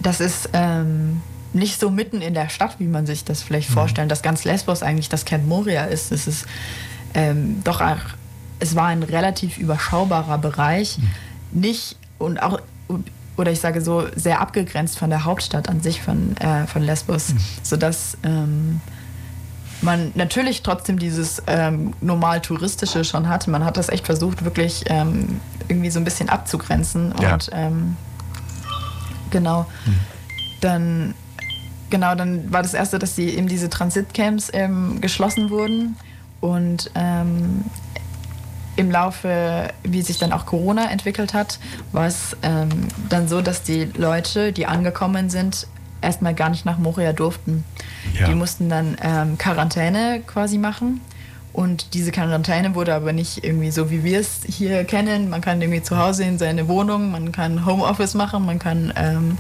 das 0.03 0.21
ist 0.21 0.51
ähm, 0.53 1.23
nicht 1.53 1.81
so 1.81 1.91
mitten 1.91 2.23
in 2.23 2.35
der 2.35 2.49
Stadt, 2.49 2.77
wie 2.79 2.87
man 2.87 3.07
sich 3.07 3.25
das 3.25 3.43
vielleicht 3.43 3.71
mhm. 3.71 3.75
vorstellt, 3.75 4.11
dass 4.11 4.23
ganz 4.23 4.45
Lesbos 4.45 4.83
eigentlich 4.83 5.09
das 5.09 5.25
Camp 5.25 5.47
Moria 5.47 5.85
ist. 5.85 6.13
Es 6.13 6.27
ist 6.27 6.47
ähm, 7.15 7.63
doch 7.65 7.81
auch, 7.81 7.99
es 8.61 8.77
war 8.77 8.87
ein 8.87 9.03
relativ 9.03 9.59
überschaubarer 9.59 10.39
Bereich, 10.39 10.99
mhm. 10.99 11.61
nicht 11.61 11.97
und 12.19 12.43
auch 12.43 12.61
oder 13.37 13.51
ich 13.51 13.61
sage 13.61 13.81
so 13.81 14.07
sehr 14.15 14.41
abgegrenzt 14.41 14.99
von 14.99 15.09
der 15.09 15.25
Hauptstadt 15.25 15.69
an 15.69 15.81
sich 15.81 16.03
von, 16.03 16.37
äh, 16.37 16.67
von 16.67 16.83
Lesbos, 16.83 17.31
mhm. 17.31 17.39
sodass 17.63 18.19
ähm, 18.23 18.81
man 19.81 20.13
natürlich 20.15 20.63
trotzdem 20.63 20.99
dieses 20.99 21.43
ähm, 21.47 21.95
normal 22.03 22.43
touristische 22.43 23.03
schon 23.03 23.29
hatte. 23.29 23.51
Man 23.51 23.65
hat 23.65 23.79
das 23.79 23.89
echt 23.89 24.05
versucht, 24.05 24.45
wirklich 24.45 24.85
ähm, 24.87 25.41
irgendwie 25.69 25.91
so 25.91 25.99
ein 25.99 26.05
bisschen 26.05 26.29
abzugrenzen 26.29 27.15
ja. 27.21 27.33
und 27.33 27.51
ähm, 27.53 27.97
genau. 29.31 29.67
Mhm. 29.87 30.01
Dann 30.61 31.15
Genau, 31.91 32.15
dann 32.15 32.53
war 32.53 32.63
das 32.63 32.75
erste, 32.75 32.99
dass 32.99 33.17
die 33.17 33.37
eben 33.37 33.49
diese 33.49 33.69
Transitcamps 33.69 34.51
ähm, 34.53 35.01
geschlossen 35.01 35.51
wurden 35.51 35.97
und 36.41 36.91
ähm, 36.95 37.65
im 38.77 38.91
Laufe, 38.91 39.69
wie 39.83 40.01
sich 40.01 40.19
dann 40.19 40.33
auch 40.33 40.47
Corona 40.47 40.91
entwickelt 40.91 41.35
hat, 41.35 41.59
war 41.93 42.07
es 42.07 42.37
ähm, 42.43 42.69
dann 43.09 43.29
so, 43.29 43.43
dass 43.43 43.63
die 43.63 43.85
Leute, 43.97 44.53
die 44.53 44.67
angekommen 44.67 45.29
sind, 45.29 45.67
erstmal 46.01 46.35
gar 46.35 46.49
nicht 46.49 46.65
nach 46.65 46.79
Moria 46.79 47.13
durften. 47.13 47.65
Ja. 48.19 48.27
Die 48.27 48.35
mussten 48.35 48.69
dann 48.69 48.97
ähm, 49.03 49.37
Quarantäne 49.37 50.23
quasi 50.27 50.57
machen. 50.57 51.01
Und 51.53 51.95
diese 51.95 52.13
Quarantäne 52.13 52.75
wurde 52.75 52.95
aber 52.95 53.13
nicht 53.13 53.45
irgendwie 53.45 53.73
so, 53.73 53.91
wie 53.91 54.05
wir 54.05 54.21
es 54.21 54.43
hier 54.47 54.85
kennen. 54.85 55.29
Man 55.29 55.41
kann 55.41 55.61
irgendwie 55.61 55.83
zu 55.83 55.99
Hause 55.99 56.25
in 56.25 56.39
seine 56.39 56.69
Wohnung, 56.69 57.11
man 57.11 57.33
kann 57.33 57.67
Homeoffice 57.67 58.15
machen, 58.15 58.47
man 58.47 58.59
kann 58.61 58.93
ähm, 58.97 59.37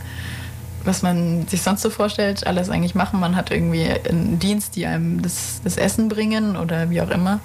was 0.85 1.03
man 1.03 1.47
sich 1.47 1.63
sonst 1.63 1.83
so 1.83 1.91
vorstellt, 1.91 2.47
alles 2.47 2.71
eigentlich 2.71 2.95
machen. 2.95 3.21
Man 3.21 3.37
hat 3.37 3.51
irgendwie 3.51 3.89
einen 4.09 4.39
Dienst, 4.39 4.77
die 4.77 4.87
einem 4.87 5.23
das, 5.23 5.61
das 5.63 5.77
Essen 5.77 6.09
bringen 6.09 6.57
oder 6.57 6.91
wie 6.91 7.03
auch 7.03 7.11
immer, 7.11 7.41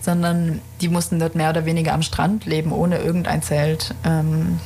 sondern 0.00 0.60
die 0.80 0.88
mussten 0.88 1.18
dort 1.18 1.34
mehr 1.34 1.50
oder 1.50 1.64
weniger 1.64 1.94
am 1.94 2.02
Strand 2.02 2.46
leben, 2.46 2.72
ohne 2.72 2.98
irgendein 2.98 3.42
Zelt. 3.42 3.94
Ähm, 4.04 4.60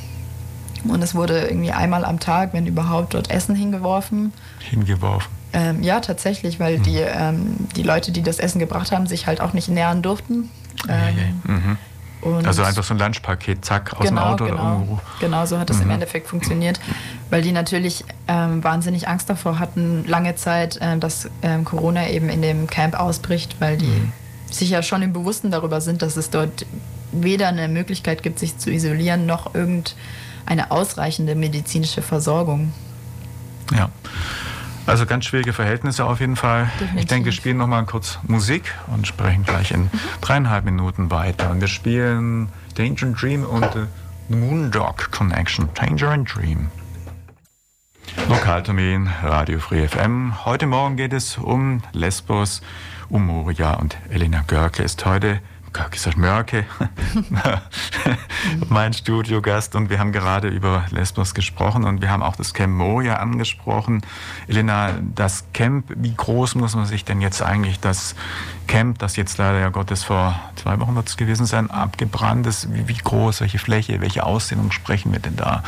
und 0.84 1.02
es 1.02 1.14
wurde 1.14 1.46
irgendwie 1.48 1.72
einmal 1.72 2.04
am 2.04 2.20
Tag, 2.20 2.52
wenn 2.52 2.66
überhaupt, 2.66 3.14
dort 3.14 3.30
Essen 3.30 3.54
hingeworfen. 3.54 4.32
Hingeworfen? 4.60 5.30
Ähm, 5.52 5.82
ja, 5.82 6.00
tatsächlich, 6.00 6.60
weil 6.60 6.78
mhm. 6.78 6.82
die, 6.82 6.98
ähm, 6.98 7.56
die 7.76 7.82
Leute, 7.82 8.12
die 8.12 8.22
das 8.22 8.38
Essen 8.38 8.58
gebracht 8.58 8.92
haben, 8.92 9.06
sich 9.06 9.26
halt 9.26 9.40
auch 9.40 9.52
nicht 9.52 9.68
nähern 9.68 10.02
durften. 10.02 10.50
Ähm, 10.88 11.40
mhm. 11.44 11.78
Und 12.20 12.46
also 12.46 12.62
einfach 12.62 12.82
so 12.82 12.94
ein 12.94 12.98
Lunchpaket, 12.98 13.64
zack, 13.64 13.94
aus 13.94 14.06
genau, 14.06 14.22
dem 14.22 14.32
Auto 14.32 14.44
genau, 14.46 14.56
oder 14.56 14.72
irgendwo. 14.72 15.00
Genau, 15.20 15.46
so 15.46 15.58
hat 15.58 15.70
es 15.70 15.76
mhm. 15.76 15.84
im 15.84 15.90
Endeffekt 15.90 16.26
funktioniert, 16.26 16.80
weil 17.30 17.42
die 17.42 17.52
natürlich 17.52 18.04
ähm, 18.26 18.62
wahnsinnig 18.64 19.08
Angst 19.08 19.30
davor 19.30 19.58
hatten, 19.58 20.04
lange 20.06 20.34
Zeit, 20.34 20.76
äh, 20.78 20.98
dass 20.98 21.30
ähm, 21.42 21.64
Corona 21.64 22.08
eben 22.08 22.28
in 22.28 22.42
dem 22.42 22.66
Camp 22.66 22.98
ausbricht, 22.98 23.56
weil 23.60 23.76
die 23.76 23.86
mhm. 23.86 24.12
sich 24.50 24.70
ja 24.70 24.82
schon 24.82 25.02
im 25.02 25.12
Bewussten 25.12 25.50
darüber 25.50 25.80
sind, 25.80 26.02
dass 26.02 26.16
es 26.16 26.30
dort 26.30 26.66
weder 27.12 27.48
eine 27.48 27.68
Möglichkeit 27.68 28.22
gibt, 28.22 28.38
sich 28.38 28.58
zu 28.58 28.70
isolieren, 28.70 29.26
noch 29.26 29.54
irgendeine 29.54 30.70
ausreichende 30.70 31.34
medizinische 31.34 32.02
Versorgung. 32.02 32.72
Ja. 33.72 33.90
Also 34.89 35.05
ganz 35.05 35.26
schwierige 35.26 35.53
Verhältnisse 35.53 36.07
auf 36.07 36.20
jeden 36.20 36.36
Fall. 36.36 36.70
Definitiv. 36.80 37.01
Ich 37.01 37.07
denke, 37.07 37.24
wir 37.26 37.32
spielen 37.32 37.59
noch 37.59 37.66
mal 37.66 37.84
kurz 37.84 38.18
Musik 38.26 38.74
und 38.86 39.07
sprechen 39.07 39.45
gleich 39.45 39.70
in 39.70 39.91
dreieinhalb 40.22 40.64
Minuten 40.64 41.11
weiter. 41.11 41.51
Und 41.51 41.61
wir 41.61 41.68
spielen 41.68 42.49
Danger 42.74 43.09
and 43.09 43.20
Dream 43.20 43.45
und 43.45 43.66
The 43.74 44.34
Moondog 44.34 45.11
Connection. 45.11 45.68
Danger 45.74 46.09
and 46.09 46.34
Dream. 46.34 46.70
Lokaltermin, 48.30 49.11
Radio 49.22 49.59
Free 49.59 49.86
FM. 49.86 50.47
Heute 50.47 50.66
Morgen 50.66 50.97
geht 50.97 51.12
es 51.12 51.36
um 51.36 51.82
Lesbos, 51.93 52.62
um 53.11 53.26
Moria 53.26 53.74
und 53.74 53.99
Elena 54.09 54.43
Görke 54.47 54.82
ist 54.82 55.05
heute 55.05 55.41
gesagt 55.90 56.16
Mörke, 56.16 56.64
mein 58.68 58.92
Studiogast. 58.92 59.74
Und 59.74 59.90
wir 59.90 59.98
haben 59.98 60.12
gerade 60.12 60.48
über 60.48 60.84
Lesbos 60.90 61.34
gesprochen 61.34 61.84
und 61.84 62.02
wir 62.02 62.10
haben 62.10 62.22
auch 62.22 62.36
das 62.36 62.54
Camp 62.54 62.74
Moria 62.74 63.16
angesprochen. 63.16 64.02
Elena, 64.46 64.92
das 65.14 65.44
Camp, 65.52 65.86
wie 65.96 66.14
groß 66.14 66.56
muss 66.56 66.74
man 66.74 66.86
sich 66.86 67.04
denn 67.04 67.20
jetzt 67.20 67.42
eigentlich 67.42 67.80
das 67.80 68.14
Camp, 68.66 68.98
das 68.98 69.16
jetzt 69.16 69.38
leider 69.38 69.58
ja 69.60 69.70
Gottes 69.70 70.04
vor 70.04 70.38
zwei 70.56 70.78
Wochen 70.80 70.94
wird 70.94 71.08
es 71.08 71.16
gewesen 71.16 71.46
sein, 71.46 71.70
abgebrannt 71.70 72.46
ist, 72.46 72.72
wie, 72.72 72.88
wie 72.88 72.98
groß, 72.98 73.40
welche 73.40 73.58
Fläche, 73.58 74.00
welche 74.00 74.24
Ausdehnung 74.24 74.70
sprechen 74.70 75.12
wir 75.12 75.20
denn 75.20 75.36
da? 75.36 75.62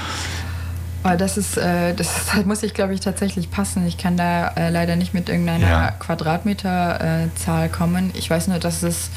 Das 1.02 1.38
ist, 1.38 1.56
äh, 1.56 1.94
das 1.94 2.34
muss 2.44 2.62
ich, 2.62 2.74
glaube 2.74 2.94
ich, 2.94 3.00
tatsächlich 3.00 3.50
passen. 3.50 3.86
Ich 3.86 3.96
kann 3.96 4.16
da 4.16 4.48
äh, 4.48 4.70
leider 4.70 4.96
nicht 4.96 5.14
mit 5.14 5.28
irgendeiner 5.28 5.68
ja. 5.68 5.90
Quadratmeterzahl 5.92 7.66
äh, 7.66 7.68
kommen. 7.68 8.10
Ich 8.14 8.28
weiß 8.28 8.48
nur, 8.48 8.58
dass 8.58 8.82
es 8.82 9.10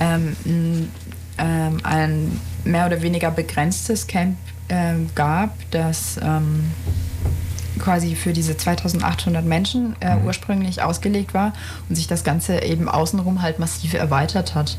ähm, 0.00 0.36
ähm, 1.38 1.78
ein 1.82 2.40
mehr 2.64 2.86
oder 2.86 3.02
weniger 3.02 3.30
begrenztes 3.30 4.06
Camp 4.06 4.36
ähm, 4.68 5.10
gab, 5.14 5.54
das 5.70 6.18
ähm, 6.22 6.64
quasi 7.78 8.14
für 8.14 8.32
diese 8.32 8.56
2800 8.56 9.44
Menschen 9.44 9.94
äh, 10.00 10.16
mhm. 10.16 10.26
ursprünglich 10.26 10.82
ausgelegt 10.82 11.34
war 11.34 11.52
und 11.88 11.96
sich 11.96 12.06
das 12.06 12.24
Ganze 12.24 12.62
eben 12.62 12.88
außenrum 12.88 13.42
halt 13.42 13.58
massiv 13.58 13.94
erweitert 13.94 14.54
hat. 14.54 14.78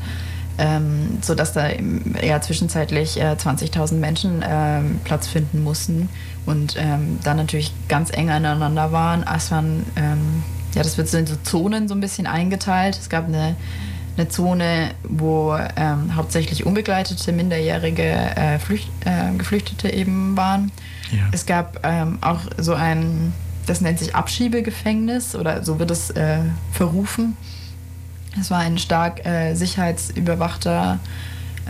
Ähm, 0.60 1.18
sodass 1.22 1.52
da 1.52 1.68
eher 1.68 2.42
zwischenzeitlich 2.42 3.20
äh, 3.20 3.36
20.000 3.38 3.94
Menschen 3.94 4.42
äh, 4.42 4.80
Platz 5.04 5.28
finden 5.28 5.62
mussten 5.62 6.08
und 6.46 6.74
ähm, 6.76 7.20
dann 7.22 7.36
natürlich 7.36 7.72
ganz 7.86 8.10
eng 8.10 8.28
aneinander 8.28 8.90
waren. 8.90 9.24
Waren, 9.24 9.86
ähm, 9.94 10.42
ja, 10.74 10.82
das 10.82 10.98
wird 10.98 11.06
so 11.08 11.16
in 11.16 11.28
so 11.28 11.36
Zonen 11.44 11.86
so 11.86 11.94
ein 11.94 12.00
bisschen 12.00 12.26
eingeteilt. 12.26 12.98
Es 12.98 13.08
gab 13.08 13.28
eine 13.28 13.54
eine 14.18 14.28
Zone, 14.28 14.90
wo 15.04 15.56
ähm, 15.76 16.14
hauptsächlich 16.16 16.66
unbegleitete 16.66 17.32
minderjährige 17.32 18.02
äh, 18.02 18.58
Flücht, 18.58 18.90
äh, 19.04 19.36
Geflüchtete 19.36 19.90
eben 19.90 20.36
waren. 20.36 20.72
Ja. 21.12 21.28
Es 21.32 21.46
gab 21.46 21.80
ähm, 21.84 22.18
auch 22.20 22.40
so 22.58 22.74
ein, 22.74 23.32
das 23.66 23.80
nennt 23.80 23.98
sich 23.98 24.14
Abschiebegefängnis 24.14 25.36
oder 25.36 25.64
so 25.64 25.78
wird 25.78 25.90
es 25.90 26.10
äh, 26.10 26.40
verrufen. 26.72 27.36
Es 28.40 28.50
war 28.50 28.58
ein 28.58 28.78
stark 28.78 29.24
äh, 29.24 29.54
sicherheitsüberwachter 29.54 30.98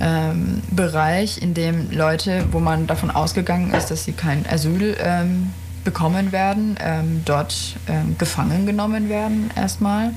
ähm, 0.00 0.62
Bereich, 0.70 1.40
in 1.42 1.54
dem 1.54 1.90
Leute, 1.90 2.46
wo 2.52 2.60
man 2.60 2.86
davon 2.86 3.10
ausgegangen 3.10 3.72
ist, 3.74 3.90
dass 3.90 4.04
sie 4.04 4.12
kein 4.12 4.44
Asyl 4.48 4.96
ähm, 5.00 5.50
bekommen 5.84 6.32
werden, 6.32 6.76
ähm, 6.80 7.22
dort 7.24 7.76
ähm, 7.88 8.16
gefangen 8.18 8.66
genommen 8.66 9.08
werden 9.08 9.50
erstmal. 9.56 10.12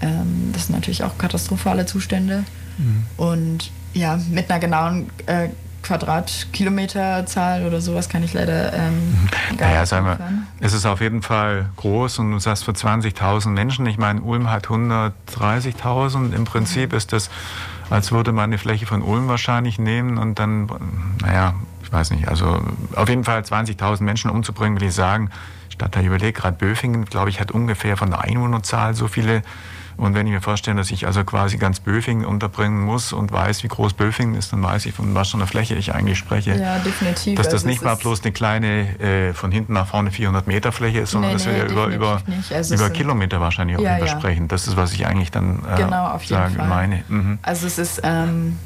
Ähm, 0.00 0.50
das 0.52 0.66
sind 0.66 0.74
natürlich 0.74 1.04
auch 1.04 1.18
katastrophale 1.18 1.86
Zustände. 1.86 2.44
Mhm. 2.78 3.06
Und 3.16 3.70
ja, 3.94 4.18
mit 4.30 4.50
einer 4.50 4.60
genauen 4.60 5.10
äh, 5.26 5.48
Quadratkilometerzahl 5.82 7.64
oder 7.64 7.80
sowas 7.80 8.08
kann 8.08 8.22
ich 8.22 8.34
leider 8.34 8.72
ähm, 8.74 8.94
mhm. 8.94 9.56
gar 9.56 9.68
naja, 9.68 9.80
nicht 9.80 9.88
sagen 9.88 10.06
wir, 10.06 10.18
Es 10.60 10.72
ist 10.72 10.86
auf 10.86 11.00
jeden 11.00 11.22
Fall 11.22 11.70
groß 11.76 12.18
und 12.18 12.32
du 12.32 12.38
sagst 12.38 12.64
für 12.64 12.72
20.000 12.72 13.48
Menschen. 13.48 13.86
Ich 13.86 13.98
meine, 13.98 14.20
Ulm 14.20 14.50
hat 14.50 14.66
130.000. 14.66 16.34
Im 16.34 16.44
Prinzip 16.44 16.92
mhm. 16.92 16.98
ist 16.98 17.12
das, 17.12 17.30
als 17.90 18.12
würde 18.12 18.32
man 18.32 18.44
eine 18.44 18.58
Fläche 18.58 18.86
von 18.86 19.02
Ulm 19.02 19.28
wahrscheinlich 19.28 19.78
nehmen 19.78 20.18
und 20.18 20.38
dann, 20.38 20.68
naja, 21.22 21.54
ich 21.82 21.92
weiß 21.92 22.10
nicht, 22.10 22.28
also 22.28 22.60
auf 22.94 23.08
jeden 23.08 23.24
Fall 23.24 23.40
20.000 23.40 24.02
Menschen 24.02 24.30
umzubringen, 24.30 24.78
will 24.78 24.88
ich 24.88 24.94
sagen. 24.94 25.30
Stadtteil 25.70 26.04
überlegt, 26.04 26.38
gerade 26.38 26.56
Böfingen, 26.56 27.04
glaube 27.06 27.30
ich, 27.30 27.40
hat 27.40 27.50
ungefähr 27.50 27.96
von 27.96 28.10
der 28.10 28.20
Einwohnerzahl 28.20 28.94
so 28.94 29.08
viele 29.08 29.42
und 29.98 30.14
wenn 30.14 30.28
ich 30.28 30.32
mir 30.32 30.40
vorstelle, 30.40 30.76
dass 30.76 30.92
ich 30.92 31.06
also 31.06 31.24
quasi 31.24 31.58
ganz 31.58 31.80
Böfingen 31.80 32.24
unterbringen 32.24 32.80
muss 32.80 33.12
und 33.12 33.32
weiß, 33.32 33.64
wie 33.64 33.68
groß 33.68 33.94
Böfingen 33.94 34.36
ist, 34.36 34.52
dann 34.52 34.62
weiß 34.62 34.86
ich, 34.86 34.94
von 34.94 35.12
was 35.16 35.30
für 35.30 35.36
einer 35.36 35.48
Fläche 35.48 35.74
ich 35.74 35.92
eigentlich 35.92 36.18
spreche. 36.18 36.54
Ja, 36.54 36.78
definitiv. 36.78 37.36
Dass 37.36 37.46
das 37.46 37.54
also 37.54 37.66
nicht 37.66 37.82
mal 37.82 37.96
bloß 37.96 38.22
eine 38.22 38.30
kleine, 38.30 39.00
äh, 39.00 39.34
von 39.34 39.50
hinten 39.50 39.72
nach 39.72 39.88
vorne 39.88 40.12
400 40.12 40.46
Meter 40.46 40.70
Fläche 40.70 41.00
ist, 41.00 41.10
sondern 41.10 41.32
nee, 41.32 41.36
dass 41.36 41.46
wir 41.46 41.64
nee, 41.64 41.72
über, 41.72 41.86
über, 41.88 42.22
also 42.54 42.74
über 42.76 42.90
Kilometer 42.90 43.40
wahrscheinlich 43.40 43.76
auch 43.76 43.82
ja, 43.82 43.98
übersprechen. 43.98 44.44
Ja. 44.44 44.48
Das 44.48 44.68
ist, 44.68 44.76
was 44.76 44.92
ich 44.92 45.04
eigentlich 45.04 45.32
dann 45.32 45.64
äh, 45.68 45.82
genau, 45.82 46.06
auf 46.06 46.22
jeden 46.22 46.42
sagen 46.42 46.54
Fall. 46.54 46.68
meine. 46.68 47.02
Mhm. 47.08 47.38
Also 47.42 47.66
es 47.66 47.78
ist... 47.78 48.00
Ähm 48.04 48.56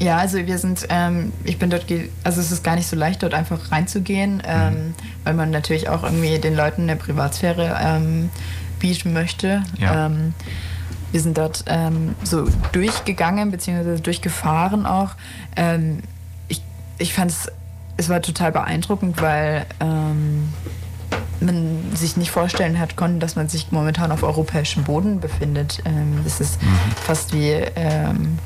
ja, 0.00 0.16
also 0.16 0.38
wir 0.38 0.58
sind, 0.58 0.86
ähm, 0.90 1.32
ich 1.42 1.58
bin 1.58 1.70
dort, 1.70 1.86
also 2.22 2.40
es 2.40 2.52
ist 2.52 2.62
gar 2.62 2.76
nicht 2.76 2.86
so 2.86 2.94
leicht, 2.94 3.20
dort 3.22 3.34
einfach 3.34 3.72
reinzugehen, 3.72 4.40
ähm, 4.46 4.72
mhm. 4.72 4.94
weil 5.24 5.34
man 5.34 5.50
natürlich 5.50 5.88
auch 5.88 6.04
irgendwie 6.04 6.38
den 6.38 6.54
Leuten 6.54 6.82
eine 6.82 6.94
Privatsphäre 6.94 7.76
ähm, 7.80 8.30
bieten 8.78 9.12
möchte. 9.12 9.62
Ja. 9.78 10.06
Ähm, 10.06 10.34
wir 11.12 11.20
sind 11.20 11.38
dort 11.38 11.64
ähm, 11.66 12.14
so 12.22 12.46
durchgegangen, 12.72 13.50
beziehungsweise 13.50 14.00
durchgefahren 14.00 14.86
auch. 14.86 15.12
Ähm, 15.56 16.00
ich 16.48 16.62
ich 16.98 17.14
fand 17.14 17.30
es, 17.30 17.50
es 17.96 18.08
war 18.08 18.20
total 18.20 18.52
beeindruckend, 18.52 19.20
weil 19.22 19.64
ähm, 19.80 20.52
man 21.40 21.94
sich 21.94 22.16
nicht 22.16 22.30
vorstellen 22.30 22.78
hat 22.78 22.96
können, 22.96 23.20
dass 23.20 23.36
man 23.36 23.48
sich 23.48 23.70
momentan 23.70 24.12
auf 24.12 24.22
europäischem 24.22 24.84
Boden 24.84 25.20
befindet. 25.20 25.82
Ähm, 25.84 26.20
das 26.24 26.40
ist 26.40 26.60
mhm. 26.60 26.66
fast 27.06 27.32
wie, 27.32 27.52
ähm, 27.52 28.38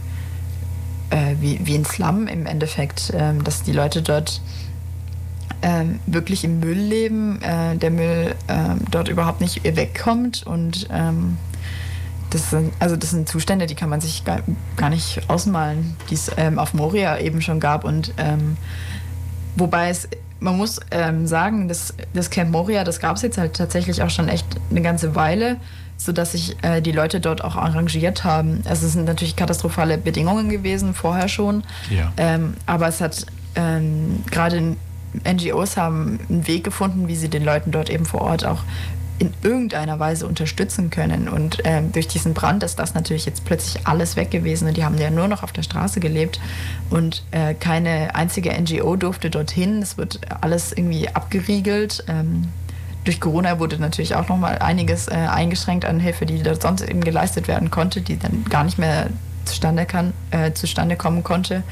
äh, 1.10 1.34
wie, 1.40 1.66
wie 1.66 1.74
ein 1.74 1.84
Slum 1.84 2.28
im 2.28 2.46
Endeffekt, 2.46 3.12
dass 3.44 3.62
die 3.62 3.72
Leute 3.72 4.02
dort 4.02 4.40
ähm, 5.62 6.00
wirklich 6.06 6.44
im 6.44 6.60
Müll 6.60 6.78
leben, 6.78 7.40
äh, 7.42 7.76
der 7.76 7.90
Müll 7.90 8.34
äh, 8.48 8.54
dort 8.90 9.08
überhaupt 9.08 9.40
nicht 9.40 9.62
wegkommt 9.64 10.44
und 10.46 10.88
ähm, 10.90 11.38
das 12.30 12.50
sind, 12.50 12.72
also 12.78 12.96
das 12.96 13.10
sind 13.10 13.28
Zustände, 13.28 13.66
die 13.66 13.74
kann 13.74 13.88
man 13.88 14.00
sich 14.00 14.24
gar, 14.24 14.40
gar 14.76 14.90
nicht 14.90 15.20
ausmalen, 15.28 15.96
die 16.10 16.14
es 16.14 16.30
ähm, 16.36 16.58
auf 16.58 16.74
Moria 16.74 17.18
eben 17.18 17.42
schon 17.42 17.60
gab 17.60 17.84
und 17.84 18.12
ähm, 18.18 18.56
wobei 19.56 19.90
es 19.90 20.08
man 20.40 20.56
muss 20.56 20.80
ähm, 20.90 21.26
sagen, 21.26 21.68
das, 21.68 21.94
das 22.14 22.28
Camp 22.28 22.50
Moria, 22.50 22.82
das 22.82 22.98
gab 22.98 23.14
es 23.14 23.22
jetzt 23.22 23.38
halt 23.38 23.54
tatsächlich 23.54 24.02
auch 24.02 24.10
schon 24.10 24.28
echt 24.28 24.46
eine 24.70 24.82
ganze 24.82 25.14
Weile, 25.14 25.58
sodass 25.96 26.32
sich 26.32 26.56
äh, 26.62 26.80
die 26.80 26.90
Leute 26.90 27.20
dort 27.20 27.44
auch 27.44 27.54
arrangiert 27.54 28.24
haben. 28.24 28.62
Also 28.64 28.86
es 28.86 28.94
sind 28.94 29.04
natürlich 29.04 29.36
katastrophale 29.36 29.98
Bedingungen 29.98 30.48
gewesen, 30.48 30.94
vorher 30.94 31.28
schon. 31.28 31.62
Ja. 31.90 32.12
Ähm, 32.16 32.54
aber 32.66 32.88
es 32.88 33.00
hat 33.00 33.24
ähm, 33.54 34.24
gerade 34.30 34.76
NGOs 35.24 35.76
haben 35.76 36.20
einen 36.28 36.46
Weg 36.46 36.64
gefunden, 36.64 37.08
wie 37.08 37.16
sie 37.16 37.28
den 37.28 37.44
Leuten 37.44 37.70
dort 37.70 37.90
eben 37.90 38.04
vor 38.04 38.22
Ort 38.22 38.44
auch 38.44 38.64
in 39.18 39.32
irgendeiner 39.42 40.00
Weise 40.00 40.26
unterstützen 40.26 40.90
können. 40.90 41.28
Und 41.28 41.58
ähm, 41.64 41.92
durch 41.92 42.08
diesen 42.08 42.34
Brand 42.34 42.64
ist 42.64 42.78
das 42.78 42.94
natürlich 42.94 43.24
jetzt 43.24 43.44
plötzlich 43.44 43.86
alles 43.86 44.16
weg 44.16 44.32
gewesen 44.32 44.66
und 44.66 44.76
die 44.76 44.84
haben 44.84 44.98
ja 44.98 45.10
nur 45.10 45.28
noch 45.28 45.44
auf 45.44 45.52
der 45.52 45.62
Straße 45.62 46.00
gelebt 46.00 46.40
und 46.90 47.22
äh, 47.30 47.54
keine 47.54 48.16
einzige 48.16 48.50
NGO 48.50 48.96
durfte 48.96 49.30
dorthin. 49.30 49.80
Es 49.80 49.96
wird 49.96 50.20
alles 50.40 50.72
irgendwie 50.72 51.08
abgeriegelt. 51.08 52.04
Ähm, 52.08 52.48
durch 53.04 53.20
Corona 53.20 53.60
wurde 53.60 53.78
natürlich 53.78 54.14
auch 54.16 54.28
nochmal 54.28 54.58
einiges 54.58 55.08
äh, 55.08 55.12
eingeschränkt 55.14 55.84
an 55.84 56.00
Hilfe, 56.00 56.26
die 56.26 56.42
dort 56.42 56.62
sonst 56.62 56.82
eben 56.82 57.00
geleistet 57.00 57.46
werden 57.46 57.70
konnte, 57.70 58.00
die 58.00 58.18
dann 58.18 58.44
gar 58.48 58.64
nicht 58.64 58.78
mehr 58.78 59.08
zustande, 59.44 59.86
kann, 59.86 60.12
äh, 60.30 60.52
zustande 60.52 60.96
kommen 60.96 61.22
konnte. 61.22 61.62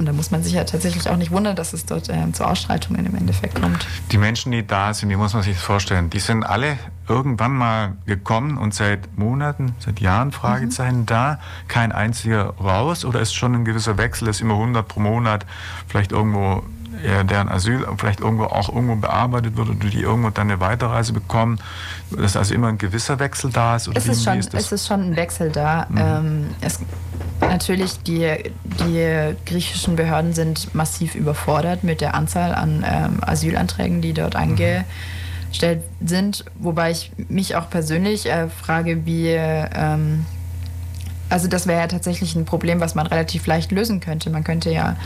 Und 0.00 0.06
da 0.06 0.14
muss 0.14 0.30
man 0.30 0.42
sich 0.42 0.54
ja 0.54 0.64
tatsächlich 0.64 1.10
auch 1.10 1.18
nicht 1.18 1.30
wundern, 1.30 1.54
dass 1.54 1.74
es 1.74 1.84
dort 1.84 2.08
äh, 2.08 2.32
zu 2.32 2.46
Ausschreitungen 2.46 3.04
im 3.04 3.14
Endeffekt 3.14 3.60
kommt. 3.60 3.86
Die 4.10 4.16
Menschen, 4.16 4.50
die 4.50 4.66
da 4.66 4.94
sind, 4.94 5.10
wie 5.10 5.16
muss 5.16 5.34
man 5.34 5.42
sich 5.42 5.56
das 5.56 5.62
vorstellen? 5.62 6.08
Die 6.08 6.20
sind 6.20 6.42
alle 6.42 6.78
irgendwann 7.06 7.52
mal 7.52 7.98
gekommen 8.06 8.56
und 8.56 8.72
seit 8.72 9.18
Monaten, 9.18 9.74
seit 9.78 10.00
Jahren 10.00 10.32
Fragezeichen 10.32 11.00
mhm. 11.00 11.06
da, 11.06 11.38
kein 11.68 11.92
einziger 11.92 12.54
raus 12.58 13.04
oder 13.04 13.20
ist 13.20 13.34
schon 13.34 13.54
ein 13.54 13.66
gewisser 13.66 13.98
Wechsel, 13.98 14.28
ist 14.28 14.40
immer 14.40 14.54
100 14.54 14.88
pro 14.88 15.00
Monat, 15.00 15.44
vielleicht 15.86 16.12
irgendwo 16.12 16.64
deren 17.02 17.48
Asyl 17.48 17.86
vielleicht 17.96 18.20
irgendwo 18.20 18.44
auch 18.44 18.68
irgendwo 18.68 18.96
bearbeitet 18.96 19.56
wird 19.56 19.70
oder 19.70 19.88
die 19.88 20.00
irgendwo 20.00 20.30
dann 20.30 20.50
eine 20.50 20.60
Weiterreise 20.60 21.12
bekommen, 21.12 21.58
dass 22.16 22.36
also 22.36 22.54
immer 22.54 22.68
ein 22.68 22.78
gewisser 22.78 23.18
Wechsel 23.18 23.50
da 23.50 23.76
ist? 23.76 23.88
Oder 23.88 23.98
es, 23.98 24.08
ist 24.08 24.24
schon, 24.24 24.38
ist 24.38 24.54
es 24.54 24.72
ist 24.72 24.86
schon 24.86 25.10
ein 25.10 25.16
Wechsel 25.16 25.50
da. 25.50 25.86
Mhm. 25.88 25.98
Ähm, 25.98 26.46
es, 26.60 26.80
natürlich, 27.40 28.02
die, 28.02 28.52
die 28.64 29.34
griechischen 29.46 29.96
Behörden 29.96 30.32
sind 30.32 30.74
massiv 30.74 31.14
überfordert 31.14 31.84
mit 31.84 32.00
der 32.00 32.14
Anzahl 32.14 32.54
an 32.54 32.84
ähm, 32.86 33.18
Asylanträgen, 33.22 34.02
die 34.02 34.12
dort 34.12 34.34
mhm. 34.34 34.40
eingestellt 34.40 35.82
sind, 36.04 36.44
wobei 36.58 36.90
ich 36.90 37.12
mich 37.28 37.56
auch 37.56 37.70
persönlich 37.70 38.26
äh, 38.26 38.48
frage, 38.48 39.06
wie... 39.06 39.28
Ähm, 39.28 40.26
also 41.30 41.46
das 41.46 41.68
wäre 41.68 41.80
ja 41.80 41.86
tatsächlich 41.86 42.34
ein 42.34 42.44
Problem, 42.44 42.80
was 42.80 42.96
man 42.96 43.06
relativ 43.06 43.46
leicht 43.46 43.70
lösen 43.70 44.00
könnte. 44.00 44.30
Man 44.30 44.42
könnte 44.42 44.70
ja 44.72 44.96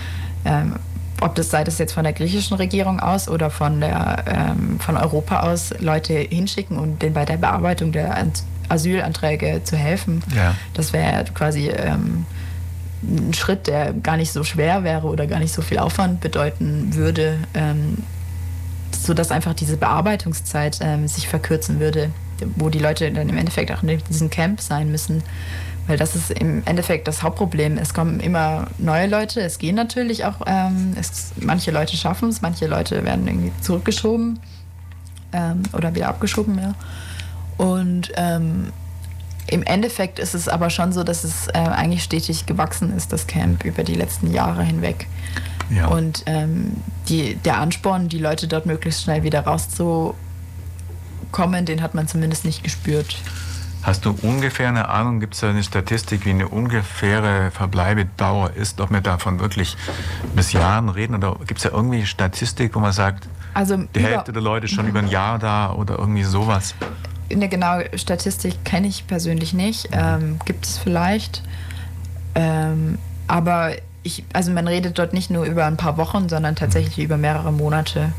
ähm, 0.46 0.76
ob 1.20 1.34
das 1.34 1.50
sei 1.50 1.64
das 1.64 1.78
jetzt 1.78 1.92
von 1.92 2.04
der 2.04 2.12
griechischen 2.12 2.56
Regierung 2.56 3.00
aus 3.00 3.28
oder 3.28 3.50
von, 3.50 3.80
der, 3.80 4.24
ähm, 4.26 4.80
von 4.80 4.96
Europa 4.96 5.40
aus 5.40 5.72
Leute 5.78 6.14
hinschicken 6.14 6.78
und 6.78 7.02
denen 7.02 7.14
bei 7.14 7.24
der 7.24 7.36
Bearbeitung 7.36 7.92
der 7.92 8.16
Asylanträge 8.68 9.62
zu 9.64 9.76
helfen. 9.76 10.22
Ja. 10.34 10.54
Das 10.74 10.92
wäre 10.92 11.24
quasi 11.32 11.68
ähm, 11.68 12.26
ein 13.02 13.34
Schritt, 13.34 13.66
der 13.66 13.92
gar 13.92 14.16
nicht 14.16 14.32
so 14.32 14.44
schwer 14.44 14.84
wäre 14.84 15.06
oder 15.06 15.26
gar 15.26 15.38
nicht 15.38 15.52
so 15.52 15.62
viel 15.62 15.78
Aufwand 15.78 16.20
bedeuten 16.20 16.94
würde, 16.94 17.38
ähm, 17.54 17.98
sodass 18.92 19.30
einfach 19.30 19.54
diese 19.54 19.76
Bearbeitungszeit 19.76 20.78
ähm, 20.80 21.08
sich 21.08 21.28
verkürzen 21.28 21.80
würde, 21.80 22.10
wo 22.56 22.70
die 22.70 22.78
Leute 22.78 23.10
dann 23.12 23.28
im 23.28 23.36
Endeffekt 23.36 23.70
auch 23.72 23.82
in 23.82 24.00
diesem 24.08 24.30
Camp 24.30 24.60
sein 24.60 24.90
müssen. 24.90 25.22
Weil 25.86 25.98
das 25.98 26.16
ist 26.16 26.30
im 26.30 26.62
Endeffekt 26.64 27.06
das 27.08 27.22
Hauptproblem. 27.22 27.76
Es 27.76 27.92
kommen 27.92 28.20
immer 28.20 28.68
neue 28.78 29.06
Leute, 29.06 29.40
es 29.42 29.58
gehen 29.58 29.76
natürlich 29.76 30.24
auch, 30.24 30.36
ähm, 30.46 30.94
es, 30.98 31.32
manche 31.36 31.70
Leute 31.70 31.96
schaffen 31.96 32.30
es, 32.30 32.40
manche 32.40 32.66
Leute 32.66 33.04
werden 33.04 33.26
irgendwie 33.26 33.52
zurückgeschoben 33.60 34.40
ähm, 35.32 35.62
oder 35.72 35.94
wieder 35.94 36.08
abgeschoben, 36.08 36.58
ja. 36.58 36.74
Und 37.58 38.12
ähm, 38.16 38.72
im 39.46 39.62
Endeffekt 39.62 40.18
ist 40.18 40.34
es 40.34 40.48
aber 40.48 40.70
schon 40.70 40.92
so, 40.92 41.04
dass 41.04 41.22
es 41.22 41.48
äh, 41.48 41.52
eigentlich 41.58 42.02
stetig 42.02 42.46
gewachsen 42.46 42.96
ist, 42.96 43.12
das 43.12 43.26
Camp, 43.26 43.64
über 43.64 43.84
die 43.84 43.94
letzten 43.94 44.32
Jahre 44.32 44.62
hinweg. 44.62 45.06
Ja. 45.70 45.88
Und 45.88 46.22
ähm, 46.26 46.72
die, 47.08 47.36
der 47.36 47.58
Ansporn, 47.58 48.08
die 48.08 48.18
Leute 48.18 48.48
dort 48.48 48.66
möglichst 48.66 49.02
schnell 49.02 49.22
wieder 49.22 49.40
rauszukommen, 49.40 50.16
den 51.66 51.82
hat 51.82 51.94
man 51.94 52.08
zumindest 52.08 52.44
nicht 52.44 52.64
gespürt. 52.64 53.16
Hast 53.84 54.06
du 54.06 54.16
ungefähr 54.22 54.68
eine 54.68 54.88
Ahnung, 54.88 55.20
gibt 55.20 55.34
es 55.34 55.40
da 55.40 55.50
eine 55.50 55.62
Statistik, 55.62 56.24
wie 56.24 56.30
eine 56.30 56.48
ungefähre 56.48 57.50
Verbleibedauer 57.50 58.52
ist, 58.54 58.80
ob 58.80 58.90
wir 58.90 59.02
davon 59.02 59.40
wirklich 59.40 59.76
bis 60.34 60.54
Jahren 60.54 60.88
reden? 60.88 61.14
Oder 61.14 61.36
gibt 61.46 61.58
es 61.58 61.64
da 61.64 61.76
irgendwie 61.76 62.06
Statistik, 62.06 62.74
wo 62.74 62.80
man 62.80 62.92
sagt, 62.92 63.28
also 63.52 63.76
die 63.76 64.00
Hälfte 64.00 64.32
der 64.32 64.40
Leute 64.40 64.64
ist 64.64 64.72
schon 64.72 64.88
über 64.88 65.00
ein 65.00 65.08
Jahr 65.08 65.38
da 65.38 65.70
oder 65.70 65.98
irgendwie 65.98 66.24
sowas? 66.24 66.74
Eine 67.30 67.48
genaue 67.50 67.86
Statistik 67.98 68.64
kenne 68.64 68.86
ich 68.88 69.06
persönlich 69.06 69.52
nicht. 69.52 69.90
Ähm, 69.92 70.38
gibt 70.46 70.64
es 70.64 70.78
vielleicht. 70.78 71.42
Ähm, 72.34 72.98
aber 73.26 73.72
ich, 74.02 74.24
also 74.32 74.50
man 74.50 74.66
redet 74.66 74.98
dort 74.98 75.12
nicht 75.12 75.30
nur 75.30 75.44
über 75.44 75.66
ein 75.66 75.76
paar 75.76 75.98
Wochen, 75.98 76.30
sondern 76.30 76.56
tatsächlich 76.56 77.04
über 77.04 77.18
mehrere 77.18 77.52
Monate 77.52 78.12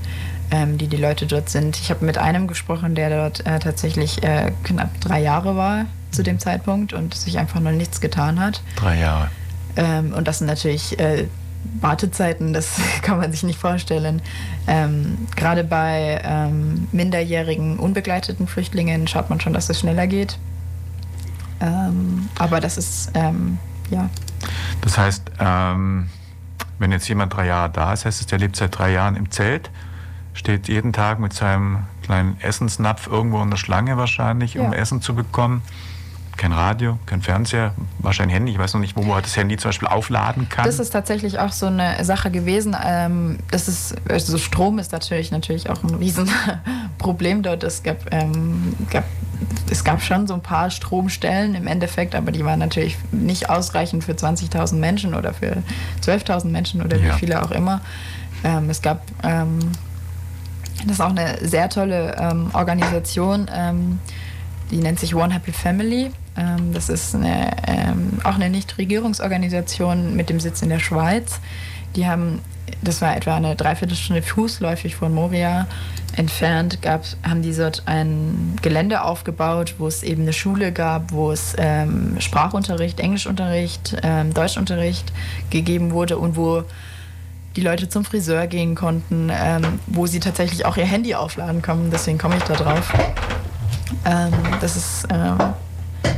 ähm, 0.56 0.78
die 0.78 0.88
die 0.88 0.97
Leute 0.97 1.26
dort 1.26 1.49
sind. 1.49 1.78
Ich 1.78 1.89
habe 1.89 2.06
mit 2.06 2.18
einem 2.18 2.47
gesprochen, 2.47 2.95
der 2.95 3.10
dort 3.10 3.45
äh, 3.45 3.60
tatsächlich 3.60 4.24
äh, 4.24 4.53
knapp 4.64 4.89
drei 5.01 5.22
Jahre 5.22 5.58
war 5.58 5.86
zu 6.12 6.24
dem 6.24 6.39
Zeitpunkt 6.39 6.93
und 6.93 7.14
sich 7.14 7.38
einfach 7.38 7.60
noch 7.60 7.72
nichts 7.72 7.99
getan 7.99 8.39
hat. 8.39 8.62
Drei 8.78 8.99
Jahre. 8.99 9.30
Ähm, 9.76 10.14
und 10.14 10.28
das 10.28 10.38
sind 10.38 10.47
natürlich 10.47 10.97
äh, 10.97 11.28
Wartezeiten, 11.82 12.53
das 12.53 12.78
kann 13.01 13.18
man 13.18 13.32
sich 13.32 13.43
nicht 13.43 13.60
vorstellen. 13.60 14.22
Ähm, 14.66 15.28
Gerade 15.36 15.66
bei 15.66 16.22
ähm, 16.24 16.88
minderjährigen, 16.93 17.78
unbegleiteten 17.78 18.47
Flüchtlingen 18.47 19.08
schaut 19.08 19.30
man 19.30 19.41
schon, 19.41 19.51
dass 19.51 19.70
es 19.70 19.80
schneller 19.80 20.08
geht. 20.08 20.38
Ähm, 21.60 22.30
aber 22.39 22.62
das 22.62 22.78
ist, 22.78 23.12
ähm, 23.14 23.58
ja. 23.89 24.10
Das 24.80 24.97
heißt, 24.97 25.32
ähm, 25.39 26.10
wenn 26.80 26.93
jetzt 26.93 27.10
jemand 27.10 27.34
drei 27.34 27.47
Jahre 27.47 27.72
da 27.72 27.91
ist, 27.91 28.06
heißt 28.06 28.22
es, 28.22 28.28
der 28.28 28.39
lebt 28.39 28.56
seit 28.56 28.78
drei 28.78 28.93
Jahren 28.93 29.18
im 29.18 29.32
Zelt 29.32 29.70
steht 30.36 30.67
jeden 30.67 30.93
Tag 30.93 31.19
mit 31.19 31.33
seinem 31.33 31.86
kleinen 32.03 32.39
Essensnapf 32.41 33.07
irgendwo 33.07 33.41
in 33.41 33.49
der 33.49 33.57
Schlange 33.57 33.97
wahrscheinlich, 33.97 34.59
um 34.59 34.71
ja. 34.71 34.77
Essen 34.77 35.01
zu 35.01 35.15
bekommen. 35.15 35.63
Kein 36.38 36.51
Radio, 36.51 36.99
kein 37.05 37.21
Fernseher, 37.21 37.73
wahrscheinlich 37.99 38.36
Handy. 38.36 38.51
Ich 38.51 38.59
weiß 38.59 38.73
noch 38.73 38.81
nicht, 38.81 38.97
wo 38.97 39.03
man 39.03 39.21
das 39.21 39.38
Handy 39.38 39.55
zum 39.55 39.69
Beispiel 39.69 39.88
aufladen 39.88 40.49
kann. 40.49 40.65
Das 40.65 40.79
ist 40.79 40.89
tatsächlich 40.89 41.39
auch 41.39 41.53
so 41.53 41.67
eine 41.67 42.03
Sache 42.03 42.29
gewesen. 42.29 42.75
Ähm, 42.86 43.39
das 43.51 43.69
ist, 43.69 43.95
also 44.09 44.38
Strom 44.38 44.77
ist 44.77 44.91
natürlich, 44.91 45.31
natürlich 45.31 45.69
auch 45.69 45.81
ein 45.81 45.95
Riesenproblem 45.95 47.41
dort. 47.41 47.63
Es 47.63 47.83
gab, 47.83 48.13
ähm, 48.13 48.75
gab 48.89 49.05
es 49.69 49.83
gab 49.83 50.01
schon 50.01 50.27
so 50.27 50.33
ein 50.33 50.41
paar 50.41 50.69
Stromstellen 50.69 51.55
im 51.55 51.67
Endeffekt, 51.67 52.15
aber 52.15 52.31
die 52.31 52.45
waren 52.45 52.59
natürlich 52.59 52.97
nicht 53.11 53.49
ausreichend 53.49 54.03
für 54.03 54.13
20.000 54.13 54.75
Menschen 54.75 55.13
oder 55.13 55.33
für 55.33 55.63
12.000 56.03 56.47
Menschen 56.47 56.81
oder 56.81 56.97
ja. 56.97 57.15
wie 57.15 57.19
viele 57.19 57.41
auch 57.41 57.51
immer. 57.51 57.81
Ähm, 58.43 58.69
es 58.69 58.81
gab, 58.81 59.01
ähm, 59.23 59.71
das 60.84 60.93
ist 60.93 61.01
auch 61.01 61.09
eine 61.09 61.38
sehr 61.41 61.69
tolle 61.69 62.15
ähm, 62.19 62.49
Organisation, 62.53 63.49
ähm, 63.53 63.99
die 64.71 64.78
nennt 64.78 64.99
sich 64.99 65.15
One 65.15 65.34
Happy 65.34 65.51
Family. 65.51 66.11
Ähm, 66.38 66.73
das 66.73 66.89
ist 66.89 67.15
eine, 67.15 67.51
ähm, 67.67 68.19
auch 68.23 68.36
eine 68.36 68.49
Nichtregierungsorganisation 68.49 70.15
mit 70.15 70.30
dem 70.30 70.39
Sitz 70.39 70.61
in 70.61 70.69
der 70.69 70.80
Schweiz. 70.80 71.39
Die 71.95 72.07
haben, 72.07 72.41
das 72.82 73.01
war 73.01 73.15
etwa 73.15 73.36
eine 73.36 73.55
Dreiviertelstunde 73.55 74.21
fußläufig 74.21 74.95
von 74.95 75.13
Moria 75.13 75.67
entfernt, 76.15 76.82
gab, 76.82 77.03
haben 77.23 77.41
die 77.41 77.53
dort 77.53 77.84
ein 77.86 78.55
Gelände 78.61 79.03
aufgebaut, 79.03 79.76
wo 79.78 79.88
es 79.88 80.01
eben 80.03 80.23
eine 80.23 80.34
Schule 80.34 80.71
gab, 80.71 81.11
wo 81.11 81.32
es 81.32 81.55
ähm, 81.57 82.15
Sprachunterricht, 82.19 82.99
Englischunterricht, 82.99 83.97
ähm, 84.01 84.34
Deutschunterricht 84.34 85.11
gegeben 85.49 85.91
wurde 85.91 86.17
und 86.17 86.36
wo 86.38 86.63
die 87.56 87.62
Leute 87.62 87.89
zum 87.89 88.03
Friseur 88.03 88.47
gehen 88.47 88.76
konnten, 88.76 89.32
ähm, 89.32 89.80
wo 89.88 90.08
sie 90.08 90.20
tatsächlich 90.20 90.66
auch 90.66 90.78
ihr 90.78 90.86
Handy 90.86 91.16
aufladen 91.16 91.62
konnten. 91.62 91.89
Deswegen 91.91 92.18
komme 92.18 92.38
ich 92.38 92.43
da 92.43 92.56
drauf. 92.56 92.93
Ähm, 94.06 94.34
das 94.62 94.76
ist, 94.76 95.08
ähm, 95.10 95.38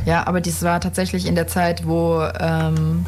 ja, 0.04 0.26
aber 0.26 0.40
dies 0.40 0.62
war 0.62 0.80
tatsächlich 0.80 1.26
in 1.26 1.34
der 1.34 1.46
Zeit, 1.46 1.86
wo, 1.86 2.22
ähm, 2.40 3.06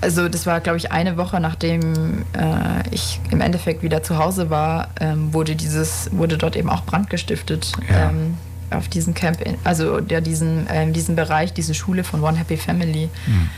also 0.00 0.28
das 0.28 0.46
war, 0.46 0.60
glaube 0.60 0.78
ich, 0.78 0.92
eine 0.92 1.16
Woche 1.16 1.40
nachdem 1.40 2.24
äh, 2.34 2.88
ich 2.90 3.20
im 3.30 3.40
Endeffekt 3.40 3.82
wieder 3.82 4.02
zu 4.02 4.18
Hause 4.18 4.50
war, 4.50 4.88
ähm, 5.00 5.32
wurde 5.32 5.56
dieses, 5.56 6.10
wurde 6.12 6.38
dort 6.38 6.54
eben 6.54 6.70
auch 6.70 6.84
Brand 6.84 7.10
gestiftet. 7.10 7.72
Ja. 7.90 8.10
Ähm, 8.10 8.36
auf 8.70 8.88
diesem 8.88 9.14
Camp, 9.14 9.38
also 9.62 10.00
der 10.00 10.20
diesen, 10.20 10.66
ähm, 10.70 10.92
diesen 10.92 11.14
Bereich, 11.14 11.52
diese 11.52 11.72
Schule 11.72 12.02
von 12.02 12.22
One 12.22 12.36
Happy 12.36 12.56
Family. 12.56 13.08
Mhm. 13.26 13.50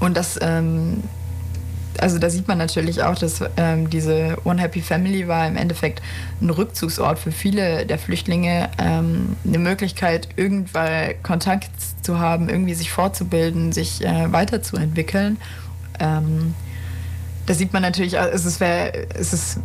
Und 0.00 0.16
das 0.16 0.38
also 2.00 2.18
da 2.18 2.30
sieht 2.30 2.48
man 2.48 2.58
natürlich 2.58 3.02
auch, 3.02 3.16
dass 3.16 3.42
ähm, 3.56 3.90
diese 3.90 4.36
One 4.44 4.60
Happy 4.60 4.80
Family 4.80 5.26
war 5.28 5.46
im 5.46 5.56
Endeffekt 5.56 6.00
ein 6.40 6.50
Rückzugsort 6.50 7.18
für 7.18 7.32
viele 7.32 7.86
der 7.86 7.98
Flüchtlinge, 7.98 8.70
ähm, 8.78 9.36
eine 9.46 9.58
Möglichkeit, 9.58 10.28
irgendwann 10.36 11.14
Kontakt 11.22 11.70
zu 12.02 12.18
haben, 12.18 12.48
irgendwie 12.48 12.74
sich 12.74 12.90
fortzubilden, 12.90 13.72
sich 13.72 14.04
äh, 14.04 14.32
weiterzuentwickeln. 14.32 15.38
Ähm, 15.98 16.54
da 17.46 17.54
sieht 17.54 17.72
man 17.72 17.82
natürlich, 17.82 18.14
es 18.14 18.44
ist, 18.44 18.60
es 18.60 19.32
ist 19.32 19.60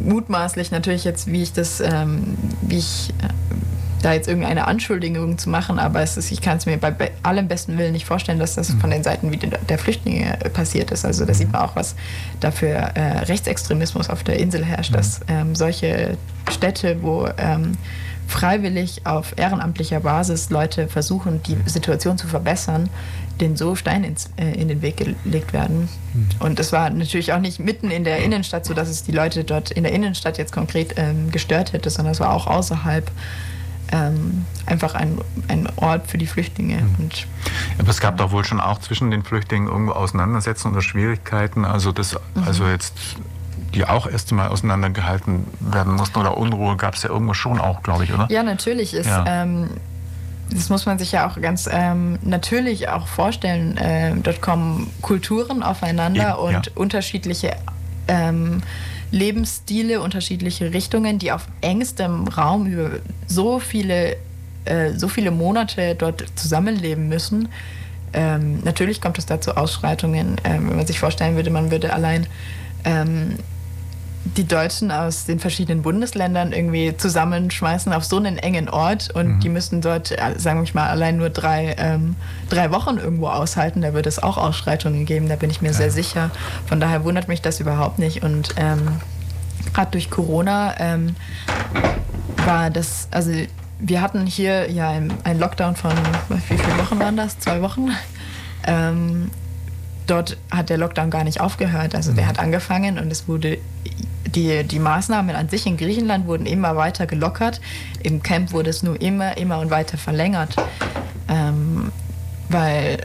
mutmaßlich 0.00 0.70
natürlich 0.70 1.04
jetzt, 1.04 1.26
wie 1.26 1.42
ich 1.42 1.52
das, 1.52 1.80
ähm, 1.80 2.36
wie 2.62 2.78
ich 2.78 3.12
äh, 3.22 3.95
da 4.06 4.12
jetzt 4.12 4.28
irgendeine 4.28 4.68
Anschuldigung 4.68 5.36
zu 5.36 5.50
machen, 5.50 5.80
aber 5.80 6.00
es 6.00 6.16
ist, 6.16 6.30
ich 6.30 6.40
kann 6.40 6.58
es 6.58 6.66
mir 6.66 6.76
bei, 6.76 7.10
allem 7.24 7.48
besten 7.48 7.76
Willen 7.76 7.92
nicht 7.92 8.06
vorstellen, 8.06 8.38
dass 8.38 8.54
das 8.54 8.70
von 8.74 8.90
den 8.90 9.02
Seiten 9.02 9.32
wie 9.32 9.36
der 9.36 9.78
Flüchtlinge 9.78 10.38
passiert 10.52 10.92
ist. 10.92 11.04
Also 11.04 11.24
da 11.24 11.34
sieht 11.34 11.50
man 11.50 11.62
auch, 11.62 11.74
was 11.74 11.96
da 12.38 12.52
für 12.52 12.68
äh, 12.68 13.18
Rechtsextremismus 13.24 14.08
auf 14.08 14.22
der 14.22 14.38
Insel 14.38 14.64
herrscht, 14.64 14.94
dass 14.94 15.22
ähm, 15.26 15.56
solche 15.56 16.16
Städte, 16.48 17.02
wo 17.02 17.28
ähm, 17.36 17.72
freiwillig 18.28 19.04
auf 19.06 19.36
ehrenamtlicher 19.36 19.98
Basis 19.98 20.50
Leute 20.50 20.86
versuchen, 20.86 21.42
die 21.42 21.56
Situation 21.66 22.16
zu 22.16 22.28
verbessern, 22.28 22.88
denen 23.40 23.56
so 23.56 23.74
Steine 23.74 24.14
äh, 24.36 24.52
in 24.52 24.68
den 24.68 24.82
Weg 24.82 24.98
gelegt 24.98 25.52
werden. 25.52 25.88
Und 26.38 26.60
es 26.60 26.70
war 26.70 26.90
natürlich 26.90 27.32
auch 27.32 27.40
nicht 27.40 27.58
mitten 27.58 27.90
in 27.90 28.04
der 28.04 28.18
Innenstadt, 28.18 28.66
sodass 28.66 28.88
es 28.88 29.02
die 29.02 29.12
Leute 29.12 29.42
dort 29.42 29.72
in 29.72 29.82
der 29.82 29.92
Innenstadt 29.92 30.38
jetzt 30.38 30.52
konkret 30.52 30.94
ähm, 30.96 31.32
gestört 31.32 31.72
hätte, 31.72 31.90
sondern 31.90 32.12
es 32.12 32.20
war 32.20 32.32
auch 32.32 32.46
außerhalb 32.46 33.10
ähm, 33.92 34.44
einfach 34.66 34.94
ein, 34.94 35.18
ein 35.48 35.68
Ort 35.76 36.08
für 36.08 36.18
die 36.18 36.26
Flüchtlinge. 36.26 36.76
Mhm. 36.76 37.10
Aber 37.78 37.88
es 37.88 38.00
gab 38.00 38.16
doch 38.16 38.32
wohl 38.32 38.44
schon 38.44 38.60
auch 38.60 38.78
zwischen 38.80 39.10
den 39.10 39.22
Flüchtlingen 39.22 39.68
irgendwo 39.68 39.92
Auseinandersetzungen 39.92 40.74
oder 40.74 40.82
Schwierigkeiten, 40.82 41.64
also 41.64 41.92
das, 41.92 42.14
mhm. 42.34 42.44
also 42.44 42.66
jetzt 42.66 42.94
die 43.74 43.86
auch 43.86 44.06
erst 44.06 44.32
mal 44.32 44.48
auseinandergehalten 44.48 45.46
werden 45.60 45.94
mussten 45.94 46.18
oder 46.18 46.36
Unruhe 46.36 46.76
gab 46.76 46.94
es 46.94 47.02
ja 47.02 47.10
irgendwo 47.10 47.34
schon 47.34 47.60
auch, 47.60 47.82
glaube 47.82 48.04
ich, 48.04 48.12
oder? 48.12 48.26
Ja, 48.30 48.42
natürlich 48.42 48.94
ist. 48.94 49.06
Ja. 49.06 49.24
Ähm, 49.26 49.68
das 50.50 50.68
muss 50.68 50.86
man 50.86 50.98
sich 50.98 51.12
ja 51.12 51.28
auch 51.28 51.40
ganz 51.40 51.68
ähm, 51.70 52.18
natürlich 52.22 52.88
auch 52.88 53.06
vorstellen. 53.08 53.76
Äh, 53.76 54.14
dort 54.16 54.40
kommen 54.40 54.90
Kulturen 55.02 55.62
aufeinander 55.62 56.38
Eben, 56.38 56.56
und 56.56 56.66
ja. 56.66 56.72
unterschiedliche 56.74 57.56
ähm, 58.08 58.62
Lebensstile, 59.10 60.00
unterschiedliche 60.00 60.72
Richtungen, 60.72 61.18
die 61.18 61.32
auf 61.32 61.46
engstem 61.60 62.28
Raum 62.28 62.66
über 62.66 62.90
so 63.26 63.58
viele, 63.58 64.16
äh, 64.64 64.92
so 64.94 65.08
viele 65.08 65.30
Monate 65.30 65.94
dort 65.94 66.24
zusammenleben 66.34 67.08
müssen. 67.08 67.48
Ähm, 68.12 68.60
natürlich 68.64 69.00
kommt 69.00 69.18
es 69.18 69.26
da 69.26 69.40
zu 69.40 69.56
Ausschreitungen. 69.56 70.36
Ähm, 70.44 70.68
wenn 70.70 70.76
man 70.76 70.86
sich 70.86 70.98
vorstellen 70.98 71.36
würde, 71.36 71.50
man 71.50 71.70
würde 71.70 71.92
allein 71.92 72.26
ähm, 72.84 73.36
die 74.34 74.46
Deutschen 74.46 74.90
aus 74.90 75.24
den 75.24 75.38
verschiedenen 75.38 75.82
Bundesländern 75.82 76.52
irgendwie 76.52 76.96
zusammenschmeißen 76.96 77.92
auf 77.92 78.04
so 78.04 78.16
einen 78.16 78.38
engen 78.38 78.68
Ort 78.68 79.10
und 79.14 79.36
mhm. 79.36 79.40
die 79.40 79.48
müssten 79.48 79.80
dort, 79.80 80.10
äh, 80.10 80.38
sagen 80.38 80.64
wir 80.64 80.74
mal, 80.74 80.88
allein 80.88 81.16
nur 81.16 81.30
drei, 81.30 81.76
ähm, 81.78 82.16
drei 82.48 82.70
Wochen 82.70 82.96
irgendwo 82.98 83.28
aushalten. 83.28 83.82
Da 83.82 83.94
würde 83.94 84.08
es 84.08 84.22
auch 84.22 84.36
Ausschreitungen 84.36 85.06
geben, 85.06 85.28
da 85.28 85.36
bin 85.36 85.50
ich 85.50 85.62
mir 85.62 85.68
ja. 85.68 85.74
sehr 85.74 85.90
sicher. 85.90 86.30
Von 86.66 86.80
daher 86.80 87.04
wundert 87.04 87.28
mich 87.28 87.42
das 87.42 87.60
überhaupt 87.60 87.98
nicht. 87.98 88.22
Und 88.22 88.54
ähm, 88.56 89.00
gerade 89.72 89.92
durch 89.92 90.10
Corona 90.10 90.74
ähm, 90.78 91.14
war 92.44 92.70
das, 92.70 93.08
also 93.10 93.30
wir 93.78 94.00
hatten 94.00 94.26
hier 94.26 94.70
ja 94.70 94.90
einen 94.90 95.38
Lockdown 95.38 95.76
von, 95.76 95.92
wie 96.28 96.56
viele 96.56 96.78
Wochen 96.78 96.98
waren 96.98 97.16
das? 97.16 97.38
Zwei 97.38 97.62
Wochen. 97.62 97.90
Ähm, 98.68 99.30
dort 100.06 100.36
hat 100.50 100.70
der 100.70 100.78
Lockdown 100.78 101.10
gar 101.10 101.24
nicht 101.24 101.40
aufgehört. 101.40 101.94
Also 101.94 102.12
der 102.12 102.24
mhm. 102.24 102.28
hat 102.28 102.38
angefangen 102.38 102.98
und 102.98 103.10
es 103.10 103.28
wurde 103.28 103.58
die, 104.26 104.64
die 104.64 104.78
Maßnahmen 104.78 105.34
an 105.34 105.48
sich 105.48 105.66
in 105.66 105.76
Griechenland 105.76 106.26
wurden 106.26 106.46
immer 106.46 106.76
weiter 106.76 107.06
gelockert. 107.06 107.60
Im 108.02 108.22
Camp 108.22 108.52
wurde 108.52 108.70
es 108.70 108.82
nur 108.82 109.00
immer, 109.00 109.36
immer 109.36 109.58
und 109.58 109.70
weiter 109.70 109.98
verlängert. 109.98 110.56
Ähm, 111.28 111.90
weil, 112.48 112.98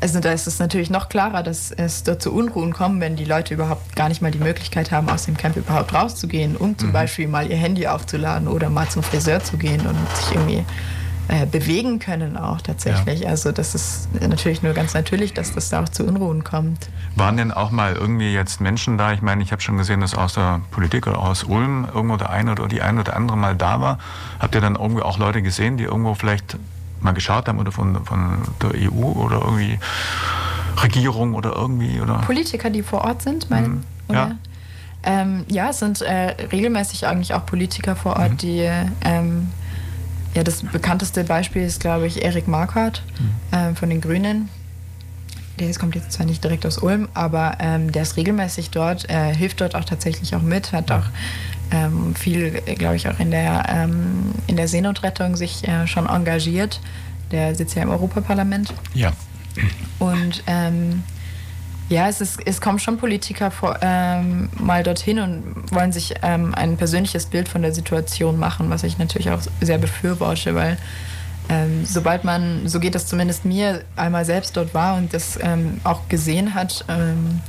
also 0.00 0.20
da 0.20 0.32
ist 0.32 0.46
es 0.46 0.58
natürlich 0.58 0.90
noch 0.90 1.08
klarer, 1.08 1.42
dass 1.42 1.70
es 1.70 2.02
dort 2.02 2.22
zu 2.22 2.32
Unruhen 2.32 2.72
kommt, 2.72 3.00
wenn 3.00 3.16
die 3.16 3.24
Leute 3.24 3.54
überhaupt 3.54 3.94
gar 3.96 4.08
nicht 4.08 4.22
mal 4.22 4.30
die 4.30 4.38
Möglichkeit 4.38 4.90
haben, 4.90 5.08
aus 5.08 5.24
dem 5.24 5.36
Camp 5.36 5.56
überhaupt 5.56 5.94
rauszugehen, 5.94 6.56
um 6.56 6.76
zum 6.76 6.88
mhm. 6.88 6.92
Beispiel 6.92 7.28
mal 7.28 7.48
ihr 7.48 7.56
Handy 7.56 7.86
aufzuladen 7.86 8.48
oder 8.48 8.68
mal 8.68 8.88
zum 8.88 9.02
Friseur 9.02 9.42
zu 9.42 9.56
gehen 9.56 9.86
und 9.86 9.96
sich 10.16 10.34
irgendwie 10.34 10.64
äh, 11.32 11.46
bewegen 11.46 11.98
können 11.98 12.36
auch 12.36 12.60
tatsächlich. 12.60 13.20
Ja. 13.20 13.30
Also 13.30 13.52
das 13.52 13.74
ist 13.74 14.08
natürlich 14.20 14.62
nur 14.62 14.74
ganz 14.74 14.92
natürlich, 14.92 15.32
dass 15.32 15.54
das 15.54 15.70
da 15.70 15.82
auch 15.82 15.88
zu 15.88 16.04
Unruhen 16.04 16.44
kommt. 16.44 16.90
Waren 17.16 17.38
denn 17.38 17.52
auch 17.52 17.70
mal 17.70 17.94
irgendwie 17.94 18.34
jetzt 18.34 18.60
Menschen 18.60 18.98
da? 18.98 19.14
Ich 19.14 19.22
meine, 19.22 19.42
ich 19.42 19.50
habe 19.50 19.62
schon 19.62 19.78
gesehen, 19.78 20.02
dass 20.02 20.14
aus 20.14 20.34
der 20.34 20.60
Politik 20.72 21.06
oder 21.06 21.18
aus 21.18 21.44
Ulm 21.44 21.88
irgendwo 21.94 22.18
der 22.18 22.28
eine 22.28 22.52
oder 22.52 22.68
die 22.68 22.82
eine 22.82 23.00
oder 23.00 23.16
andere 23.16 23.38
mal 23.38 23.56
da 23.56 23.80
war. 23.80 23.98
Habt 24.40 24.54
ihr 24.54 24.60
dann 24.60 24.74
irgendwie 24.74 25.00
auch 25.00 25.16
Leute 25.16 25.40
gesehen, 25.40 25.78
die 25.78 25.84
irgendwo 25.84 26.12
vielleicht 26.12 26.58
mal 27.00 27.12
geschaut 27.12 27.48
haben 27.48 27.58
oder 27.58 27.72
von, 27.72 28.04
von 28.04 28.42
der 28.60 28.92
EU 28.92 29.02
oder 29.02 29.40
irgendwie 29.40 29.78
Regierung 30.82 31.32
oder 31.32 31.56
irgendwie? 31.56 31.98
Oder? 32.02 32.18
Politiker, 32.18 32.68
die 32.68 32.82
vor 32.82 33.06
Ort 33.06 33.22
sind, 33.22 33.48
meinen? 33.48 33.84
Mhm. 34.08 34.14
Ja. 34.14 34.32
Ähm, 35.02 35.46
ja, 35.48 35.70
es 35.70 35.78
sind 35.78 36.02
äh, 36.02 36.36
regelmäßig 36.52 37.06
eigentlich 37.06 37.32
auch 37.32 37.46
Politiker 37.46 37.96
vor 37.96 38.16
Ort, 38.16 38.32
mhm. 38.32 38.36
die 38.36 38.70
ähm, 39.02 39.48
ja, 40.34 40.42
das 40.42 40.62
bekannteste 40.62 41.24
Beispiel 41.24 41.62
ist, 41.62 41.80
glaube 41.80 42.06
ich, 42.06 42.24
Erik 42.24 42.48
Marquardt 42.48 43.02
äh, 43.50 43.74
von 43.74 43.90
den 43.90 44.00
Grünen. 44.00 44.48
Der 45.58 45.72
kommt 45.74 45.94
jetzt 45.94 46.12
zwar 46.12 46.26
nicht 46.26 46.42
direkt 46.42 46.64
aus 46.64 46.78
Ulm, 46.78 47.08
aber 47.12 47.58
ähm, 47.60 47.92
der 47.92 48.02
ist 48.02 48.16
regelmäßig 48.16 48.70
dort, 48.70 49.08
äh, 49.10 49.34
hilft 49.34 49.60
dort 49.60 49.74
auch 49.74 49.84
tatsächlich 49.84 50.34
auch 50.34 50.42
mit, 50.42 50.72
hat 50.72 50.90
auch 50.90 51.04
ähm, 51.70 52.14
viel, 52.14 52.52
glaube 52.76 52.96
ich, 52.96 53.08
auch 53.08 53.18
in 53.18 53.30
der, 53.30 53.64
ähm, 53.68 54.32
in 54.46 54.56
der 54.56 54.68
Seenotrettung 54.68 55.36
sich 55.36 55.66
äh, 55.68 55.86
schon 55.86 56.06
engagiert. 56.08 56.80
Der 57.30 57.54
sitzt 57.54 57.74
ja 57.74 57.82
im 57.82 57.90
Europaparlament. 57.90 58.72
Ja. 58.94 59.12
Und 59.98 60.42
ähm, 60.46 61.02
ja, 61.88 62.08
es, 62.08 62.20
ist, 62.20 62.40
es 62.46 62.60
kommen 62.60 62.78
schon 62.78 62.96
Politiker 62.96 63.50
vor, 63.50 63.78
ähm, 63.82 64.48
mal 64.58 64.82
dorthin 64.82 65.18
und 65.18 65.72
wollen 65.72 65.92
sich 65.92 66.14
ähm, 66.22 66.54
ein 66.54 66.76
persönliches 66.76 67.26
Bild 67.26 67.48
von 67.48 67.62
der 67.62 67.74
Situation 67.74 68.38
machen, 68.38 68.70
was 68.70 68.82
ich 68.82 68.98
natürlich 68.98 69.30
auch 69.30 69.40
sehr 69.60 69.78
befürworte, 69.78 70.54
weil 70.54 70.78
ähm, 71.48 71.84
sobald 71.84 72.24
man, 72.24 72.66
so 72.68 72.80
geht 72.80 72.94
das 72.94 73.06
zumindest 73.06 73.44
mir, 73.44 73.84
einmal 73.96 74.24
selbst 74.24 74.56
dort 74.56 74.74
war 74.74 74.96
und 74.96 75.12
das 75.12 75.38
ähm, 75.42 75.80
auch 75.84 76.08
gesehen 76.08 76.54
hat, 76.54 76.84
ähm, 76.88 77.40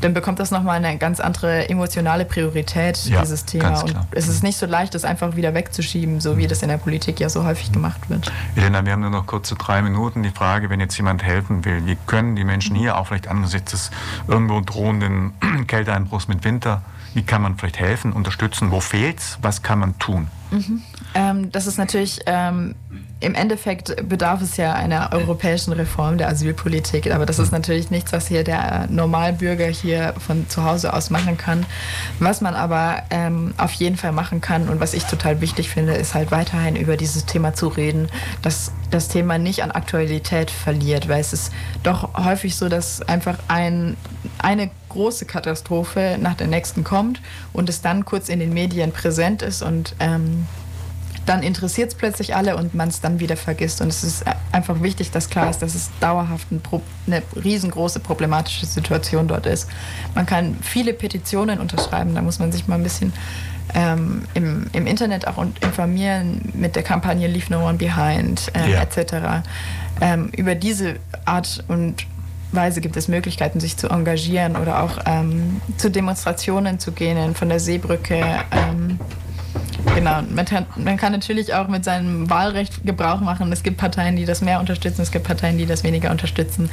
dann 0.00 0.14
bekommt 0.14 0.38
das 0.38 0.50
nochmal 0.50 0.76
eine 0.82 0.98
ganz 0.98 1.20
andere 1.20 1.68
emotionale 1.68 2.24
Priorität, 2.24 3.04
ja, 3.04 3.20
dieses 3.20 3.44
Thema. 3.44 3.80
Und 3.82 3.94
es 4.12 4.28
ist 4.28 4.42
nicht 4.42 4.56
so 4.56 4.66
leicht, 4.66 4.94
das 4.94 5.04
einfach 5.04 5.36
wieder 5.36 5.54
wegzuschieben, 5.54 6.20
so 6.20 6.36
wie 6.36 6.46
das 6.46 6.62
in 6.62 6.68
der 6.68 6.78
Politik 6.78 7.20
ja 7.20 7.28
so 7.28 7.44
häufig 7.44 7.72
gemacht 7.72 8.08
wird. 8.08 8.32
Elena, 8.56 8.84
wir 8.84 8.92
haben 8.92 9.00
nur 9.00 9.10
noch 9.10 9.26
kurze 9.26 9.54
drei 9.54 9.82
Minuten. 9.82 10.22
Die 10.22 10.30
Frage, 10.30 10.70
wenn 10.70 10.80
jetzt 10.80 10.96
jemand 10.96 11.22
helfen 11.22 11.64
will, 11.64 11.84
wie 11.86 11.96
können 12.06 12.36
die 12.36 12.44
Menschen 12.44 12.76
hier 12.76 12.96
auch 12.96 13.08
vielleicht 13.08 13.28
angesichts 13.28 13.70
des 13.72 13.90
irgendwo 14.26 14.60
drohenden 14.60 15.32
Kälteeinbruchs 15.66 16.28
mit 16.28 16.44
Winter, 16.44 16.82
wie 17.14 17.22
kann 17.22 17.42
man 17.42 17.56
vielleicht 17.56 17.78
helfen, 17.78 18.12
unterstützen? 18.12 18.70
Wo 18.70 18.80
fehlt's? 18.80 19.38
Was 19.42 19.62
kann 19.62 19.80
man 19.80 19.98
tun? 19.98 20.28
Mhm. 20.50 20.82
Ähm, 21.14 21.52
das 21.52 21.66
ist 21.66 21.78
natürlich 21.78 22.20
ähm, 22.26 22.74
im 23.20 23.34
Endeffekt 23.34 24.08
bedarf 24.08 24.40
es 24.40 24.56
ja 24.56 24.72
einer 24.72 25.10
europäischen 25.12 25.74
Reform 25.74 26.16
der 26.16 26.28
Asylpolitik, 26.28 27.12
aber 27.12 27.26
das 27.26 27.38
ist 27.38 27.52
natürlich 27.52 27.90
nichts, 27.90 28.12
was 28.12 28.26
hier 28.26 28.44
der 28.44 28.86
Normalbürger 28.88 29.66
hier 29.66 30.14
von 30.18 30.48
zu 30.48 30.64
Hause 30.64 30.94
aus 30.94 31.10
machen 31.10 31.36
kann. 31.36 31.66
Was 32.18 32.40
man 32.40 32.54
aber 32.54 33.02
ähm, 33.10 33.52
auf 33.58 33.72
jeden 33.72 33.96
Fall 33.96 34.12
machen 34.12 34.40
kann 34.40 34.70
und 34.70 34.80
was 34.80 34.94
ich 34.94 35.04
total 35.04 35.42
wichtig 35.42 35.68
finde, 35.68 35.92
ist 35.92 36.14
halt 36.14 36.30
weiterhin 36.30 36.76
über 36.76 36.96
dieses 36.96 37.26
Thema 37.26 37.52
zu 37.52 37.68
reden, 37.68 38.08
dass 38.40 38.72
das 38.90 39.08
Thema 39.08 39.36
nicht 39.36 39.62
an 39.62 39.70
Aktualität 39.70 40.50
verliert, 40.50 41.08
weil 41.08 41.20
es 41.20 41.34
ist 41.34 41.52
doch 41.82 42.14
häufig 42.24 42.56
so, 42.56 42.70
dass 42.70 43.02
einfach 43.02 43.38
ein, 43.48 43.98
eine 44.38 44.70
große 44.88 45.26
Katastrophe 45.26 46.16
nach 46.18 46.34
der 46.34 46.46
nächsten 46.46 46.84
kommt 46.84 47.20
und 47.52 47.68
es 47.68 47.82
dann 47.82 48.06
kurz 48.06 48.30
in 48.30 48.40
den 48.40 48.54
Medien 48.54 48.92
präsent 48.92 49.42
ist 49.42 49.62
und 49.62 49.94
ähm, 50.00 50.46
dann 51.26 51.42
interessiert 51.42 51.90
es 51.90 51.94
plötzlich 51.94 52.34
alle 52.34 52.56
und 52.56 52.74
man 52.74 52.88
es 52.88 53.00
dann 53.00 53.20
wieder 53.20 53.36
vergisst. 53.36 53.80
Und 53.80 53.88
es 53.88 54.02
ist 54.02 54.24
einfach 54.52 54.82
wichtig, 54.82 55.10
dass 55.10 55.30
klar 55.30 55.50
ist, 55.50 55.60
dass 55.60 55.74
es 55.74 55.90
dauerhaft 56.00 56.50
ein 56.50 56.60
Pro 56.60 56.82
eine 57.06 57.22
riesengroße 57.42 58.00
problematische 58.00 58.66
Situation 58.66 59.28
dort 59.28 59.46
ist. 59.46 59.68
Man 60.14 60.26
kann 60.26 60.56
viele 60.62 60.92
Petitionen 60.92 61.60
unterschreiben, 61.60 62.14
da 62.14 62.22
muss 62.22 62.38
man 62.38 62.52
sich 62.52 62.66
mal 62.68 62.76
ein 62.76 62.82
bisschen 62.82 63.12
ähm, 63.74 64.22
im, 64.34 64.66
im, 64.72 64.86
Internet 64.86 65.28
auch 65.28 65.44
informieren 65.60 66.50
mit 66.54 66.74
der 66.74 66.82
Kampagne 66.82 67.28
Leave 67.28 67.46
No 67.50 67.68
One 67.68 67.78
Behind 67.78 68.50
äh, 68.54 68.72
ja. 68.72 68.82
etc. 68.82 69.46
Ähm, 70.00 70.30
über 70.36 70.54
diese 70.54 70.96
Art 71.24 71.62
und 71.68 72.06
Weise 72.52 72.80
gibt 72.80 72.96
es 72.96 73.06
Möglichkeiten, 73.06 73.60
sich 73.60 73.76
zu 73.76 73.88
engagieren 73.88 74.56
oder 74.56 74.82
auch 74.82 74.98
ähm, 75.06 75.60
zu 75.76 75.90
Demonstrationen 75.90 76.80
zu 76.80 76.92
gehen, 76.92 77.34
von 77.34 77.48
der 77.48 77.60
Seebrücke 77.60 78.24
ähm, 78.50 78.98
Genau, 79.94 80.22
man 80.22 80.44
kann, 80.44 80.66
man 80.76 80.96
kann 80.96 81.12
natürlich 81.12 81.54
auch 81.54 81.68
mit 81.68 81.84
seinem 81.84 82.28
Wahlrecht 82.28 82.84
Gebrauch 82.84 83.20
machen. 83.20 83.50
Es 83.52 83.62
gibt 83.62 83.78
Parteien, 83.78 84.16
die 84.16 84.24
das 84.24 84.40
mehr 84.40 84.60
unterstützen, 84.60 85.02
es 85.02 85.10
gibt 85.10 85.26
Parteien, 85.26 85.58
die 85.58 85.66
das 85.66 85.84
weniger 85.84 86.10
unterstützen. 86.10 86.70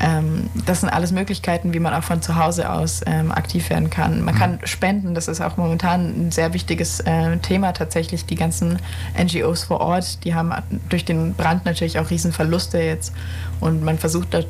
Ähm, 0.00 0.48
das 0.66 0.80
sind 0.80 0.88
alles 0.88 1.12
Möglichkeiten, 1.12 1.74
wie 1.74 1.80
man 1.80 1.94
auch 1.94 2.02
von 2.02 2.22
zu 2.22 2.36
Hause 2.36 2.70
aus 2.70 3.02
ähm, 3.06 3.32
aktiv 3.32 3.70
werden 3.70 3.90
kann. 3.90 4.22
Man 4.22 4.34
kann 4.34 4.52
mhm. 4.52 4.66
spenden, 4.66 5.14
das 5.14 5.28
ist 5.28 5.40
auch 5.40 5.56
momentan 5.56 6.26
ein 6.26 6.30
sehr 6.30 6.54
wichtiges 6.54 7.00
äh, 7.00 7.36
Thema 7.38 7.72
tatsächlich. 7.72 8.26
Die 8.26 8.36
ganzen 8.36 8.78
NGOs 9.20 9.64
vor 9.64 9.80
Ort, 9.80 10.24
die 10.24 10.34
haben 10.34 10.52
durch 10.88 11.04
den 11.04 11.34
Brand 11.34 11.64
natürlich 11.64 11.98
auch 11.98 12.10
Riesenverluste 12.10 12.78
jetzt 12.78 13.12
und 13.60 13.82
man 13.82 13.98
versucht 13.98 14.32
dort 14.32 14.48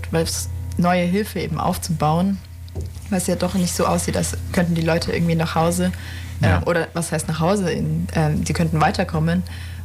neue 0.77 1.05
Hilfe 1.05 1.41
eben 1.41 1.59
aufzubauen, 1.59 2.39
was 3.11 3.27
ja 3.27 3.37
doch 3.37 3.55
nicht 3.55 3.75
so 3.75 3.87
aussieht, 3.87 4.17
als 4.17 4.37
könnten 4.53 4.75
die 4.75 4.83
Leute 4.83 5.13
irgendwie 5.13 5.37
nach 5.37 5.55
Hause 5.55 5.93
ja. 6.41 6.61
äh, 6.61 6.65
oder 6.65 6.89
was 6.95 7.13
heißt 7.13 7.29
nach 7.29 7.41
Hause, 7.41 7.71
in, 7.71 8.09
äh, 8.15 8.31
sie 8.45 8.53
könnten 8.53 8.81
weiterkommen. 8.81 9.43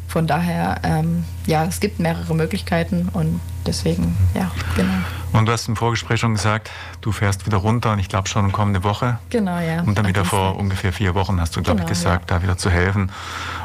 Von 0.07 0.25
daher, 0.25 0.79
ähm, 0.83 1.23
ja, 1.45 1.65
es 1.65 1.79
gibt 1.79 1.99
mehrere 1.99 2.33
Möglichkeiten 2.33 3.09
und 3.13 3.39
deswegen, 3.67 4.17
ja, 4.33 4.49
genau. 4.75 4.91
Und 5.33 5.45
du 5.45 5.51
hast 5.51 5.67
im 5.67 5.75
Vorgespräch 5.75 6.19
schon 6.19 6.33
gesagt, 6.33 6.71
du 7.01 7.11
fährst 7.11 7.45
wieder 7.45 7.57
runter 7.57 7.91
und 7.91 7.99
ich 7.99 8.09
glaube 8.09 8.27
schon 8.27 8.51
kommende 8.51 8.83
Woche. 8.83 9.19
Genau, 9.29 9.59
ja. 9.59 9.83
Und 9.83 9.99
dann 9.99 10.07
wieder 10.07 10.25
vor 10.25 10.57
ungefähr 10.57 10.91
vier 10.93 11.13
Wochen 11.13 11.39
hast 11.39 11.55
du, 11.55 11.61
glaube 11.61 11.81
genau, 11.81 11.91
ich, 11.91 11.95
gesagt, 11.95 12.31
ja. 12.31 12.37
da 12.37 12.43
wieder 12.43 12.57
zu 12.57 12.71
helfen 12.71 13.11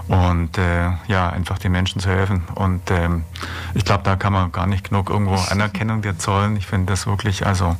und 0.09 0.59
äh, 0.59 0.91
ja, 1.09 1.31
einfach 1.31 1.59
den 1.59 1.73
Menschen 1.73 2.01
zu 2.01 2.11
helfen. 2.11 2.43
Und 2.55 2.91
ähm, 2.91 3.25
ich 3.73 3.87
glaube, 3.87 4.03
da 4.05 4.17
kann 4.17 4.35
man 4.35 4.53
gar 4.53 4.67
nicht 4.67 4.91
genug 4.91 5.09
irgendwo 5.09 5.37
Anerkennung 5.37 6.03
dir 6.03 6.19
zollen. 6.19 6.57
Ich 6.57 6.67
finde 6.67 6.93
das 6.93 7.07
wirklich, 7.07 7.47
also 7.47 7.75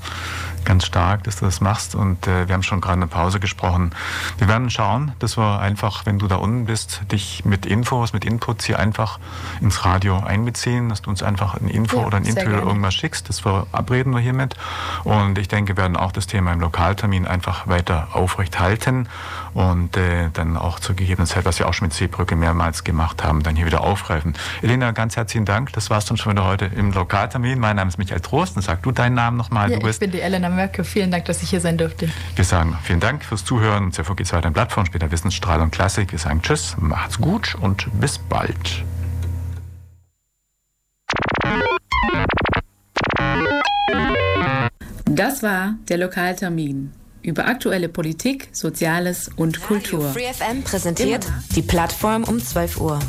ganz 0.65 0.87
stark, 0.87 1.25
dass 1.25 1.37
du 1.37 1.45
das 1.45 1.61
machst. 1.61 1.95
Und 1.95 2.27
äh, 2.27 2.49
wir 2.49 2.55
haben 2.55 2.63
schon 2.63 2.81
gerade 2.81 2.95
eine 2.95 3.07
Pause 3.07 3.41
gesprochen. 3.41 3.93
Wir 4.39 4.49
werden 4.49 4.71
schauen, 4.71 5.13
dass 5.19 5.37
wir 5.37 5.61
einfach, 5.61 6.07
wenn 6.07 6.19
du 6.19 6.27
da 6.27 6.37
unten 6.37 6.67
bist, 6.67 7.03
dich 7.11 7.45
mit 7.45 7.67
Infos, 7.67 8.13
mit 8.13 8.25
Inputs 8.25 8.65
hier 8.65 8.79
einfach 8.79 9.19
ins 9.61 9.85
Radio 9.85 10.19
einbeziehen, 10.19 10.89
dass 10.89 11.03
du 11.03 11.11
uns 11.11 11.23
einfach 11.23 11.55
ein 11.55 11.69
Info 11.69 12.01
ja, 12.01 12.07
oder 12.07 12.17
ein 12.17 12.25
Interview 12.25 12.57
oder 12.57 12.67
irgendwas 12.67 12.95
schickst. 12.95 13.29
Das 13.29 13.41
verabreden 13.41 14.13
wir 14.13 14.21
hiermit. 14.21 14.57
Und 15.05 15.39
ich 15.39 15.49
denke, 15.49 15.77
wir 15.77 15.83
werden 15.83 15.97
auch 15.97 16.13
das 16.13 16.27
Thema 16.27 16.53
im 16.53 16.61
Lokaltermin 16.61 17.27
einfach 17.27 17.67
weiter 17.67 18.09
aufrecht 18.13 18.59
halten 18.59 19.09
und 19.55 19.97
äh, 19.97 20.31
dann 20.33 20.57
auch 20.57 20.81
zur 20.81 20.97
gegebenen 20.97 21.27
Zeit, 21.27 21.45
was 21.45 21.59
wir 21.59 21.69
auch 21.69 21.75
schon 21.75 21.87
mit 21.87 21.95
Seebrücke 21.95 22.37
mehrmals 22.37 22.85
gemacht 22.85 23.23
haben, 23.23 23.43
dann 23.43 23.57
hier 23.57 23.67
wieder 23.67 23.83
aufgreifen. 23.83 24.35
Elena, 24.63 24.91
ganz 24.91 25.17
herzlichen 25.17 25.45
Dank. 25.45 25.73
Das 25.73 25.91
war's 25.91 26.05
dann 26.07 26.17
schon 26.17 26.33
wieder 26.33 26.45
heute 26.45 26.67
im 26.67 26.93
Lokaltermin. 26.93 27.59
Mein 27.59 27.77
Name 27.77 27.89
ist 27.89 27.99
Michael 27.99 28.21
Trost 28.21 28.57
und 28.57 28.63
sag 28.63 28.83
du 28.83 28.91
deinen 28.91 29.15
Namen 29.15 29.37
nochmal. 29.37 29.71
Ja, 29.71 29.79
ich 29.79 29.99
bin 29.99 30.11
die 30.11 30.21
Elena 30.21 30.49
Mörke. 30.49 30.85
Vielen 30.85 31.11
Dank, 31.11 31.25
dass 31.27 31.43
ich 31.43 31.51
hier 31.51 31.61
sein 31.61 31.79
durfte. 31.79 32.09
Wir 32.35 32.45
sagen 32.45 32.77
vielen 32.83 33.01
Dank 33.01 33.25
fürs 33.25 33.45
Zuhören. 33.45 33.85
Und 33.85 33.95
Zerfuhr 33.95 34.17
geht's 34.17 34.33
weiter 34.33 34.49
in 34.49 34.55
Plattform, 34.55 34.87
später 34.87 35.11
Wissensstrahl 35.11 35.61
und 35.61 35.71
Klassik. 35.71 36.11
Wir 36.11 36.19
sagen 36.19 36.43
Tschüss, 36.43 36.77
macht's 36.79 37.19
gut 37.21 37.55
und 37.61 37.89
bis 38.01 38.19
bald. 38.19 38.85
Das 45.07 45.43
war 45.43 45.75
der 45.89 45.99
Lokaltermin 45.99 46.93
über 47.25 47.47
aktuelle 47.47 47.89
Politik, 47.89 48.49
Soziales 48.53 49.31
und 49.37 49.63
Kultur. 49.63 50.05
Radio 50.05 50.13
Free 50.13 50.33
FM 50.33 50.63
präsentiert 50.63 51.27
die 51.57 51.63
Plattform 51.63 52.25
um 52.25 52.39
12 52.39 52.81
Uhr. 52.81 53.01